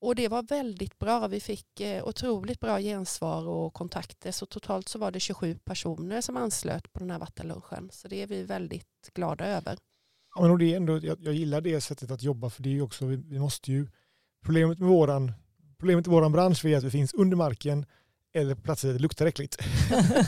Och 0.00 0.14
det 0.14 0.28
var 0.28 0.42
väldigt 0.42 0.98
bra. 0.98 1.28
Vi 1.28 1.40
fick 1.40 1.80
eh, 1.80 2.08
otroligt 2.08 2.60
bra 2.60 2.78
gensvar 2.80 3.48
och 3.48 3.74
kontakter. 3.74 4.32
Så 4.32 4.46
totalt 4.46 4.88
så 4.88 4.98
var 4.98 5.10
det 5.10 5.20
27 5.20 5.58
personer 5.64 6.20
som 6.20 6.36
anslöt 6.36 6.92
på 6.92 6.98
den 6.98 7.10
här 7.10 7.18
vattenlunchen. 7.18 7.90
Så 7.92 8.08
det 8.08 8.22
är 8.22 8.26
vi 8.26 8.42
väldigt 8.42 9.10
glada 9.14 9.46
över. 9.46 9.78
Ja, 10.34 10.48
men 10.48 10.58
det 10.58 10.72
är 10.72 10.76
ändå, 10.76 10.98
jag, 10.98 11.18
jag 11.20 11.34
gillar 11.34 11.60
det 11.60 11.80
sättet 11.80 12.10
att 12.10 12.22
jobba 12.22 12.50
för 12.50 12.62
det 12.62 12.78
är 12.78 12.82
också, 12.82 13.06
vi, 13.06 13.16
vi 13.16 13.38
måste 13.38 13.72
ju, 13.72 13.88
problemet 14.44 14.78
med 14.78 14.88
våran, 14.88 15.32
problemet 15.78 16.06
i 16.06 16.10
våran 16.10 16.32
bransch 16.32 16.64
är 16.64 16.76
att 16.76 16.84
vi 16.84 16.90
finns 16.90 17.14
under 17.14 17.36
marken 17.36 17.86
eller 18.34 18.54
platser 18.54 18.88
där 18.88 18.94
det 18.94 19.00
luktar 19.00 19.26
äckligt. 19.26 19.56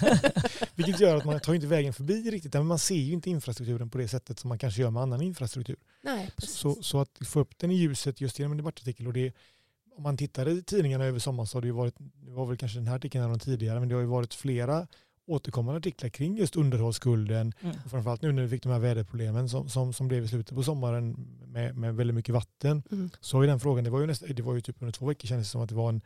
Vilket 0.74 1.00
gör 1.00 1.16
att 1.16 1.24
man 1.24 1.40
tar 1.40 1.54
inte 1.54 1.66
vägen 1.66 1.92
förbi 1.92 2.30
riktigt. 2.30 2.52
Men 2.52 2.66
man 2.66 2.78
ser 2.78 2.94
ju 2.94 3.12
inte 3.12 3.30
infrastrukturen 3.30 3.90
på 3.90 3.98
det 3.98 4.08
sättet 4.08 4.38
som 4.38 4.48
man 4.48 4.58
kanske 4.58 4.82
gör 4.82 4.90
med 4.90 5.02
annan 5.02 5.22
infrastruktur. 5.22 5.76
Nej, 6.02 6.30
så, 6.38 6.82
så 6.82 7.00
att 7.00 7.18
få 7.26 7.40
upp 7.40 7.58
den 7.58 7.70
i 7.70 7.74
ljuset 7.74 8.20
just 8.20 8.38
genom 8.38 8.52
en 8.52 8.58
debattartikel 8.58 9.06
och 9.06 9.12
det 9.12 9.32
om 9.96 10.02
man 10.02 10.16
tittar 10.16 10.48
i 10.48 10.62
tidningarna 10.62 11.04
över 11.04 11.18
sommaren 11.18 11.46
så 11.46 11.56
har 11.56 11.62
det 11.62 11.66
ju 11.66 11.72
varit, 11.72 11.94
det 11.98 12.30
var 12.30 12.46
väl 12.46 12.56
kanske 12.56 12.78
den 12.78 12.86
här 12.86 12.96
artikeln 12.96 13.28
någon 13.28 13.38
tidigare, 13.38 13.80
men 13.80 13.88
det 13.88 13.94
har 13.94 14.02
ju 14.02 14.08
varit 14.08 14.34
flera 14.34 14.86
återkommande 15.26 15.78
artiklar 15.78 16.08
kring 16.08 16.36
just 16.36 16.56
underhållsskulden. 16.56 17.52
Mm. 17.60 17.76
Och 17.84 17.90
framförallt 17.90 18.22
nu 18.22 18.32
när 18.32 18.42
vi 18.42 18.48
fick 18.48 18.62
de 18.62 18.72
här 18.72 18.78
väderproblemen 18.78 19.48
som, 19.48 19.68
som, 19.68 19.92
som 19.92 20.08
blev 20.08 20.24
i 20.24 20.28
slutet 20.28 20.54
på 20.54 20.62
sommaren 20.62 21.12
med, 21.46 21.76
med 21.76 21.96
väldigt 21.96 22.14
mycket 22.14 22.34
vatten. 22.34 22.82
Mm. 22.90 23.10
Så 23.20 23.44
i 23.44 23.46
den 23.46 23.60
frågan, 23.60 23.84
det 23.84 23.90
var 23.90 24.00
ju, 24.00 24.06
nästa, 24.06 24.26
det 24.26 24.42
var 24.42 24.54
ju 24.54 24.60
typ 24.60 24.76
under 24.80 24.92
två 24.92 25.06
veckor 25.06 25.28
kändes 25.28 25.46
det 25.46 25.50
som 25.50 25.60
att 25.60 25.68
det 25.68 25.74
var 25.74 25.88
en 25.88 26.00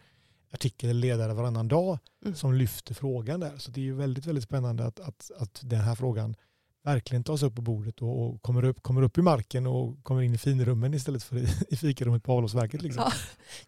artikel 0.53 0.91
eller 0.91 1.01
ledare 1.01 1.35
varannan 1.35 1.69
dag 1.69 1.99
mm. 2.25 2.35
som 2.35 2.55
lyfter 2.55 2.95
frågan 2.95 3.41
där. 3.41 3.59
Så 3.59 3.71
det 3.71 3.81
är 3.81 3.85
ju 3.85 3.95
väldigt, 3.95 4.27
väldigt 4.27 4.45
spännande 4.45 4.87
att, 4.87 5.01
att, 5.01 5.31
att 5.39 5.61
den 5.63 5.81
här 5.81 5.95
frågan 5.95 6.37
verkligen 6.83 7.25
tas 7.25 7.43
upp 7.43 7.55
på 7.55 7.63
bordet 7.63 8.03
och, 8.03 8.27
och, 8.27 8.43
kommer, 8.43 8.65
upp, 8.65 8.83
kommer 8.83 9.03
upp 9.03 9.19
i 9.19 9.23
marken 9.23 9.67
och 9.67 10.05
kommer 10.05 10.23
in 10.23 10.35
i 10.35 10.39
finrummen 10.39 10.95
istället 10.95 11.23
för 11.23 11.37
i, 11.37 11.47
i 11.69 11.77
fikarummet 11.77 12.25
på 12.25 12.33
avloppsverket. 12.33 12.83
Liksom. 12.83 13.03
Ja. 13.07 13.13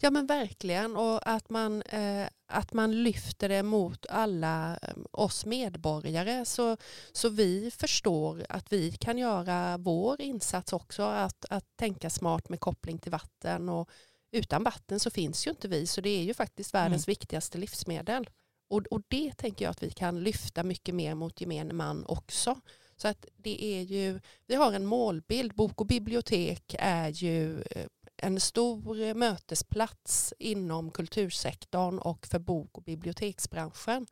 ja 0.01 0.11
men 0.11 0.27
verkligen 0.27 0.97
och 0.97 1.29
att 1.29 1.51
man, 1.51 1.83
eh, 1.83 2.27
att 2.47 2.73
man 2.73 3.03
lyfter 3.03 3.49
det 3.49 3.63
mot 3.63 4.07
alla 4.07 4.79
eh, 4.83 4.95
oss 5.11 5.47
medborgare 5.47 6.45
så, 6.45 6.77
så 7.13 7.29
vi 7.29 7.71
förstår 7.71 8.47
att 8.49 8.73
vi 8.73 8.93
kan 8.93 9.19
göra 9.19 9.79
vår 9.79 10.21
insats 10.21 10.73
också 10.73 11.03
att, 11.03 11.45
att 11.51 11.65
tänka 11.77 12.11
smart 12.11 12.49
med 12.49 12.61
koppling 12.61 12.99
till 12.99 13.13
vatten 13.13 13.69
och 13.69 13.89
utan 14.33 14.65
vatten 14.65 15.01
så 15.01 15.11
finns 15.11 15.47
ju 15.47 15.51
inte 15.51 15.69
vi 15.69 15.87
så 15.87 16.01
det 16.01 16.11
är 16.11 16.23
ju 16.23 16.35
faktiskt 16.35 16.75
världens 16.75 17.07
mm. 17.07 17.13
viktigaste 17.13 17.59
livsmedel. 17.59 18.31
Och, 18.69 18.87
och 18.91 19.03
det 19.09 19.33
tänker 19.33 19.65
jag 19.65 19.71
att 19.71 19.83
vi 19.83 19.91
kan 19.91 20.23
lyfta 20.23 20.63
mycket 20.63 20.95
mer 20.95 21.15
mot 21.15 21.41
gemene 21.41 21.75
man 21.75 22.07
också. 22.07 22.61
Så 22.97 23.09
att 23.09 23.27
det 23.37 23.65
är 23.65 23.83
ju, 23.83 24.21
vi 24.47 24.55
har 24.55 24.73
en 24.73 24.87
målbild, 24.87 25.55
bok 25.55 25.81
och 25.81 25.87
bibliotek 25.87 26.77
är 26.79 27.09
ju 27.09 27.63
eh, 27.63 27.87
en 28.17 28.41
stor 28.41 29.15
mötesplats 29.15 30.35
inom 30.39 30.91
kultursektorn 30.91 31.99
och 31.99 32.27
för 32.27 32.39
bok 32.39 32.79
och 32.79 32.83
biblioteksbranschen. 32.83 34.07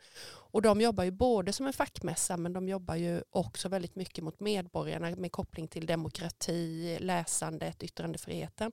Och 0.52 0.62
de 0.62 0.80
jobbar 0.80 1.04
ju 1.04 1.10
både 1.10 1.52
som 1.52 1.66
en 1.66 1.72
fackmässa 1.72 2.36
men 2.36 2.52
de 2.52 2.68
jobbar 2.68 2.94
ju 2.94 3.22
också 3.30 3.68
väldigt 3.68 3.96
mycket 3.96 4.24
mot 4.24 4.40
medborgarna 4.40 5.10
med 5.10 5.32
koppling 5.32 5.68
till 5.68 5.86
demokrati, 5.86 6.98
läsandet, 7.00 7.82
yttrandefriheten. 7.82 8.72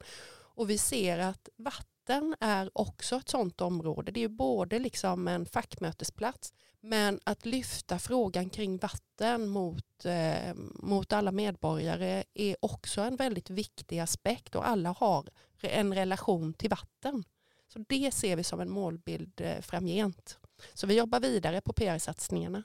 Och 0.58 0.70
vi 0.70 0.78
ser 0.78 1.20
att 1.20 1.50
vatten 1.58 2.36
är 2.40 2.70
också 2.74 3.16
ett 3.16 3.30
sådant 3.30 3.62
område. 3.62 4.12
Det 4.12 4.24
är 4.24 4.28
både 4.28 4.80
liksom 4.80 5.28
en 5.28 5.46
fackmötesplats 5.46 6.54
men 6.82 7.20
att 7.24 7.46
lyfta 7.46 8.00
frågan 8.00 8.50
kring 8.50 8.78
vatten 8.78 9.48
mot, 9.48 10.06
eh, 10.06 10.54
mot 10.74 11.14
alla 11.14 11.32
medborgare 11.32 12.24
är 12.34 12.56
också 12.60 13.02
en 13.02 13.16
väldigt 13.16 13.50
viktig 13.50 14.00
aspekt 14.00 14.56
och 14.56 14.68
alla 14.68 14.90
har 14.90 15.30
en 15.62 15.94
relation 15.94 16.54
till 16.54 16.70
vatten. 16.70 17.24
Så 17.68 17.86
det 17.90 18.14
ser 18.14 18.36
vi 18.36 18.44
som 18.44 18.60
en 18.60 18.70
målbild 18.70 19.42
eh, 19.42 19.62
framgent. 19.62 20.40
Så 20.74 20.88
vi 20.88 20.98
jobbar 20.98 21.20
vidare 21.20 21.62
på 21.62 21.74
PR-satsningarna. 21.74 22.64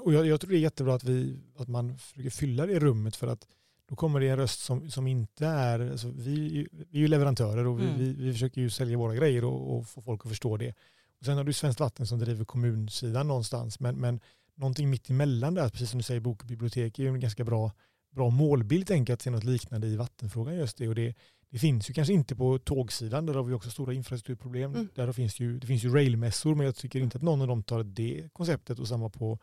Och 0.00 0.12
jag, 0.12 0.26
jag 0.26 0.40
tror 0.40 0.50
det 0.50 0.56
är 0.56 0.60
jättebra 0.60 0.94
att, 0.94 1.04
vi, 1.04 1.40
att 1.56 1.68
man 1.68 1.98
försöker 1.98 2.30
fylla 2.30 2.66
det 2.66 2.78
rummet 2.78 3.16
för 3.16 3.26
att 3.26 3.46
då 3.90 3.96
kommer 3.96 4.20
det 4.20 4.28
en 4.28 4.36
röst 4.36 4.60
som, 4.60 4.90
som 4.90 5.06
inte 5.06 5.46
är, 5.46 5.90
alltså 5.90 6.08
vi, 6.08 6.66
vi 6.72 6.98
är 6.98 7.00
ju 7.00 7.08
leverantörer 7.08 7.66
och 7.66 7.80
vi, 7.80 7.84
Mm. 7.84 7.98
vi, 7.98 8.12
vi 8.12 8.32
försöker 8.32 8.60
ju 8.60 8.70
sälja 8.70 8.98
våra 8.98 9.14
grejer 9.14 9.44
och, 9.44 9.76
och 9.76 9.88
få 9.88 10.02
folk 10.02 10.20
att 10.24 10.28
förstå 10.28 10.56
det. 10.56 10.74
Och 11.18 11.24
sen 11.24 11.36
har 11.36 11.44
du 11.44 11.52
Svenskt 11.52 11.80
Vatten 11.80 12.06
som 12.06 12.18
driver 12.18 12.44
kommunsidan 12.44 13.28
någonstans, 13.28 13.80
men, 13.80 13.96
men 13.96 14.20
någonting 14.54 14.90
mitt 14.90 15.10
emellan 15.10 15.54
där, 15.54 15.68
precis 15.68 15.90
som 15.90 15.98
du 15.98 16.02
säger, 16.02 16.20
bok 16.20 16.40
och 16.40 16.46
bibliotek 16.46 16.98
är 16.98 17.02
ju 17.02 17.08
en 17.08 17.20
ganska 17.20 17.44
bra, 17.44 17.72
bra 18.14 18.30
målbild, 18.30 18.86
tänker 18.86 19.10
jag, 19.12 19.14
att 19.16 19.22
se 19.22 19.30
något 19.30 19.44
liknande 19.44 19.86
i 19.86 19.96
vattenfrågan 19.96 20.54
just 20.56 20.76
det. 20.76 20.88
Och 20.88 20.94
det, 20.94 21.14
det 21.50 21.58
finns 21.58 21.90
ju 21.90 21.94
kanske 21.94 22.14
inte 22.14 22.36
på 22.36 22.58
tågsidan, 22.58 23.26
där 23.26 23.34
har 23.34 23.42
vi 23.42 23.54
också 23.54 23.70
stora 23.70 23.94
infrastrukturproblem. 23.94 24.74
Mm. 24.74 24.88
Där 24.94 25.12
finns 25.12 25.40
ju, 25.40 25.58
det 25.58 25.66
finns 25.66 25.84
ju 25.84 25.94
railmässor, 25.94 26.54
men 26.54 26.66
jag 26.66 26.76
tycker 26.76 27.00
inte 27.00 27.16
att 27.18 27.22
någon 27.22 27.40
av 27.40 27.48
dem 27.48 27.62
tar 27.62 27.82
det 27.82 28.28
konceptet 28.32 28.78
och 28.78 28.88
samma 28.88 29.08
på 29.08 29.38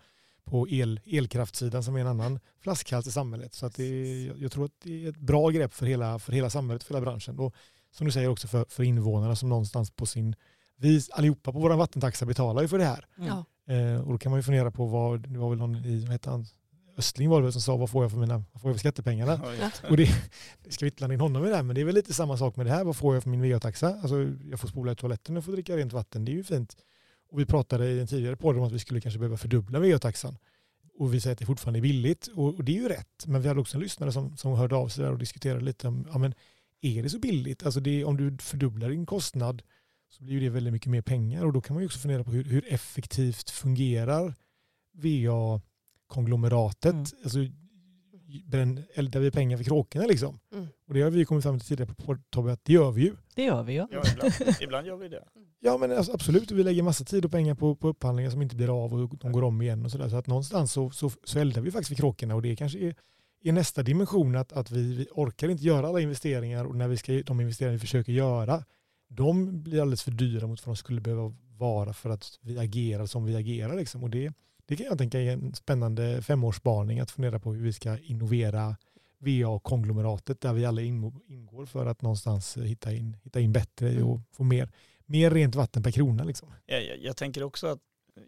på 0.48 0.70
el, 0.70 1.00
elkraftsidan 1.06 1.84
som 1.84 1.96
är 1.96 2.00
en 2.00 2.08
annan 2.08 2.40
flaskhals 2.60 3.08
i 3.08 3.12
samhället. 3.12 3.54
Så 3.54 3.66
att 3.66 3.76
det 3.76 3.84
är, 3.84 4.42
jag- 4.42 4.52
tror 4.52 4.66
att 4.66 4.72
det 4.84 5.06
är 5.06 5.10
ett 5.10 5.18
bra 5.18 5.50
grepp 5.50 5.74
för 5.74 5.86
hela, 5.86 6.20
för 6.20 6.32
hela 6.34 6.50
samhället, 6.50 6.84
för 6.84 6.94
hela 6.94 7.06
branschen. 7.06 7.40
Och 7.40 7.56
som 7.92 8.06
du 8.06 8.12
säger 8.12 8.28
också 8.28 8.48
för, 8.48 8.66
för 8.70 8.84
invånarna 8.84 9.36
som 9.36 9.50
någonstans 9.50 9.92
på 9.92 10.06
sin... 10.06 10.36
Vi 10.80 11.02
allihopa 11.12 11.52
på 11.52 11.60
vår 11.60 11.70
vattentaxa 11.70 12.26
betalar 12.26 12.62
ju 12.62 12.68
för 12.68 12.78
det 12.78 12.86
här. 12.86 13.06
Mm. 13.18 13.96
Eh, 13.96 14.02
och 14.02 14.12
då 14.12 14.18
kan 14.18 14.30
man 14.30 14.40
ju 14.40 14.44
fundera 14.44 14.72
på 14.72 14.86
vad, 14.86 15.30
det 15.30 15.40
var 15.40 15.50
väl 15.50 15.58
någon 15.60 15.76
i, 15.76 16.02
vad 16.02 16.12
hette 16.12 16.30
han, 16.30 16.46
Östling 16.98 17.30
var 17.30 17.38
det 17.40 17.44
väl 17.44 17.52
som 17.54 17.62
sa 17.62 17.76
vad 17.78 17.90
får 17.90 18.04
jag 18.04 18.12
för, 18.12 18.18
mina, 18.20 18.44
vad 18.52 18.62
får 18.62 18.70
jag 18.70 18.76
för 18.76 18.80
skattepengarna? 18.80 19.40
Ja. 19.62 19.90
Och 19.90 19.98
det, 19.98 20.10
det 20.64 20.72
ska 20.72 20.86
vi 20.86 20.88
inte 20.88 20.98
blanda 20.98 21.14
in 21.14 21.20
honom 21.20 21.46
i 21.46 21.50
det 21.50 21.56
här, 21.56 21.64
men 21.64 21.76
det 21.76 21.82
är 21.82 21.86
väl 21.86 21.96
lite 21.96 22.14
samma 22.14 22.38
sak 22.38 22.56
med 22.56 22.66
det 22.66 22.72
här. 22.72 22.84
Vad 22.84 22.96
får 22.96 23.14
jag 23.14 23.24
för 23.24 23.30
min 23.30 23.52
VA-taxa? 23.52 23.88
Alltså, 24.02 24.16
jag 24.50 24.60
får 24.60 24.68
spola 24.68 24.92
i 24.92 24.96
toaletten 24.96 25.38
och 25.38 25.46
får 25.46 25.52
dricka 25.52 25.78
rent 25.78 25.94
vatten. 25.94 26.26
Det 26.26 26.32
är 26.32 26.34
ju 26.34 26.44
fint. 26.44 26.78
Och 27.30 27.40
vi 27.40 27.46
pratade 27.46 27.90
i 27.90 28.00
en 28.00 28.08
tidigare 28.08 28.36
podd 28.36 28.58
om 28.58 28.64
att 28.64 28.72
vi 28.72 28.80
skulle 28.80 29.02
kanske 29.02 29.20
behöva 29.20 29.38
fördubbla 29.38 29.80
VA-taxan. 29.80 30.38
Och 31.00 31.14
vi 31.14 31.22
säger 31.22 31.34
att 31.34 31.40
det 31.40 31.46
fortfarande 31.46 31.80
är 31.80 31.82
billigt. 31.82 32.28
Och, 32.28 32.56
och 32.56 32.64
det 32.64 32.72
är 32.72 32.82
ju 32.82 32.88
rätt. 32.88 33.26
Men 33.26 33.42
vi 33.42 33.48
hade 33.48 33.60
också 33.60 33.78
en 33.78 33.84
lyssnare 33.84 34.12
som, 34.12 34.38
som 34.38 34.54
hörde 34.54 34.76
av 34.76 34.88
sig 34.88 35.04
där 35.04 35.12
och 35.12 35.20
diskuterade 35.20 35.66
lite 35.66 35.88
om, 35.88 36.08
ja 36.12 36.18
men 36.18 36.34
är 36.82 37.04
det 37.04 37.10
så 37.10 37.20
billigt? 37.20 37.64
Alltså 37.64 37.80
det, 37.80 38.06
om 38.06 38.18
du 38.18 38.38
fördubblar 38.38 38.90
din 38.90 39.06
kostnad 39.06 39.64
så 40.10 40.24
blir 40.24 40.34
ju 40.34 40.40
det 40.40 40.50
väldigt 40.50 40.74
mycket 40.74 40.92
mer 40.92 41.02
pengar. 41.02 41.46
Och 41.46 41.54
då 41.54 41.62
kan 41.62 41.74
man 41.74 41.84
ju 41.84 41.86
också 41.86 42.00
fundera 42.00 42.24
på 42.24 42.32
hur, 42.32 42.44
hur 42.44 42.74
effektivt 42.74 43.50
fungerar 43.50 44.36
VA-konglomeratet? 44.94 46.94
Mm. 46.94 47.06
Alltså, 47.24 47.40
bränn, 48.46 48.84
eldar 48.94 49.20
vi 49.20 49.32
pengar 49.32 49.58
för 49.58 49.64
kråkorna 49.64 50.06
liksom? 50.06 50.40
Mm. 50.54 50.68
Och 50.88 50.94
det 50.94 51.02
har 51.02 51.10
vi 51.10 51.26
kommit 51.26 51.44
fram 51.44 51.60
till 51.60 51.68
tidigare 51.68 51.94
på 51.94 52.18
Tobbe, 52.30 52.52
att 52.52 52.66
det 52.66 52.74
gör 52.74 52.92
vi 52.92 53.02
ju. 53.02 53.16
Det 53.36 53.44
gör 53.44 53.64
vi 53.64 53.74
ju. 53.74 53.88
Ja, 53.92 54.04
ibland, 54.14 54.34
ibland 54.62 54.88
gör 54.88 54.98
vi 54.98 55.10
det. 55.10 55.24
Ja 55.60 55.78
men 55.78 55.92
alltså, 55.92 56.14
absolut, 56.14 56.52
vi 56.52 56.64
lägger 56.64 56.84
massa 56.84 57.06
tid 57.06 57.26
och 57.26 57.32
pengar 57.32 57.56
på, 57.56 57.76
på 57.76 57.88
upphandlingar 57.88 58.30
som 58.30 58.42
inte 58.42 58.56
blir 58.56 58.86
av 58.86 58.94
och 58.94 59.18
de 59.18 59.32
går 59.32 59.44
om 59.44 59.62
igen 59.62 59.86
och 59.86 59.92
sådär. 59.92 60.10
Så 60.10 60.16
att 60.16 60.28
någonstans 60.28 60.72
så, 60.72 60.90
så, 60.90 61.12
så 61.24 61.40
eldar 61.40 61.62
vi 61.62 61.72
faktiskt 61.72 61.88
för 61.88 61.96
kråkorna 61.96 62.36
och 62.36 62.42
det 62.42 62.56
kanske 62.56 62.80
är, 62.80 62.96
är 63.44 63.52
nästa 63.52 63.84
dimension 63.84 64.36
att, 64.36 64.54
att 64.54 64.72
vi, 64.72 64.96
vi 64.96 65.08
orkar 65.12 65.50
inte 65.50 65.64
göra 65.64 65.88
alla 65.88 66.00
investeringar 66.00 66.66
och 66.66 66.76
när 66.76 66.88
vi 66.88 66.98
ska, 66.98 67.22
de 67.26 67.42
investeringar 67.42 67.74
vi 67.74 67.80
försöker 67.80 68.12
göra, 68.12 68.64
de 69.08 69.64
blir 69.64 69.82
alldeles 69.82 70.04
för 70.04 70.12
dyra 70.12 70.48
mot 70.48 70.66
vad 70.66 70.76
de 70.76 70.78
skulle 70.78 71.02
behöva 71.02 71.36
vara 71.58 71.94
för 71.94 72.10
att 72.10 72.40
vi 72.42 72.60
agerar 72.60 73.06
som 73.06 73.26
vi 73.26 73.36
agerar. 73.36 73.76
Liksom. 73.76 74.04
Och 74.04 74.10
det, 74.10 74.34
det 74.68 74.76
kan 74.76 74.86
jag 74.86 74.98
tänka 74.98 75.20
är 75.22 75.32
en 75.32 75.54
spännande 75.54 76.22
femårsspaning 76.22 77.00
att 77.00 77.12
fundera 77.12 77.40
på 77.40 77.54
hur 77.54 77.64
vi 77.64 77.74
ska 77.74 77.98
innovera 77.98 78.76
VA-konglomeratet 79.20 80.42
där 80.42 80.54
vi 80.54 80.66
alla 80.66 80.82
ingår 80.82 81.66
för 81.66 81.86
att 81.86 82.02
någonstans 82.02 82.58
hitta 82.58 82.94
in, 82.94 83.18
hitta 83.24 83.40
in 83.40 83.54
bättre 83.54 84.04
och 84.04 84.20
få 84.32 84.44
mer, 84.44 84.70
mer 85.06 85.32
rent 85.32 85.56
vatten 85.56 85.84
per 85.84 85.92
krona. 85.92 86.24
Liksom. 86.24 86.54
Jag, 86.66 86.86
jag, 86.86 86.98
jag 86.98 87.18
tänker 87.18 87.44
också 87.44 87.68
att 87.68 87.80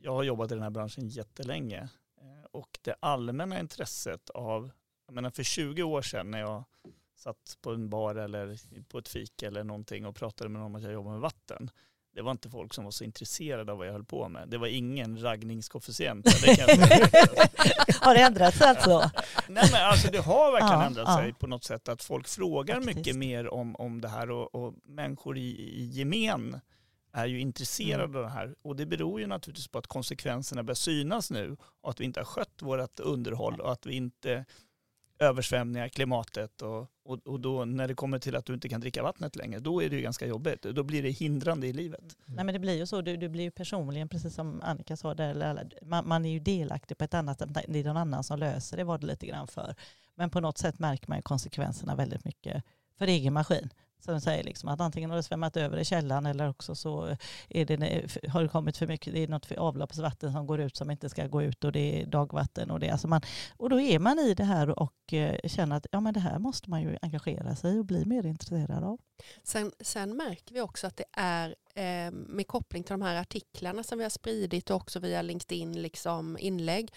jag 0.01 0.13
har 0.13 0.23
jobbat 0.23 0.51
i 0.51 0.53
den 0.53 0.63
här 0.63 0.69
branschen 0.69 1.07
jättelänge 1.07 1.89
eh, 2.21 2.45
och 2.51 2.79
det 2.81 2.95
allmänna 2.99 3.59
intresset 3.59 4.29
av, 4.29 4.71
jag 5.05 5.15
menar 5.15 5.29
för 5.29 5.43
20 5.43 5.83
år 5.83 6.01
sedan 6.01 6.31
när 6.31 6.39
jag 6.39 6.63
satt 7.15 7.57
på 7.61 7.71
en 7.71 7.89
bar 7.89 8.15
eller 8.15 8.57
på 8.83 8.97
ett 8.97 9.07
fik 9.07 9.43
eller 9.43 9.63
någonting 9.63 10.05
och 10.05 10.15
pratade 10.15 10.49
med 10.49 10.61
någon 10.61 10.71
om 10.71 10.75
att 10.75 10.83
jag 10.83 10.93
jobbar 10.93 11.11
med 11.11 11.21
vatten. 11.21 11.69
Det 12.13 12.21
var 12.21 12.31
inte 12.31 12.49
folk 12.49 12.73
som 12.73 12.83
var 12.83 12.91
så 12.91 13.03
intresserade 13.03 13.71
av 13.71 13.77
vad 13.77 13.87
jag 13.87 13.91
höll 13.93 14.03
på 14.05 14.29
med. 14.29 14.47
Det 14.49 14.57
var 14.57 14.67
ingen 14.67 15.21
raggningskoefficient. 15.23 16.25
Det. 16.25 16.61
Har 18.01 18.13
det 18.13 18.21
ändrats 18.21 18.61
alltså? 18.61 19.11
Nej 19.47 19.69
men 19.71 19.81
alltså 19.85 20.11
det 20.11 20.17
har 20.19 20.51
verkligen 20.51 20.79
Ja, 20.79 20.85
ändrat 20.85 21.07
ja. 21.07 21.17
sig 21.17 21.33
på 21.33 21.47
något 21.47 21.63
sätt 21.63 21.87
att 21.89 22.03
folk 22.03 22.27
frågar 22.27 22.75
Faktiskt. 22.75 22.97
mycket 22.97 23.15
mer 23.15 23.53
om, 23.53 23.75
om 23.75 24.01
det 24.01 24.07
här 24.07 24.31
och, 24.31 24.55
och 24.55 24.73
människor 24.85 25.37
i, 25.37 25.41
i 25.81 25.85
gemen 25.85 26.59
är 27.13 27.25
ju 27.25 27.39
intresserade 27.39 28.03
Mm. 28.03 28.15
av 28.17 28.23
det 28.23 28.29
här. 28.29 28.55
Och 28.61 28.75
det 28.75 28.85
beror 28.85 29.19
ju 29.19 29.27
naturligtvis 29.27 29.67
på 29.67 29.77
att 29.79 29.87
konsekvenserna 29.87 30.63
börjar 30.63 30.75
synas 30.75 31.31
nu 31.31 31.57
och 31.81 31.89
att 31.89 31.99
vi 31.99 32.05
inte 32.05 32.19
har 32.19 32.25
skött 32.25 32.61
vårt 32.61 32.99
underhåll 32.99 33.59
och 33.61 33.71
att 33.71 33.85
vi 33.85 33.93
inte 33.93 34.45
översvämningar, 35.19 35.87
klimatet 35.89 36.61
och, 36.61 36.87
och, 37.09 37.27
och 37.27 37.39
då 37.39 37.65
när 37.65 37.87
det 37.87 37.93
kommer 37.93 38.19
till 38.19 38.35
att 38.35 38.45
du 38.45 38.53
inte 38.53 38.69
kan 38.69 38.81
dricka 38.81 39.03
vattnet 39.03 39.35
längre, 39.35 39.59
då 39.59 39.83
är 39.83 39.89
det 39.89 39.95
ju 39.95 40.01
ganska 40.01 40.27
jobbigt. 40.27 40.61
Då 40.61 40.83
blir 40.83 41.03
det 41.03 41.09
hindrande 41.09 41.67
i 41.67 41.73
livet. 41.73 42.17
Nej 42.25 42.45
men 42.45 42.53
det 42.53 42.59
blir 42.59 42.77
ju 42.77 42.85
så, 42.85 43.01
du, 43.01 43.17
du 43.17 43.29
blir 43.29 43.43
ju 43.43 43.51
personligen, 43.51 44.09
precis 44.09 44.35
som 44.35 44.61
Annika 44.63 44.97
sa, 44.97 45.13
där, 45.13 45.29
eller, 45.29 45.49
eller, 45.49 45.69
man, 45.81 46.07
man 46.07 46.25
är 46.25 46.29
ju 46.29 46.39
delaktig 46.39 46.97
på 46.97 47.03
ett 47.03 47.13
annat 47.13 47.39
sätt, 47.39 47.49
det 47.67 47.79
är 47.79 47.83
någon 47.83 47.97
annan 47.97 48.23
som 48.23 48.39
löser 48.39 48.77
det 48.77 48.83
var 48.83 48.97
det 48.97 49.05
lite 49.05 49.27
grann 49.27 49.47
för. 49.47 49.75
Men 50.15 50.29
på 50.29 50.39
något 50.39 50.57
sätt 50.57 50.79
märker 50.79 51.07
man 51.07 51.17
ju 51.17 51.21
konsekvenserna 51.21 51.95
väldigt 51.95 52.25
mycket 52.25 52.63
för 52.97 53.07
egen 53.07 53.33
maskin. 53.33 53.69
Som 53.99 54.13
du 54.13 54.21
säger, 54.21 54.43
liksom, 54.43 54.69
att 54.69 54.81
antingen 54.81 55.09
har 55.09 55.17
det 55.17 55.23
svämmat 55.23 55.57
över 55.57 55.77
i 55.77 55.85
källan 55.85 56.25
eller 56.25 56.49
också 56.49 56.75
så 56.75 57.15
är 57.49 57.65
det, 57.65 57.73
eh, 57.73 58.31
har 58.31 58.43
det 58.43 58.49
kommit 58.49 58.77
för 58.77 58.87
mycket, 58.87 59.13
det 59.13 59.23
är 59.23 59.27
något 59.27 59.51
avloppsvatten 59.51 60.33
som 60.33 60.47
går 60.47 60.59
ut 60.59 60.77
som 60.77 60.91
inte 60.91 61.09
ska 61.09 61.27
gå 61.27 61.43
ut 61.43 61.63
och 61.63 61.71
det 61.71 62.01
är 62.01 62.05
dagvatten. 62.05 62.71
Och, 62.71 62.79
det, 62.79 62.89
alltså 62.89 63.07
man, 63.07 63.21
och 63.57 63.69
då 63.69 63.79
är 63.79 63.99
man 63.99 64.19
i 64.19 64.33
det 64.33 64.43
här 64.43 64.79
och 64.79 65.13
eh, 65.13 65.35
känner 65.47 65.75
att 65.75 65.87
ja, 65.91 65.99
men 65.99 66.13
det 66.13 66.19
här 66.19 66.39
måste 66.39 66.69
man 66.69 66.81
ju 66.81 66.97
engagera 67.01 67.55
sig 67.55 67.79
och 67.79 67.85
bli 67.85 68.05
mer 68.05 68.25
intresserad 68.25 68.83
av. 68.83 68.99
Sen, 69.43 69.71
sen 69.79 70.17
märker 70.17 70.53
vi 70.53 70.61
också 70.61 70.87
att 70.87 70.97
det 70.97 71.05
är 71.11 71.55
eh, 71.75 72.11
med 72.11 72.47
koppling 72.47 72.83
till 72.83 72.93
de 72.93 73.01
här 73.01 73.15
artiklarna 73.15 73.83
som 73.83 73.97
vi 73.97 74.03
har 74.03 74.09
spridit 74.09 74.69
och 74.69 74.75
också 74.75 74.99
via 74.99 75.21
LinkedIn 75.21 75.81
liksom 75.81 76.37
inlägg 76.39 76.91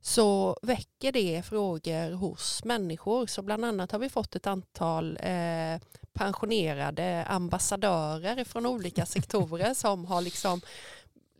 så 0.00 0.56
väcker 0.62 1.12
det 1.12 1.42
frågor 1.42 2.12
hos 2.12 2.64
människor. 2.64 3.26
Så 3.26 3.42
bland 3.42 3.64
annat 3.64 3.92
har 3.92 3.98
vi 3.98 4.08
fått 4.08 4.36
ett 4.36 4.46
antal 4.46 5.18
eh, 5.20 5.80
pensionerade 6.12 7.24
ambassadörer 7.24 8.44
från 8.44 8.66
olika 8.66 9.06
sektorer 9.06 9.74
som 9.74 10.04
har 10.04 10.20
liksom 10.20 10.60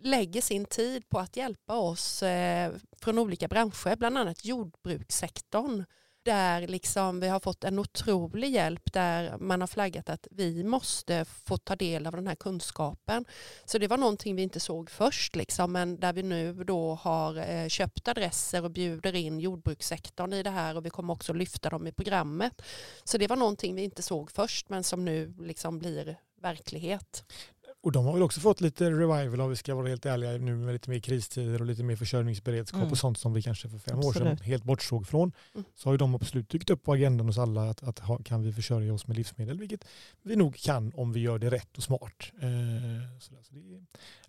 lägger 0.03 0.43
sin 0.43 0.65
tid 0.65 1.09
på 1.09 1.19
att 1.19 1.37
hjälpa 1.37 1.75
oss 1.75 2.23
eh, 2.23 2.73
från 3.01 3.19
olika 3.19 3.49
branscher, 3.49 3.97
bland 3.97 4.19
annat 4.19 4.45
jordbrukssektorn 4.45 5.85
där 6.23 6.67
liksom 6.67 7.21
vi 7.21 7.29
har 7.29 7.41
fått 7.41 7.65
en 7.65 7.79
otrolig 7.79 8.51
hjälp 8.51 8.93
där 8.93 9.39
man 9.39 9.61
har 9.61 9.69
flaggat 9.69 10.11
att 10.11 10.27
vi 10.31 10.65
måste 10.65 11.25
få 11.25 11.57
ta 11.57 11.77
del 11.77 12.07
av 12.07 12.13
den 12.13 12.27
här 12.27 12.35
kunskapen. 12.35 13.25
Så 13.65 13.79
det 13.79 13.89
var 13.89 13.97
någonting 13.97 14.37
vi 14.37 14.43
inte 14.43 14.61
såg 14.61 14.91
först 14.91 15.37
liksom, 15.37 15.73
men 15.73 16.01
där 16.01 16.13
vi 16.13 16.23
nu 16.23 16.65
då 16.65 16.95
har 16.95 17.37
eh, 17.37 17.69
köpt 17.69 18.09
adresser 18.09 18.65
och 18.65 18.71
bjuder 18.71 19.15
in 19.15 19.41
jordbrukssektorn 19.41 20.33
i 20.33 20.43
det 20.43 20.51
här 20.51 20.77
och 20.77 20.87
vi 20.87 20.91
kommer 20.91 21.13
också 21.13 21.33
lyfta 21.33 21.71
dem 21.71 21.87
i 21.87 21.93
programmet. 21.93 22.63
Så 23.05 23.19
det 23.19 23.27
var 23.27 23.37
någonting 23.37 23.75
vi 23.75 23.83
inte 23.83 24.03
såg 24.03 24.31
först 24.31 24.69
men 24.69 24.85
som 24.85 25.05
nu 25.05 25.35
liksom 25.39 25.79
blir 25.79 26.17
verklighet. 26.43 27.25
Och 27.83 27.93
de 27.93 28.05
har 28.07 28.13
väl 28.13 28.23
också 28.23 28.41
fått 28.41 28.61
lite 28.61 28.91
revival 28.91 29.41
om 29.41 29.51
vi 29.51 29.57
ska 29.57 29.75
vara 29.75 29.89
helt 29.89 30.07
ärliga 30.07 30.31
nu 30.31 30.57
med 30.57 30.73
lite 30.73 30.91
mer 30.91 30.99
kristider 31.01 31.61
och 31.61 31.67
lite 31.67 31.83
mer 31.83 31.97
försörjningsberedskap 31.97 32.81
Mm. 32.81 32.93
och 32.93 32.99
sånt 32.99 33.19
som 33.19 33.33
vi 33.33 33.43
kanske 33.43 33.69
för 33.69 33.79
fem 33.79 33.99
år 33.99 34.13
sedan 34.13 34.23
Absolut. 34.23 34.43
helt 34.43 34.65
bortsåg 34.65 35.07
från. 35.07 35.33
Mm. 35.55 35.65
Så 35.77 35.89
har 35.89 35.95
ju 35.95 35.99
de 35.99 36.15
absolut 36.15 36.49
dykt 36.49 36.71
upp 36.71 36.83
på 36.83 36.93
agendan 36.93 37.27
hos 37.27 37.39
alla 37.39 37.71
att, 37.71 37.83
att 37.83 37.99
ha, 37.99 38.19
kan 38.19 38.43
vi 38.43 38.53
försörja 38.53 38.95
oss 38.95 39.07
med 39.07 39.17
livsmedel, 39.17 39.59
vilket 39.59 39.85
vi 40.23 40.37
nog 40.37 40.57
kan 40.57 40.93
om 40.97 41.13
vi 41.13 41.21
gör 41.21 41.39
det 41.39 41.51
rätt 41.51 41.77
och 41.77 41.83
smart. 41.83 42.33
Eh, 42.35 43.19
så 43.21 43.33
det, 43.51 43.75
är, 43.75 43.85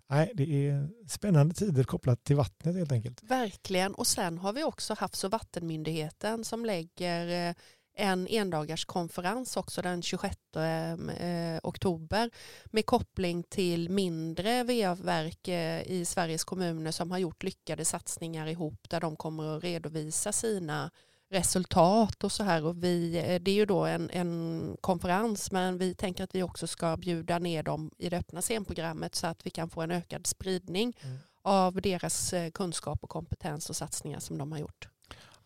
nej, 0.06 0.30
det 0.34 0.68
är 0.68 0.88
spännande 1.08 1.54
tider 1.54 1.84
kopplat 1.84 2.24
till 2.24 2.36
vattnet 2.36 2.76
helt 2.76 2.92
enkelt. 2.92 3.22
Verkligen. 3.22 3.94
Och 3.94 4.06
sen 4.06 4.38
har 4.38 4.52
vi 4.52 4.64
också 4.64 4.94
Havs 4.98 5.24
och 5.24 5.30
vattenmyndigheten 5.30 6.44
som 6.44 6.64
lägger 6.64 7.48
eh, 7.48 7.54
en 7.94 8.26
endagarskonferens 8.30 9.56
också 9.56 9.82
den 9.82 10.02
26 10.02 10.36
eh, 10.56 11.58
oktober 11.62 12.30
med 12.64 12.86
koppling 12.86 13.42
till 13.42 13.90
mindre 13.90 14.64
VA-verk 14.64 15.48
eh, 15.48 15.82
i 15.82 16.04
Sveriges 16.04 16.44
kommuner 16.44 16.90
som 16.90 17.10
har 17.10 17.18
gjort 17.18 17.42
lyckade 17.42 17.84
satsningar 17.84 18.46
ihop 18.46 18.88
där 18.88 19.00
de 19.00 19.16
kommer 19.16 19.56
att 19.56 19.64
redovisa 19.64 20.32
sina 20.32 20.90
resultat 21.30 22.24
och 22.24 22.32
så 22.32 22.42
här. 22.42 22.64
Och 22.64 22.84
vi, 22.84 23.18
eh, 23.18 23.40
det 23.42 23.50
är 23.50 23.54
ju 23.54 23.66
då 23.66 23.84
en, 23.84 24.10
en 24.10 24.76
konferens 24.80 25.52
men 25.52 25.78
vi 25.78 25.94
tänker 25.94 26.24
att 26.24 26.34
vi 26.34 26.42
också 26.42 26.66
ska 26.66 26.96
bjuda 26.96 27.38
ner 27.38 27.62
dem 27.62 27.90
i 27.98 28.08
det 28.08 28.18
öppna 28.18 28.42
scenprogrammet 28.42 29.14
så 29.14 29.26
att 29.26 29.46
vi 29.46 29.50
kan 29.50 29.70
få 29.70 29.80
en 29.82 29.90
ökad 29.90 30.26
spridning 30.26 30.96
Mm. 31.02 31.18
av 31.44 31.74
deras 31.82 32.34
kunskap 32.54 33.04
och 33.04 33.10
kompetens 33.10 33.70
och 33.70 33.76
satsningar 33.76 34.20
som 34.20 34.38
de 34.38 34.52
har 34.52 34.58
gjort. 34.58 34.88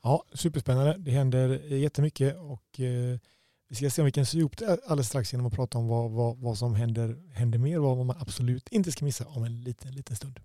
Ja, 0.07 0.25
superspännande. 0.33 0.97
Det 0.99 1.11
händer 1.11 1.49
jättemycket 1.75 2.37
och 2.37 2.81
eh, 2.81 3.19
Vi 3.69 3.75
ska 3.75 3.91
se 3.91 4.03
om 4.03 4.07
vi 4.07 4.13
kan 4.13 4.27
sy 4.27 4.39
ihop 4.39 4.57
det 4.57 4.79
alldeles 4.87 5.09
strax 5.09 5.33
genom 5.33 5.47
att 5.47 5.53
prata 5.53 5.79
om 5.79 5.89
vad, 5.89 6.11
vad, 6.11 6.39
vad 6.39 6.59
som 6.59 6.75
händer, 6.75 7.17
händer 7.33 7.59
mer 7.59 7.81
och 7.81 7.97
vad 7.97 8.07
man 8.07 8.17
absolut 8.21 8.69
inte 8.69 8.93
ska 8.93 9.05
missa 9.05 9.25
om 9.27 9.45
en 9.45 9.61
liten, 9.61 9.93
liten 9.93 10.17
stund. 10.17 10.41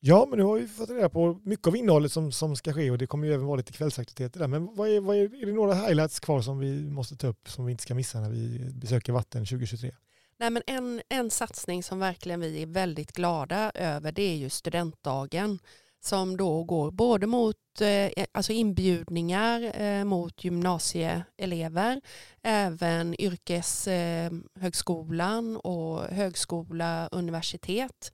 Ja, 0.00 0.26
men 0.28 0.38
nu 0.38 0.44
har 0.44 0.58
vi 0.58 0.66
fått 0.66 0.90
reda 0.90 1.08
på 1.08 1.40
mycket 1.42 1.66
av 1.66 1.76
innehållet 1.76 2.12
som, 2.12 2.32
som 2.32 2.56
ska 2.56 2.72
ske 2.72 2.90
och 2.90 2.98
det 2.98 3.06
kommer 3.06 3.26
ju 3.26 3.34
även 3.34 3.46
vara 3.46 3.56
lite 3.56 3.72
kvällsaktiviteter 3.72 4.40
där. 4.40 4.48
Men 4.48 4.76
vad 4.76 4.88
är, 4.88 5.00
vad 5.00 5.16
är, 5.16 5.42
är 5.42 5.46
det 5.46 5.52
några 5.52 5.74
highlights 5.74 6.20
kvar 6.20 6.40
som 6.40 6.58
vi 6.58 6.90
måste 6.90 7.16
ta 7.16 7.26
upp 7.26 7.50
som 7.50 7.64
vi 7.64 7.72
inte 7.72 7.82
ska 7.82 7.94
missa 7.94 8.20
när 8.20 8.30
vi 8.30 8.70
besöker 8.72 9.12
Vatten 9.12 9.44
2023? 9.44 9.92
Nej, 10.40 10.50
men 10.50 10.62
en, 10.66 11.02
en 11.08 11.30
satsning 11.30 11.82
som 11.82 11.98
verkligen 11.98 12.40
vi 12.40 12.62
är 12.62 12.66
väldigt 12.66 13.12
glada 13.12 13.72
över 13.74 14.12
det 14.12 14.22
är 14.22 14.36
ju 14.36 14.50
studentdagen 14.50 15.58
som 16.00 16.36
då 16.36 16.64
går 16.64 16.90
både 16.90 17.26
mot 17.26 17.80
eh, 17.80 18.10
alltså 18.32 18.52
inbjudningar 18.52 19.80
eh, 19.82 20.04
mot 20.04 20.44
gymnasieelever, 20.44 22.00
även 22.42 23.20
yrkeshögskolan 23.20 25.54
eh, 25.54 25.60
och 25.60 26.02
högskola, 26.02 27.08
universitet. 27.12 28.12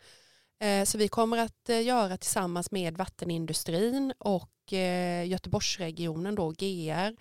Eh, 0.61 0.85
så 0.85 0.99
vi 0.99 1.09
kommer 1.09 1.39
att 1.39 1.69
eh, 1.69 1.83
göra 1.83 2.17
tillsammans 2.17 2.71
med 2.71 2.97
vattenindustrin 2.97 4.13
och 4.19 4.73
eh, 4.73 5.27
Göteborgsregionen 5.27 6.35
då 6.35 6.51
GR 6.51 7.17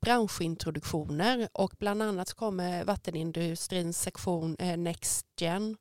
branschintroduktioner 0.00 1.48
och 1.52 1.74
bland 1.78 2.02
annat 2.02 2.32
kommer 2.32 2.84
vattenindustrins 2.84 4.00
sektion 4.00 4.56
eh, 4.58 4.76
NextGen 4.76 5.76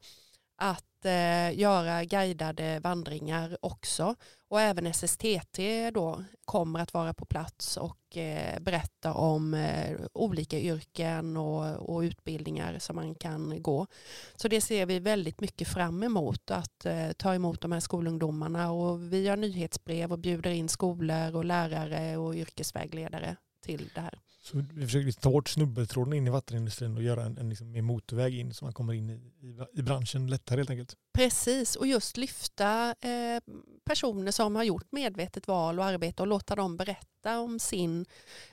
att 0.58 1.06
eh, 1.06 1.60
göra 1.60 2.04
guidade 2.04 2.80
vandringar 2.80 3.58
också. 3.62 4.16
Och 4.50 4.62
även 4.62 4.86
SSTT 4.88 5.60
då 5.94 6.24
kommer 6.46 6.80
att 6.80 6.94
vara 6.94 7.14
på 7.14 7.26
plats 7.26 7.78
och 7.78 8.18
eh, 8.18 8.60
berätta 8.60 9.14
om 9.14 9.68
olika 10.14 10.60
yrken 10.60 11.38
och, 11.38 12.00
utbildningar 12.00 12.80
som 12.80 12.96
man 12.96 13.16
kan 13.16 13.62
gå. 13.62 13.88
Så 14.36 14.48
det 14.48 14.62
ser 14.62 14.86
vi 14.86 15.00
väldigt 15.00 15.42
mycket 15.42 15.68
fram 15.68 16.04
emot 16.04 16.52
att 16.52 16.86
ta 17.18 17.36
emot 17.36 17.62
de 17.62 17.72
här 17.72 17.80
skolungdomarna. 17.80 18.72
Och 18.72 19.14
vi 19.14 19.24
gör 19.24 19.38
nyhetsbrev 19.38 20.12
och 20.12 20.20
bjuder 20.20 20.52
in 20.52 20.70
skolor 20.70 21.36
och 21.36 21.46
lärare 21.46 22.18
och 22.18 22.36
yrkesvägledare 22.36 23.36
till 23.66 23.90
det 23.96 24.02
här. 24.02 24.20
Så 24.42 24.64
vi 24.74 24.86
försöker 24.86 25.12
ta 25.12 25.32
bort 25.32 25.50
snubbeltråden 25.50 26.14
in 26.14 26.28
i 26.28 26.30
vattenindustrin 26.30 26.98
och 26.98 27.04
göra 27.04 27.24
en, 27.24 27.38
en 27.38 27.50
liksom 27.50 27.86
motorväg 27.86 28.40
in 28.40 28.54
så 28.54 28.66
man 28.66 28.74
kommer 28.74 28.94
in 28.94 29.10
i, 29.10 29.14
i, 29.14 29.80
i 29.80 29.82
branschen 29.82 30.28
lättare 30.28 30.60
helt 30.60 30.70
enkelt. 30.70 30.96
Precis, 31.14 31.76
och 31.76 31.88
just 31.88 32.18
lyfta 32.18 32.96
eh, 33.02 33.42
personer 33.86 34.32
som 34.32 34.56
har 34.56 34.64
gjort 34.64 34.92
medvetet 34.92 35.48
val 35.48 35.80
och 35.80 35.86
arbete 35.86 36.24
och 36.24 36.28
låta 36.28 36.56
dem 36.56 36.78
berätta 36.78 37.40
om 37.40 37.60
sin, 37.60 38.06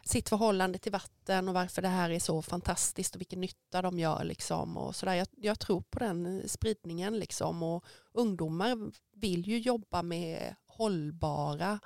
sitt 0.05 0.29
förhållande 0.29 0.79
till 0.79 0.93
vatten 0.93 1.49
och 1.49 1.55
varför 1.55 1.83
det 1.83 1.89
här 1.89 2.11
är 2.11 2.19
så 2.19 2.43
fantastiskt 2.43 3.15
och 3.15 3.21
vilken 3.21 3.41
nytta 3.41 3.83
de 3.83 3.99
gör. 3.99 4.25
Liksom 4.25 4.77
och 4.77 4.97
så 4.97 5.07
jag, 5.07 5.27
jag, 5.37 5.59
tror 5.59 5.81
på 5.81 5.99
den 5.99 6.49
spridningen 6.49 7.19
liksom 7.19 7.63
och 7.63 7.85
ungdomar 8.13 8.91
vill 9.15 9.49
ju 9.49 9.59
jobba 9.59 10.03
med 10.03 10.55
hållbara 10.67 11.81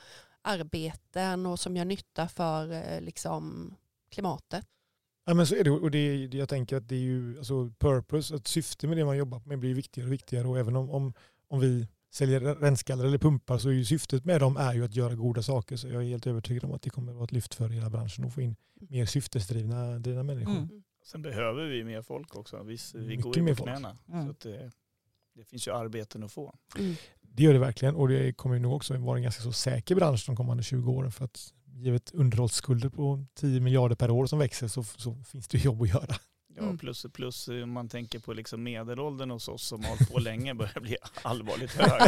arbeten 0.47 1.47
och 1.47 1.61
som 1.61 1.77
gör 1.77 1.85
nytta 1.85 2.29
för 2.29 2.73
eh, 2.73 3.01
liksom, 3.01 3.75
klimatet. 4.11 4.67
Ja, 5.27 5.35
men 5.35 5.47
så 5.47 5.55
är 5.55 5.65
det. 5.65 5.71
Och 5.71 5.91
det, 5.91 6.25
jag 6.25 6.49
tänker 6.49 6.77
att 6.77 6.89
det 6.89 6.95
är 6.95 7.01
ju 7.01 7.39
alltså 7.39 7.71
purpose, 7.79 8.35
att 8.35 8.47
syfte 8.47 8.87
med 8.87 8.97
det 8.97 9.05
man 9.05 9.17
jobbar 9.17 9.43
med 9.45 9.59
blir 9.59 9.75
viktigare 9.75 10.09
och 10.09 10.13
viktigare. 10.13 10.49
Och 10.49 10.59
även 10.59 10.77
om, 10.77 10.91
om, 10.91 11.13
om 11.49 11.61
vi 11.61 11.89
säljer 12.11 12.41
renskallar 12.41 13.05
eller 13.05 13.19
pumpar 13.19 13.59
så 13.59 13.69
är 13.69 13.73
ju 13.73 13.85
syftet 13.85 14.25
med 14.25 14.41
dem 14.41 14.57
är 14.57 14.75
ju 14.75 14.85
att 14.85 14.95
göra 14.95 15.15
goda 15.15 15.43
saker. 15.43 15.77
Så 15.77 15.89
jag 15.89 16.03
är 16.03 16.09
helt 16.09 16.27
övertygad 16.27 16.65
om 16.65 16.73
att 16.73 16.83
det 16.83 16.91
kommer 16.91 17.13
att 17.13 17.17
vara 17.17 17.25
ett 17.25 17.33
lyft 17.33 17.55
för 17.55 17.69
hela 17.69 17.91
branschen 17.91 18.25
att 18.25 18.35
få 18.35 18.41
in 18.41 18.57
mer 18.75 19.07
syftesdrivna 19.07 19.99
drivna 19.99 20.23
människor. 20.23 20.53
Mm. 20.53 20.83
Sen 21.05 21.23
behöver 21.23 21.65
vi 21.65 21.85
mer 21.85 22.03
folk 22.03 22.37
också. 22.37 22.63
Vi, 22.63 22.79
vi 22.95 23.17
går 23.17 23.39
ju 23.39 23.57
på 23.57 23.63
knäna. 23.63 23.99
Mm. 24.09 24.27
Så 24.27 24.49
det, 24.49 24.71
det, 25.35 25.45
finns 25.45 25.69
ju 25.69 25.73
arbeten 25.73 26.23
att 26.23 26.33
få. 26.33 26.55
Mm. 26.79 26.95
Det 27.37 27.43
gör 27.43 27.53
det 27.53 27.59
verkligen 27.59 27.95
och 27.95 28.09
det 28.09 28.32
kommer 28.32 28.59
nog 28.59 28.72
också 28.72 28.97
vara 28.97 29.16
en 29.16 29.22
ganska 29.22 29.43
så 29.43 29.53
säker 29.53 29.95
bransch 29.95 30.26
de 30.26 30.37
kommande 30.37 30.62
20 30.62 30.93
åren 30.93 31.12
för 31.12 31.24
att 31.24 31.53
givet 31.66 32.11
underhållsskulder 32.14 32.89
på 32.89 33.24
10 33.34 33.61
miljarder 33.61 33.97
per 33.97 34.11
år 34.11 34.26
som 34.26 34.39
växer 34.39 34.68
så, 34.68 34.82
så 34.82 35.16
finns 35.24 35.49
det 35.49 35.59
jobb 35.59 35.82
att 35.82 35.89
göra. 35.89 36.16
Ja, 36.57 36.62
mm. 36.62 36.78
plus, 36.78 37.07
plus 37.12 37.49
om 37.49 37.70
man 37.70 37.89
tänker 37.89 38.18
på 38.18 38.32
liksom 38.32 38.62
medelåldern 38.62 39.30
hos 39.30 39.49
oss 39.49 39.62
som 39.62 39.84
har 39.84 39.89
hållit 39.89 40.12
på 40.12 40.18
länge 40.18 40.55
börjar 40.61 40.80
bli 40.80 40.97
allvarligt 41.22 41.72
hög. 41.72 42.03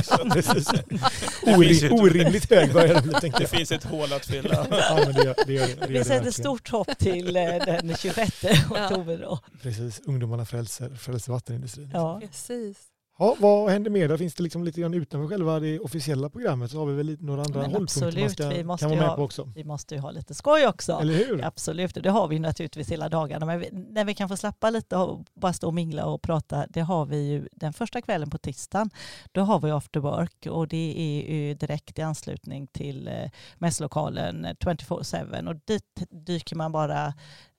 Orim, 1.56 1.92
orimligt 1.92 2.50
hög 2.50 2.72
börjar 2.72 2.94
det 2.94 3.02
bli. 3.02 3.30
Det 3.38 3.50
finns 3.50 3.72
ett 3.72 3.84
hål 3.84 4.12
att 4.12 4.26
fylla. 4.26 4.66
Ja, 4.70 5.02
men 5.04 5.14
det 5.14 5.24
gör, 5.24 5.34
det 5.46 5.52
gör, 5.52 5.66
det 5.66 5.72
gör 5.72 5.86
Vi 5.88 6.04
sätter 6.04 6.30
stort 6.30 6.70
hopp 6.70 6.98
till 6.98 7.36
eh, 7.36 7.42
den 7.42 7.96
26 7.96 8.44
oktober. 8.70 9.18
Då. 9.18 9.38
Precis, 9.62 10.00
ungdomarna 10.04 10.44
frälser, 10.44 10.94
frälser 10.94 11.32
vattenindustrin. 11.32 11.90
Ja. 11.92 12.20
Precis. 12.20 12.78
Ja, 13.20 13.36
vad 13.38 13.70
händer 13.70 13.90
mer? 13.90 14.16
Finns 14.16 14.34
det 14.34 14.42
liksom 14.42 14.64
lite 14.64 14.80
grann 14.80 14.94
utanför 14.94 15.28
själva 15.28 15.60
det 15.60 15.78
officiella 15.78 16.30
programmet 16.30 16.70
så 16.70 16.78
har 16.78 16.86
vi 16.86 16.94
väl 16.94 17.16
några 17.20 17.42
andra 17.42 17.60
Men 17.60 17.70
hållpunkter 17.70 18.06
absolut, 18.06 18.20
man 18.20 18.30
ska, 18.30 18.48
vi 18.48 18.64
måste 18.64 18.82
kan 18.82 18.90
vara 18.90 19.00
med 19.00 19.08
ha, 19.08 19.16
på 19.16 19.22
också. 19.22 19.52
Vi 19.54 19.64
måste 19.64 19.94
ju 19.94 20.00
ha 20.00 20.10
lite 20.10 20.34
skoj 20.34 20.66
också. 20.66 20.92
Eller 20.92 21.14
hur? 21.14 21.44
Absolut, 21.44 21.94
det 21.94 22.10
har 22.10 22.28
vi 22.28 22.38
naturligtvis 22.38 22.92
hela 22.92 23.08
dagarna. 23.08 23.46
Men 23.46 23.60
vi, 23.60 23.68
när 23.72 24.04
vi 24.04 24.14
kan 24.14 24.28
få 24.28 24.36
släppa 24.36 24.70
lite 24.70 24.96
och 24.96 25.24
bara 25.34 25.52
stå 25.52 25.66
och 25.66 25.74
mingla 25.74 26.06
och 26.06 26.22
prata, 26.22 26.66
det 26.68 26.80
har 26.80 27.06
vi 27.06 27.28
ju 27.28 27.48
den 27.52 27.72
första 27.72 28.02
kvällen 28.02 28.30
på 28.30 28.38
tisdagen. 28.38 28.90
Då 29.32 29.40
har 29.40 29.60
vi 29.60 29.70
after 29.70 30.00
work 30.00 30.46
och 30.50 30.68
det 30.68 30.94
är 30.98 31.34
ju 31.34 31.54
direkt 31.54 31.98
i 31.98 32.02
anslutning 32.02 32.66
till 32.66 33.08
eh, 33.08 33.30
mässlokalen 33.58 34.46
24-7 34.46 35.48
och 35.48 35.56
dit 35.64 36.02
dyker 36.10 36.56
man 36.56 36.72
bara 36.72 37.14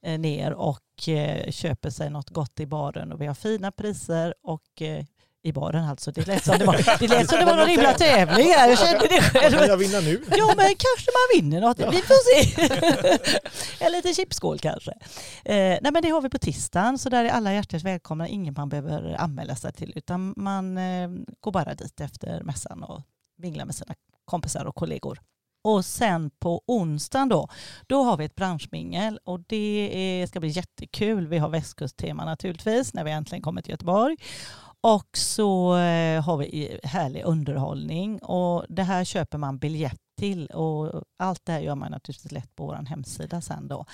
eh, 0.06 0.20
ner 0.20 0.54
och 0.54 1.08
eh, 1.10 1.52
köper 1.52 1.90
sig 1.90 2.10
något 2.10 2.30
gott 2.30 2.60
i 2.60 2.66
baren 2.66 3.12
och 3.12 3.22
vi 3.22 3.26
har 3.26 3.34
fina 3.34 3.72
priser 3.72 4.34
och 4.44 4.82
i 5.44 5.52
baren 5.52 5.86
alltså. 5.86 6.12
Det 6.12 6.28
lät 6.28 6.46
som 6.46 6.58
det 6.58 6.66
var, 6.66 7.00
det 7.00 7.08
lät 7.08 7.30
som 7.30 7.40
det 7.40 7.46
var 7.46 7.58
någon 7.58 7.68
himla 7.68 7.94
tävling 7.94 8.48
här. 8.48 8.70
Jag 8.70 8.80
kände 8.80 9.08
det 9.08 9.22
själv. 9.22 9.58
Kan 9.58 9.68
jag 9.68 9.78
vinna 9.78 10.00
nu? 10.00 10.24
Ja, 10.38 10.54
men 10.58 10.66
kanske 10.66 11.12
man 11.12 11.42
vinner 11.42 11.62
något. 11.62 11.80
Vi 11.80 12.02
får 12.02 12.22
se. 12.30 13.86
en 13.86 13.92
liten 13.92 14.14
chipskål 14.14 14.60
kanske. 14.60 14.92
Eh, 15.46 15.78
nej, 15.82 15.92
men 15.92 16.02
det 16.02 16.10
har 16.10 16.22
vi 16.22 16.30
på 16.30 16.40
tisdagen, 16.40 16.98
så 16.98 17.10
där 17.10 17.26
är 17.26 17.30
alla 17.30 17.54
hjärtligt 17.54 17.84
välkomna. 17.84 18.28
Ingen 18.28 18.54
man 18.58 18.70
behöver 18.70 19.16
anmäla 19.20 19.56
sig 19.56 19.74
till, 19.74 19.94
utan 19.96 20.34
man 20.38 20.78
eh, 20.78 21.10
går 21.40 21.52
bara 21.52 21.74
dit 21.74 22.02
efter 22.02 22.44
mässan 22.44 22.84
och 22.84 23.02
vinglar 23.38 23.66
med 23.66 23.76
sina 23.76 23.96
kompisar 24.26 24.66
och 24.66 24.76
kollegor. 24.76 25.20
Och 25.64 25.86
sen 25.86 26.30
på 26.40 26.64
onsdagen 26.68 27.30
då, 27.30 27.48
då 27.88 28.04
har 28.04 28.18
vi 28.18 28.26
ett 28.26 28.36
branschmingel 28.36 29.20
och 29.24 29.40
det 29.40 29.90
är, 29.94 30.28
ska 30.28 30.40
bli 30.40 30.50
jättekul. 30.50 31.28
Vi 31.28 31.38
har 31.38 31.50
västkusttema 31.50 32.26
naturligtvis 32.26 32.94
när 32.94 33.04
vi 33.04 33.12
äntligen 33.12 33.42
kommer 33.42 33.62
till 33.62 33.72
Göteborg. 33.72 34.18
Och 34.82 35.18
så 35.18 35.78
eh, 35.78 36.24
har 36.24 36.38
vi 36.38 36.80
härlig 36.84 37.24
underhållning. 37.24 38.20
Och 38.20 38.66
det 38.70 38.84
här 38.84 39.04
köper 39.04 39.38
man 39.38 39.58
biljett 39.58 40.02
till 40.20 40.46
och 40.48 41.04
allt 41.18 41.46
det 41.46 41.52
här 41.52 41.60
gör 41.60 41.76
man 41.76 41.92
naturligtvis 41.92 42.32
lätt 42.32 42.56
på 42.56 42.66
vår 42.66 42.74
hemsida 42.74 43.42
sen 43.42 43.68
då. 43.68 43.86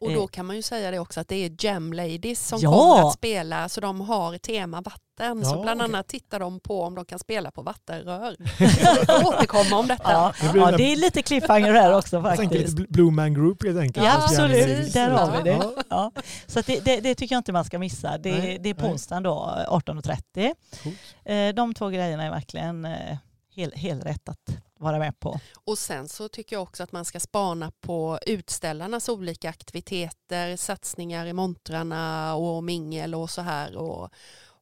Och 0.00 0.12
då 0.12 0.22
eh. 0.22 0.26
kan 0.26 0.46
man 0.46 0.56
ju 0.56 0.62
säga 0.62 0.90
det 0.90 0.98
också 0.98 1.20
att 1.20 1.28
det 1.28 1.36
är 1.36 1.64
Gem 1.64 1.92
Ladies 1.92 2.48
som 2.48 2.58
ja. 2.62 2.72
kommer 2.72 3.08
att 3.08 3.14
spela 3.14 3.68
så 3.68 3.80
de 3.80 4.00
har 4.00 4.38
tema 4.38 4.80
vatten. 4.80 5.00
Ja, 5.18 5.44
så 5.44 5.62
bland 5.62 5.82
annat 5.82 6.08
tittar 6.08 6.40
de 6.40 6.60
på 6.60 6.82
om 6.82 6.94
de 6.94 7.04
kan 7.04 7.18
spela 7.18 7.50
på 7.50 7.62
vattenrör. 7.62 8.36
återkomma 9.26 9.78
om 9.78 9.86
detta. 9.86 10.12
Ja, 10.12 10.32
det, 10.52 10.58
ja, 10.58 10.76
det 10.76 10.92
är 10.92 10.96
lite 10.96 11.22
cliffhanger 11.22 11.72
här 11.72 11.96
också 11.96 12.22
faktiskt. 12.22 12.52
Jag 12.52 12.66
tänker 12.66 12.92
Blue 12.92 13.10
Man 13.10 13.34
Group 13.34 13.64
helt 13.64 13.78
enkelt. 13.78 14.06
Ja 14.06 14.24
absolut, 14.24 14.92
där 14.92 15.10
har 15.10 15.36
vi 15.36 15.50
det. 15.50 15.62
Ja. 15.88 16.12
Så 16.46 16.60
det, 16.60 16.84
det, 16.84 17.00
det, 17.00 17.14
tycker 17.14 17.34
jag 17.34 17.40
inte 17.40 17.52
man 17.52 17.64
ska 17.64 17.78
missa. 17.78 18.18
Det, 18.18 18.58
det 18.60 18.70
är 18.70 18.74
på 18.74 18.86
onsdagen 18.86 19.22
då 19.22 19.64
18.30. 19.68 20.54
Eh, 21.24 21.54
de 21.54 21.74
två 21.74 21.88
grejerna 21.88 22.24
är 22.24 22.30
verkligen 22.30 22.84
eh, 22.84 23.16
helt 23.56 23.74
hel 23.74 24.00
rätt 24.00 24.28
att 24.28 24.62
vara 24.80 24.98
med 24.98 25.20
på. 25.20 25.40
Och 25.64 25.78
sen 25.78 26.08
så 26.08 26.28
tycker 26.28 26.56
jag 26.56 26.62
också 26.62 26.82
att 26.82 26.92
man 26.92 27.04
ska 27.04 27.20
spana 27.20 27.72
på 27.80 28.18
utställarnas 28.26 29.08
olika 29.08 29.48
aktiviteter, 29.48 30.56
satsningar 30.56 31.26
i 31.26 31.32
montrarna 31.32 32.34
och 32.34 32.64
mingel 32.64 33.14
och 33.14 33.30
så 33.30 33.40
här. 33.40 33.76
Och, 33.76 34.10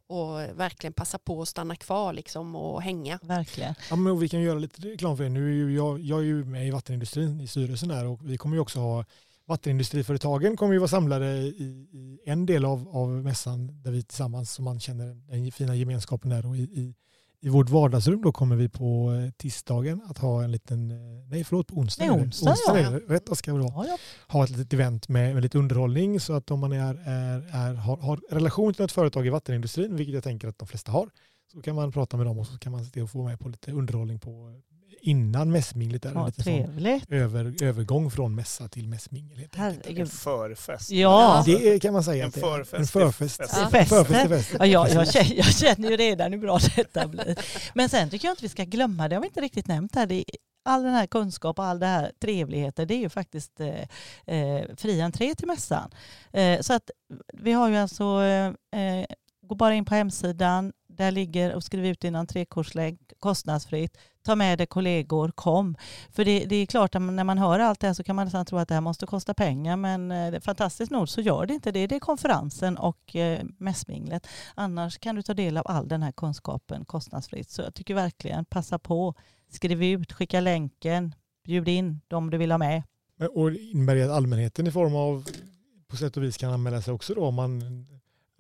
och 0.07 0.41
verkligen 0.55 0.93
passa 0.93 1.19
på 1.19 1.43
att 1.43 1.49
stanna 1.49 1.77
kvar 1.77 2.13
liksom 2.13 2.57
och 2.57 2.83
hänga. 2.83 3.19
Verkligen. 3.23 3.75
Ja, 3.91 3.97
men 3.97 4.19
vi 4.19 4.29
kan 4.29 4.41
göra 4.41 4.59
lite 4.59 4.81
reklam 4.81 5.17
för 5.17 5.25
det. 5.25 5.31
Nu 5.31 5.49
är 5.49 5.55
ju 5.55 5.77
jag, 5.77 6.01
jag 6.01 6.19
är 6.19 6.25
ju 6.25 6.45
med 6.45 6.67
i 6.67 6.71
vattenindustrin 6.71 7.41
i 7.41 7.47
styrelsen 7.47 7.91
här 7.91 8.07
och 8.07 8.21
vi 8.31 8.39
kommer 8.39 8.57
ju 8.57 8.61
också 8.61 8.79
ha 8.79 9.05
vattenindustriföretagen 9.49 10.57
kommer 10.57 10.73
ju 10.73 10.79
vara 10.79 10.89
samlade 10.89 11.27
i, 11.27 11.89
i 11.93 12.21
en 12.25 12.47
del 12.47 12.65
av, 12.65 12.89
av 12.89 13.09
mässan 13.09 13.83
där 13.83 13.91
vi 13.91 14.03
tillsammans, 14.03 14.53
som 14.53 14.65
man 14.65 14.81
känner 14.81 15.07
den 15.07 15.53
fina 15.53 15.75
gemenskapen 15.75 16.31
där 16.31 16.47
och 16.47 16.57
i, 16.57 16.61
i 16.61 16.95
i 17.41 17.49
vårt 17.49 17.69
vardagsrum 17.69 18.23
då 18.23 18.33
kommer 18.33 18.57
vi 18.57 18.69
på 18.69 19.13
eh, 19.13 19.31
tisdagen 19.31 20.03
att 20.09 20.19
ha 20.19 20.45
en 20.45 20.53
liten, 20.53 20.91
eh, 20.91 20.97
nej 21.31 21.45
förlåt 21.45 21.67
på 21.67 21.75
onsdag. 21.75 22.05
Nej, 22.07 22.23
onsdag, 22.23 22.51
onsdag 22.51 22.81
ja. 22.81 23.01
rätt 23.09 23.37
ska 23.37 23.55
vi 23.55 23.59
då. 23.59 23.73
Ja, 23.77 23.87
ja. 23.87 23.97
Ha 24.29 24.45
ett 24.45 24.51
litet 24.51 24.73
event 24.73 25.09
med, 25.09 25.35
med, 25.35 25.43
lite 25.43 25.59
underhållning 25.59 26.21
så 26.21 26.33
att 26.33 26.51
om 26.51 26.61
man 26.61 26.73
är, 26.73 26.95
är, 26.95 27.43
är, 27.53 27.75
har, 27.75 27.97
har 27.97 28.21
relation 28.31 28.75
till 28.75 28.85
ett 28.85 28.93
företag 28.93 29.27
i 29.27 29.31
vattenindustrin, 29.31 29.97
vilket 29.97 30.15
jag 30.15 30.25
tänker 30.25 30.49
att 30.49 30.59
de 30.59 30.69
flesta 30.69 30.93
har, 30.93 31.11
så 31.53 31.63
kan 31.63 31.75
man 31.75 31.93
prata 31.93 32.17
med 32.17 32.27
dem 32.27 32.39
och 32.39 32.47
så 32.47 32.59
kan 32.59 32.73
man 32.73 32.85
se 32.85 32.91
till 32.91 33.03
att 33.03 33.11
få 33.11 33.25
med 33.25 33.41
på 33.41 33.49
lite 33.49 33.73
underhållning 33.73 34.19
på 34.21 34.61
innan 35.01 35.51
mässminglet. 35.53 36.03
Där, 36.03 36.13
Ja, 36.15 36.27
liten 36.27 36.45
sån 36.45 36.53
trevligt. 36.55 37.13
över, 37.13 37.63
övergång 37.63 38.11
från 38.11 38.35
mässa 38.35 38.69
till 38.69 38.89
mässmingel. 38.89 39.39
helt 39.39 39.87
enkelt. 39.87 39.99
En 39.99 40.07
förfest. 40.07 40.91
Ja. 40.91 41.43
Det 41.47 41.83
kan 41.83 41.93
man 41.93 42.05
säga. 42.05 42.25
En 42.25 42.33
förfest 42.33 42.75
En 42.75 42.87
förfest. 42.87 43.37
fest. 43.41 43.57
En 43.59 43.71
Fester. 43.71 44.05
förfest 44.05 44.29
fest. 44.29 44.55
Ja, 44.59 44.67
jag, 44.67 44.89
jag, 44.91 45.13
känner, 45.13 45.35
jag 45.35 45.55
känner 45.55 45.91
ju 45.91 45.97
redan 45.97 46.33
hur 46.33 46.41
bra 46.41 46.59
detta 46.77 47.09
blir. 47.09 47.39
Men 47.75 47.89
sen 47.89 48.11
tycker 48.11 48.29
jag 48.29 48.33
inte 48.33 48.43
vi 48.45 48.49
ska 48.49 48.65
glömma, 48.65 49.09
det 49.09 49.17
har 49.17 49.21
vi 49.23 49.27
inte 49.29 49.41
riktigt 49.41 49.67
nämnt 49.67 49.95
här, 49.95 50.07
det 50.07 50.15
är 50.15 50.25
all 50.65 50.83
den 50.83 50.93
här 50.95 51.07
kunskap 51.07 51.59
och 51.59 51.65
all 51.65 51.79
det 51.79 51.87
här 51.87 52.13
trevligheter, 52.23 52.87
det 52.87 52.95
är 52.95 52.99
ju 52.99 53.09
faktiskt 53.09 53.61
eh, 53.61 54.37
eh, 54.37 54.65
fri 54.77 55.01
entré 55.01 55.35
till 55.35 55.47
mässan. 55.47 55.91
Eh, 56.33 56.61
så 56.61 56.73
att 56.75 56.91
vi 57.33 57.53
har 57.53 57.69
ju 57.69 57.77
alltså, 57.77 58.05
eh, 58.23 58.47
eh, 58.83 59.07
gå 59.47 59.55
bara 59.55 59.75
in 59.75 59.85
på 59.85 59.95
hemsidan, 59.95 60.73
där 60.99 61.11
ligger 61.11 61.55
och 61.55 61.65
skriv 61.65 61.87
ut 61.87 62.01
din 62.01 62.27
trekortslänk 62.27 63.13
kostnadsfritt. 63.19 63.99
Ta 64.23 64.35
med 64.35 64.59
dig 64.59 64.67
kollegor, 64.67 65.33
kom. 65.35 65.77
För 66.11 66.25
det, 66.25 66.45
det 66.45 66.57
är 66.57 66.67
klart 66.67 66.95
att 66.95 67.03
när 67.03 67.25
man 67.25 67.39
hör 67.39 67.59
allt 67.61 67.81
det 67.81 67.87
här 67.87 67.95
så 67.95 68.05
kan 68.05 68.17
man 68.17 68.25
nästan 68.25 68.47
tro 68.47 68.59
att 68.59 68.69
det 68.69 68.75
här 68.75 68.81
måste 68.81 69.07
kosta 69.07 69.35
pengar 69.35 69.77
men 69.77 70.11
eh, 70.11 70.41
fantastiskt 70.41 70.93
nog 70.93 71.09
så 71.09 71.21
gör 71.21 71.47
det 71.47 71.55
inte 71.55 71.73
det. 71.73 71.87
Det 71.87 71.95
är 71.95 72.01
konferensen 72.01 72.79
och 72.79 73.17
eh, 73.17 73.45
mässminglet. 73.59 74.27
Annars 74.55 74.99
kan 74.99 75.15
du 75.15 75.23
ta 75.23 75.35
del 75.35 75.57
av 75.57 75.67
all 75.67 75.89
den 75.89 76.03
här 76.03 76.13
kunskapen 76.13 76.85
kostnadsfritt. 76.85 77.51
Så 77.51 77.63
jag 77.63 77.75
tycker 77.75 77.95
verkligen 77.95 78.45
passa 78.45 78.79
på. 78.79 79.15
Skriv 79.51 79.83
ut, 79.83 80.13
skicka 80.13 80.41
länken, 80.41 81.15
bjud 81.45 81.69
in 81.69 82.01
de 82.09 82.31
du 82.31 82.39
vill 82.39 82.51
ha 82.51 82.59
med. 82.59 82.83
Och 83.35 83.53
innebär 83.53 83.95
det 83.95 84.05
att 84.05 84.11
allmänheten 84.11 84.67
i 84.67 84.71
form 84.71 84.95
av 84.95 85.29
på 85.89 85.97
sätt 85.97 86.17
och 86.17 86.23
vis 86.23 86.37
kan 86.37 86.53
anmäla 86.53 86.83
sig 86.83 86.95
också 86.95 87.15
då 87.15 87.25
om 87.25 87.35
man 87.35 87.63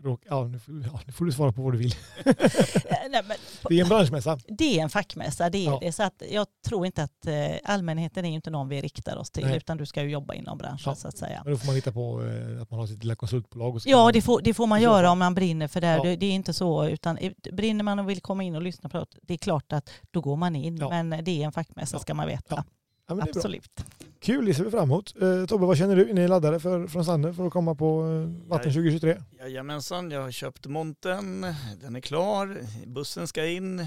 råk, 0.02 0.20
ja, 0.28 0.44
nu, 0.44 0.60
ja, 0.92 1.00
nu 1.06 1.12
får 1.12 1.24
du 1.24 1.32
svara 1.32 1.52
på 1.52 1.62
vad 1.62 1.72
du 1.72 1.78
vill. 1.78 1.94
Eh, 2.24 3.10
Nej, 3.10 3.22
men 3.28 3.36
Det 3.68 3.78
är 3.78 3.82
en 3.82 3.88
branschmässa. 3.88 4.38
det 4.48 4.78
är 4.78 4.82
en 4.82 4.90
fackmässa, 4.90 5.50
det 5.50 5.58
är 5.58 5.64
Ja. 5.64 5.78
det. 5.82 5.92
Så 5.92 6.02
att 6.02 6.22
jag 6.30 6.46
tror 6.66 6.86
inte 6.86 7.02
att 7.02 7.26
eh, 7.26 7.34
allmänheten 7.64 8.24
är 8.24 8.28
ju 8.28 8.34
inte 8.34 8.50
någon 8.50 8.68
vi 8.68 8.80
riktar 8.80 9.16
oss 9.16 9.30
till 9.30 9.44
Nej. 9.46 9.56
utan 9.56 9.76
du 9.76 9.86
ska 9.86 10.02
ju 10.02 10.10
jobba 10.10 10.34
inom 10.34 10.58
branschen 10.58 10.78
Ja. 10.86 10.94
så 10.94 11.08
att 11.08 11.18
säga. 11.18 11.40
Men 11.44 11.52
då 11.52 11.58
får 11.58 11.66
man 11.66 11.74
hitta 11.74 11.92
på 11.92 12.24
eh, 12.24 12.62
att 12.62 12.70
man 12.70 12.80
har 12.80 12.86
sitt 12.86 13.02
lilla 13.04 13.16
konsultbolag. 13.16 13.74
Och 13.74 13.82
Ja, 13.84 14.02
man- 14.04 14.12
det 14.12 14.22
får, 14.22 14.40
det 14.42 14.54
får 14.54 14.66
man 14.66 14.82
göra 14.82 15.10
om 15.10 15.18
man 15.18 15.34
brinner 15.34 15.68
för 15.68 15.80
det. 15.80 15.86
Ja. 15.86 16.02
Det, 16.02 16.16
det 16.16 16.26
är 16.26 16.32
inte 16.32 16.52
så, 16.52 16.86
utan 16.88 17.18
brinner 17.52 17.84
man 17.84 17.98
och 17.98 18.08
vill 18.10 18.20
komma 18.20 18.42
in 18.42 18.56
och 18.56 18.62
lyssna 18.62 18.88
på 18.88 18.98
det, 18.98 19.06
det 19.22 19.34
är 19.34 19.38
klart 19.38 19.72
att 19.72 19.90
då 20.10 20.20
går 20.20 20.36
man 20.36 20.56
in. 20.56 20.74
Men 20.78 21.10
det 21.24 21.30
är 21.42 21.46
en 21.46 21.52
fackmässa 21.52 21.98
ska 21.98 22.14
man 22.14 22.26
veta. 22.26 22.64
Absolut. 23.06 23.84
Kul, 24.20 24.44
det 24.44 24.54
ser 24.54 24.64
vi 24.64 24.70
fram 24.70 24.82
emot. 24.82 25.14
Eh, 25.22 25.46
Tobbe, 25.46 25.66
vad 25.66 25.78
känner 25.78 25.96
du? 25.96 26.10
Är 26.10 26.14
ni 26.14 26.28
laddade 26.28 26.60
för, 26.60 26.86
från 26.86 27.04
Sander 27.04 27.32
för 27.32 27.46
att 27.46 27.52
komma 27.52 27.74
på 27.74 28.02
eh, 28.02 28.48
Vatten 28.48 28.72
2023? 28.72 29.16
Jajamensan, 29.38 30.10
jag 30.10 30.22
har 30.22 30.30
köpt 30.30 30.66
monten, 30.66 31.46
den 31.80 31.96
är 31.96 32.00
klar, 32.00 32.60
bussen 32.86 33.28
ska 33.28 33.46
in, 33.46 33.80
eh, 33.80 33.86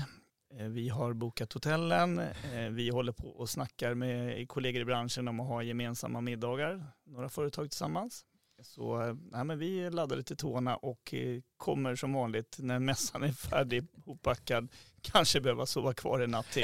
vi 0.67 0.89
har 0.89 1.13
bokat 1.13 1.53
hotellen, 1.53 2.19
eh, 2.19 2.69
vi 2.69 2.89
håller 2.89 3.11
på 3.11 3.27
och 3.27 3.49
snackar 3.49 3.93
med 3.93 4.47
kollegor 4.47 4.81
i 4.81 4.85
branschen 4.85 5.27
om 5.27 5.39
att 5.39 5.47
ha 5.47 5.63
gemensamma 5.63 6.21
middagar, 6.21 6.83
några 7.05 7.29
företag 7.29 7.69
tillsammans. 7.69 8.25
Så 8.63 9.17
nej, 9.31 9.43
men 9.43 9.59
vi 9.59 9.83
är 9.83 9.91
laddade 9.91 10.23
till 10.23 10.37
tårna 10.37 10.75
och 10.75 11.13
eh, 11.13 11.39
kommer 11.57 11.95
som 11.95 12.13
vanligt 12.13 12.55
när 12.59 12.79
mässan 12.79 13.23
är 13.23 13.31
färdig 13.31 13.87
hoppackad 14.05 14.67
kanske 15.01 15.41
behöva 15.41 15.65
sova 15.65 15.93
kvar 15.93 16.19
en 16.19 16.31
natt 16.31 16.51
till. 16.51 16.63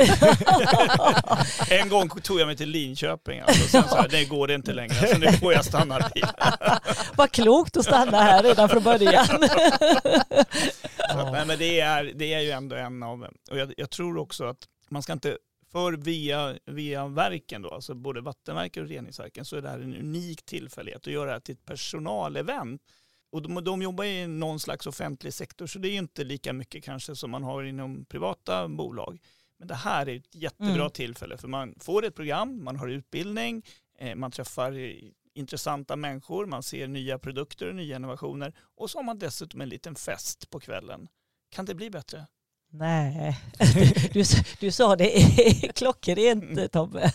en 1.69 1.89
gång 1.89 2.09
tog 2.09 2.39
jag 2.39 2.47
mig 2.47 2.57
till 2.57 2.69
Linköping 2.69 3.39
alltså, 3.39 3.67
sen 3.67 3.89
så 3.89 3.95
här, 3.95 4.07
det 4.07 4.25
går 4.25 4.47
det 4.47 4.53
inte 4.53 4.73
längre 4.73 5.07
så 5.07 5.17
nu 5.17 5.31
får 5.31 5.53
jag 5.53 5.65
stanna 5.65 6.09
bilen. 6.13 6.29
Vad 7.15 7.31
klokt 7.31 7.77
att 7.77 7.85
stanna 7.85 8.21
här 8.21 8.43
redan 8.43 8.69
från 8.69 8.83
början. 8.83 9.25
Så, 11.11 11.31
men 11.31 11.47
men 11.47 11.59
det, 11.59 11.79
är, 11.79 12.03
det 12.15 12.33
är 12.33 12.39
ju 12.39 12.51
ändå 12.51 12.75
en 12.75 13.03
av, 13.03 13.27
och 13.51 13.57
jag, 13.57 13.73
jag 13.77 13.89
tror 13.89 14.17
också 14.17 14.45
att 14.45 14.57
man 14.89 15.03
ska 15.03 15.13
inte, 15.13 15.37
för 15.71 15.93
via, 15.93 16.59
via 16.65 17.07
verken 17.07 17.61
då, 17.61 17.69
alltså 17.69 17.93
både 17.93 18.21
vattenverken 18.21 18.83
och 18.83 18.89
reningsverken, 18.89 19.45
så 19.45 19.55
är 19.55 19.61
det 19.61 19.69
här 19.69 19.79
en 19.79 19.95
unik 19.95 20.45
tillfällighet 20.45 21.07
att 21.07 21.13
göra 21.13 21.25
det 21.25 21.31
här 21.31 21.39
till 21.39 21.55
ett 21.55 21.65
personalevent. 21.65 22.81
Och 23.31 23.41
de, 23.41 23.63
de 23.63 23.81
jobbar 23.81 24.03
i 24.03 24.27
någon 24.27 24.59
slags 24.59 24.87
offentlig 24.87 25.33
sektor, 25.33 25.67
så 25.67 25.79
det 25.79 25.87
är 25.87 25.91
ju 25.91 25.97
inte 25.97 26.23
lika 26.23 26.53
mycket 26.53 26.83
kanske 26.83 27.15
som 27.15 27.31
man 27.31 27.43
har 27.43 27.63
inom 27.63 28.05
privata 28.05 28.67
bolag. 28.67 29.19
Men 29.59 29.67
det 29.67 29.75
här 29.75 30.09
är 30.09 30.15
ett 30.15 30.35
jättebra 30.35 30.75
Mm. 30.75 30.89
tillfälle, 30.91 31.37
för 31.37 31.47
man 31.47 31.75
får 31.79 32.05
ett 32.05 32.15
program, 32.15 32.63
man 32.63 32.75
har 32.75 32.87
utbildning, 32.87 33.65
eh, 33.99 34.15
man 34.15 34.31
träffar 34.31 34.93
intressanta 35.33 35.95
människor, 35.95 36.45
man 36.45 36.63
ser 36.63 36.87
nya 36.87 37.19
produkter 37.19 37.69
och 37.69 37.75
nya 37.75 37.95
innovationer 37.95 38.53
och 38.59 38.89
så 38.89 38.97
har 38.97 39.03
man 39.03 39.19
dessutom 39.19 39.61
en 39.61 39.69
liten 39.69 39.95
fest 39.95 40.49
på 40.49 40.59
kvällen. 40.59 41.07
Kan 41.49 41.65
det 41.65 41.75
bli 41.75 41.89
bättre? 41.89 42.27
Nej, 42.79 43.37
du, 44.13 44.23
du 44.59 44.71
sa 44.71 44.95
det 44.95 45.09
klockrent 45.75 46.71
Tobbe. 46.71 47.11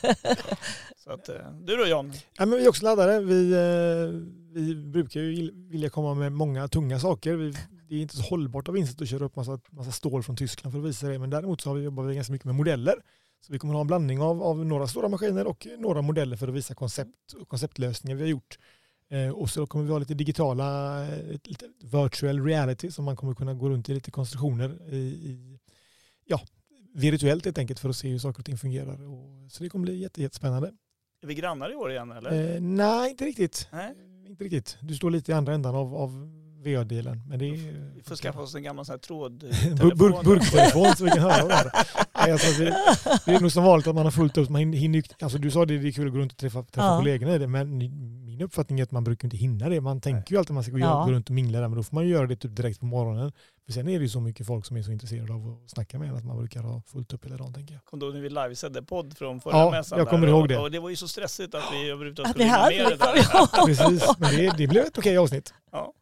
Så 1.05 1.11
att, 1.11 1.29
eh, 1.29 1.35
du 1.61 1.77
då 1.77 1.87
John? 1.87 2.13
Ja, 2.39 2.47
men 2.47 2.59
vi 2.59 2.65
är 2.65 2.69
också 2.69 2.85
laddade. 2.85 3.21
Vi, 3.21 3.53
eh, 3.53 4.21
vi 4.55 4.75
brukar 4.75 5.21
ju 5.21 5.51
vilja 5.55 5.91
komma 5.91 6.15
med 6.15 6.33
många 6.33 6.69
tunga 6.69 7.01
saker. 7.01 7.35
Vi, 7.35 7.55
det 7.89 7.95
är 7.95 8.01
inte 8.01 8.17
så 8.17 8.23
hållbart 8.23 8.69
av 8.69 8.75
Vincent 8.75 9.03
att 9.03 9.09
köra 9.09 9.25
upp 9.25 9.37
massa, 9.37 9.61
massa 9.71 9.93
stål 9.93 10.23
från 10.23 10.37
Tyskland 10.37 10.73
för 10.73 10.81
att 10.81 10.87
visa 10.87 11.09
det. 11.09 11.19
Men 11.19 11.31
däremot 11.31 11.61
så 11.61 11.71
har 11.71 11.75
vi 11.75 11.85
jobbat 11.85 12.15
ganska 12.15 12.33
mycket 12.33 12.45
med 12.45 12.55
modeller. 12.55 12.95
Så 13.47 13.53
vi 13.53 13.59
kommer 13.59 13.75
ha 13.75 13.81
en 13.81 13.87
blandning 13.87 14.21
av, 14.21 14.43
av 14.43 14.67
några 14.67 14.87
stora 14.87 15.09
maskiner 15.09 15.47
och 15.47 15.67
några 15.79 16.03
modeller 16.03 16.37
för 16.37 16.49
att 16.49 16.55
visa 16.55 16.75
koncept 16.75 17.33
och 17.41 17.49
konceptlösningar 17.49 18.17
vi 18.17 18.23
har 18.23 18.29
gjort. 18.29 18.59
Eh, 19.11 19.31
och 19.31 19.51
så 19.51 19.67
kommer 19.67 19.85
vi 19.85 19.91
ha 19.91 19.99
lite 19.99 20.15
digitala, 20.15 21.01
lite 21.45 21.67
virtual 21.83 22.45
reality 22.45 22.91
som 22.91 23.05
man 23.05 23.17
kommer 23.17 23.35
kunna 23.35 23.55
gå 23.55 23.69
runt 23.69 23.89
i 23.89 23.95
lite 23.95 24.11
konstruktioner 24.11 24.93
i, 24.93 24.97
i 24.97 25.52
ja, 26.27 26.41
virtuellt 26.95 27.45
helt 27.45 27.59
enkelt 27.59 27.81
för 27.81 27.89
att 27.89 27.97
se 27.97 28.09
hur 28.09 28.19
saker 28.19 28.39
och 28.41 28.45
ting 28.47 28.59
fungerar. 28.59 29.09
Och, 29.13 29.51
så 29.51 29.63
det 29.63 29.69
kommer 29.71 29.83
bli 29.85 29.99
jätte, 29.99 30.23
jättespännande. 30.23 30.73
Är 31.23 31.27
vi 31.27 31.35
grannar 31.35 31.73
i 31.73 31.75
år 31.75 31.91
igen 31.93 32.13
eller? 32.13 32.55
Eh, 32.55 32.61
nej, 32.61 33.11
inte 33.11 33.25
riktigt. 33.25 33.69
Nej? 33.73 33.95
Inte 34.27 34.45
riktigt. 34.45 34.77
Du 34.81 34.95
står 34.95 35.11
lite 35.11 35.33
i 35.33 35.35
andra 35.35 35.55
ändan 35.55 35.75
av, 35.75 35.95
av 35.95 36.31
VA-delen. 36.65 37.23
Men 37.29 37.39
det 37.39 37.45
är, 37.49 37.93
Vi 37.97 38.03
får 38.03 38.17
skaffa 38.17 38.41
oss 38.41 38.55
en 38.55 38.63
gammal 38.63 38.85
sån 38.85 38.93
här 38.93 38.99
tråd. 38.99 39.39
Bur- 39.81 39.95
burk, 39.95 40.25
burktelefon 40.25 40.97
så 40.97 41.05
vi 41.05 41.11
kan 41.11 41.19
höra 41.21 41.45
varandra. 41.45 41.71
Alltså, 42.13 42.63
det, 42.63 42.77
det 43.27 43.35
är 43.35 43.41
nog 43.41 43.53
som 43.53 43.65
vanligt 43.65 43.87
att 43.87 43.95
man 43.95 44.05
har 44.05 44.11
fullt 44.11 44.39
upp. 44.39 44.49
Man 44.49 44.73
hinner, 44.73 45.03
alltså, 45.21 45.39
du 45.39 45.51
sa 45.51 45.65
det, 45.67 45.79
det 45.79 45.89
är 45.89 45.93
kul 45.93 46.07
att 46.07 46.13
gå 46.13 46.19
runt 46.19 46.33
och 46.33 46.39
träffa, 46.39 46.63
träffa 46.63 46.87
Ja. 46.87 46.99
kollegorna 46.99 47.35
i 47.35 47.39
det, 47.39 47.47
men 47.47 47.79
min 48.33 48.43
uppfattning 48.43 48.79
är 48.81 48.85
att 48.85 48.91
man 48.91 49.05
brukar 49.05 49.27
inte 49.27 49.37
hinna 49.37 49.69
det. 49.69 49.81
Man 49.81 50.01
tänker 50.01 50.33
ju 50.35 50.39
alltid 50.39 50.51
att 50.51 50.55
man 50.55 50.63
ska 50.63 50.73
gå, 50.73 50.79
Ja. 50.79 51.05
gå 51.05 51.13
runt 51.13 51.29
och 51.29 51.35
mingla 51.35 51.61
där, 51.61 51.69
men 51.69 51.77
då 51.77 51.83
får 51.83 51.95
man 51.95 52.05
ju 52.05 52.11
göra 52.11 52.27
det 52.27 52.37
typ 52.37 52.57
direkt 52.57 52.81
på 52.81 52.87
morgonen. 52.87 53.33
För 53.67 53.73
sen 53.73 53.89
är 53.89 53.99
det 53.99 54.03
ju 54.03 54.09
så 54.09 54.21
mycket 54.21 54.47
folk 54.47 54.67
som 54.67 54.77
är 54.77 54.83
så 54.83 54.93
intresserade 54.93 55.33
av 55.33 55.49
att 55.65 55.71
snacka 55.71 55.99
med 55.99 56.09
en 56.09 56.17
att 56.17 56.25
man 56.25 56.39
brukar 56.39 56.63
ha 56.63 56.83
fullt 56.83 57.13
upp 57.13 57.25
hela 57.25 57.37
dagen 57.37 57.53
tänker 57.55 57.75
jag. 57.75 57.85
Kom 57.85 57.99
då 57.99 58.07
när 58.07 58.21
vi 58.21 58.29
livesände 58.29 58.83
podd 58.83 59.17
från 59.19 59.41
förra 59.41 59.57
Ja, 59.59 59.71
mässan. 59.71 59.99
jag 59.99 60.07
där. 60.07 60.11
kommer 60.11 60.29
ihåg 60.29 60.49
det. 60.49 60.59
Och 60.59 60.71
det 60.71 60.79
var 60.81 60.91
ju 60.91 60.97
så 60.97 61.09
stressigt 61.09 61.55
att 61.55 61.65
vi 61.73 61.91
överhuvudtaget 61.91 62.31
skulle 62.31 62.45
vi 62.45 62.51
hinna 62.51 62.91
med 62.91 62.99
det 62.99 63.05
där. 63.05 63.29
ja. 63.33 63.49
Precis, 63.67 64.05
men 64.19 64.37
det, 64.37 64.55
det 64.59 64.67
blev 64.67 64.85
ett 64.85 64.99
okej 64.99 65.19
avsnitt. 65.19 65.55
Ja. 65.73 65.93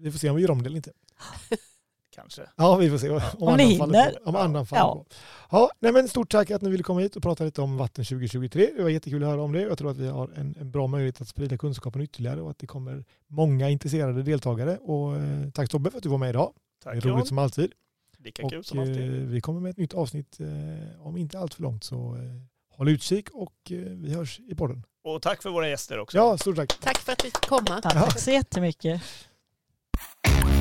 Vi 0.00 0.10
får 0.12 0.18
se 0.18 0.30
om 0.30 0.36
vi 0.36 0.42
gör 0.42 0.50
om 0.50 0.62
det 0.62 0.66
eller 0.66 0.76
inte. 0.76 0.92
Kanske. 2.14 2.42
Ja, 2.56 2.76
vi 2.76 2.90
får 2.90 2.98
se. 2.98 3.10
Om, 3.10 3.20
Om 3.38 3.56
ni 3.56 3.64
hinner. 3.64 4.10
på. 4.10 4.28
Om 4.30 4.36
andan 4.36 4.66
faller 4.66 4.82
Ja. 4.82 4.94
på. 4.94 5.56
Ja, 5.56 5.70
nej, 5.80 5.92
men 5.92 6.08
stort 6.08 6.30
tack 6.30 6.50
att 6.50 6.62
ni 6.62 6.70
ville 6.70 6.82
komma 6.82 7.00
hit 7.00 7.16
och 7.16 7.22
prata 7.22 7.44
lite 7.44 7.62
om 7.62 7.76
Vatten 7.76 8.04
2023. 8.04 8.70
Det 8.76 8.82
var 8.82 8.90
jättekul 8.90 9.22
att 9.22 9.28
höra 9.28 9.42
om 9.42 9.52
det. 9.52 9.60
Jag 9.62 9.78
tror 9.78 9.90
att 9.90 9.96
vi 9.96 10.08
har 10.08 10.30
en, 10.36 10.54
en 10.60 10.70
bra 10.70 10.86
möjlighet 10.86 11.20
att 11.20 11.28
sprida 11.28 11.56
kunskapen 11.58 12.02
ytterligare 12.02 12.40
och 12.42 12.50
att 12.50 12.58
det 12.58 12.66
kommer 12.66 13.04
många 13.28 13.70
intresserade 13.70 14.22
deltagare. 14.22 14.76
Och, 14.76 15.16
eh, 15.16 15.50
tack 15.54 15.68
Tobbe 15.70 15.90
för 15.90 15.96
att 15.98 16.02
du 16.02 16.08
var 16.08 16.18
med 16.18 16.30
idag. 16.30 16.52
det 16.84 16.90
är 16.90 16.94
Tack 16.94 17.04
roligt 17.04 17.16
John. 17.18 17.26
som 17.26 17.38
alltid. 17.38 17.72
Lika 18.18 18.44
Och, 18.44 18.50
kul 18.50 18.64
som 18.64 18.78
eh, 18.78 18.82
alltid. 18.88 19.10
vi 19.28 19.40
kommer 19.40 19.60
med 19.60 19.70
ett 19.70 19.76
nytt 19.76 19.94
avsnitt 19.94 20.40
eh, 20.40 21.06
om 21.06 21.16
inte 21.16 21.38
allt 21.38 21.54
för 21.54 21.62
långt. 21.62 21.84
Så 21.84 21.96
eh, 21.96 22.76
håll 22.76 22.88
utkik 22.88 23.30
och 23.32 23.52
eh, 23.70 23.76
vi 23.78 24.14
hörs 24.14 24.40
i 24.40 24.54
podden. 24.54 24.84
Och 25.04 25.22
tack 25.22 25.42
för 25.42 25.50
våra 25.50 25.68
gäster 25.68 25.98
också. 25.98 26.16
Ja, 26.18 26.38
stort 26.38 26.56
tack. 26.56 26.80
Tack 26.80 26.98
för 26.98 27.12
att 27.12 27.24
vi 27.24 27.30
fick 27.30 27.46
komma. 27.48 27.80
Ja, 27.84 27.90
tack 27.90 28.18
så 28.18 28.30
jättemycket. 28.30 29.02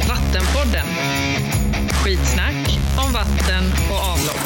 Vattenpodden. 0.10 0.86
Skitsnack 2.04 2.80
om 3.06 3.14
vatten 3.14 3.64
och 3.92 3.98
avlopp. 3.98 4.42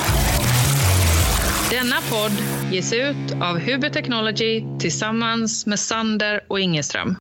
Denna 1.69 1.95
podd 2.09 2.31
ges 2.71 2.93
ut 2.93 3.31
av 3.41 3.59
Huber 3.59 3.89
Technology 3.89 4.63
tillsammans 4.79 5.65
med 5.65 5.79
Sander 5.79 6.41
och 6.49 6.59
Ingeström. 6.59 7.15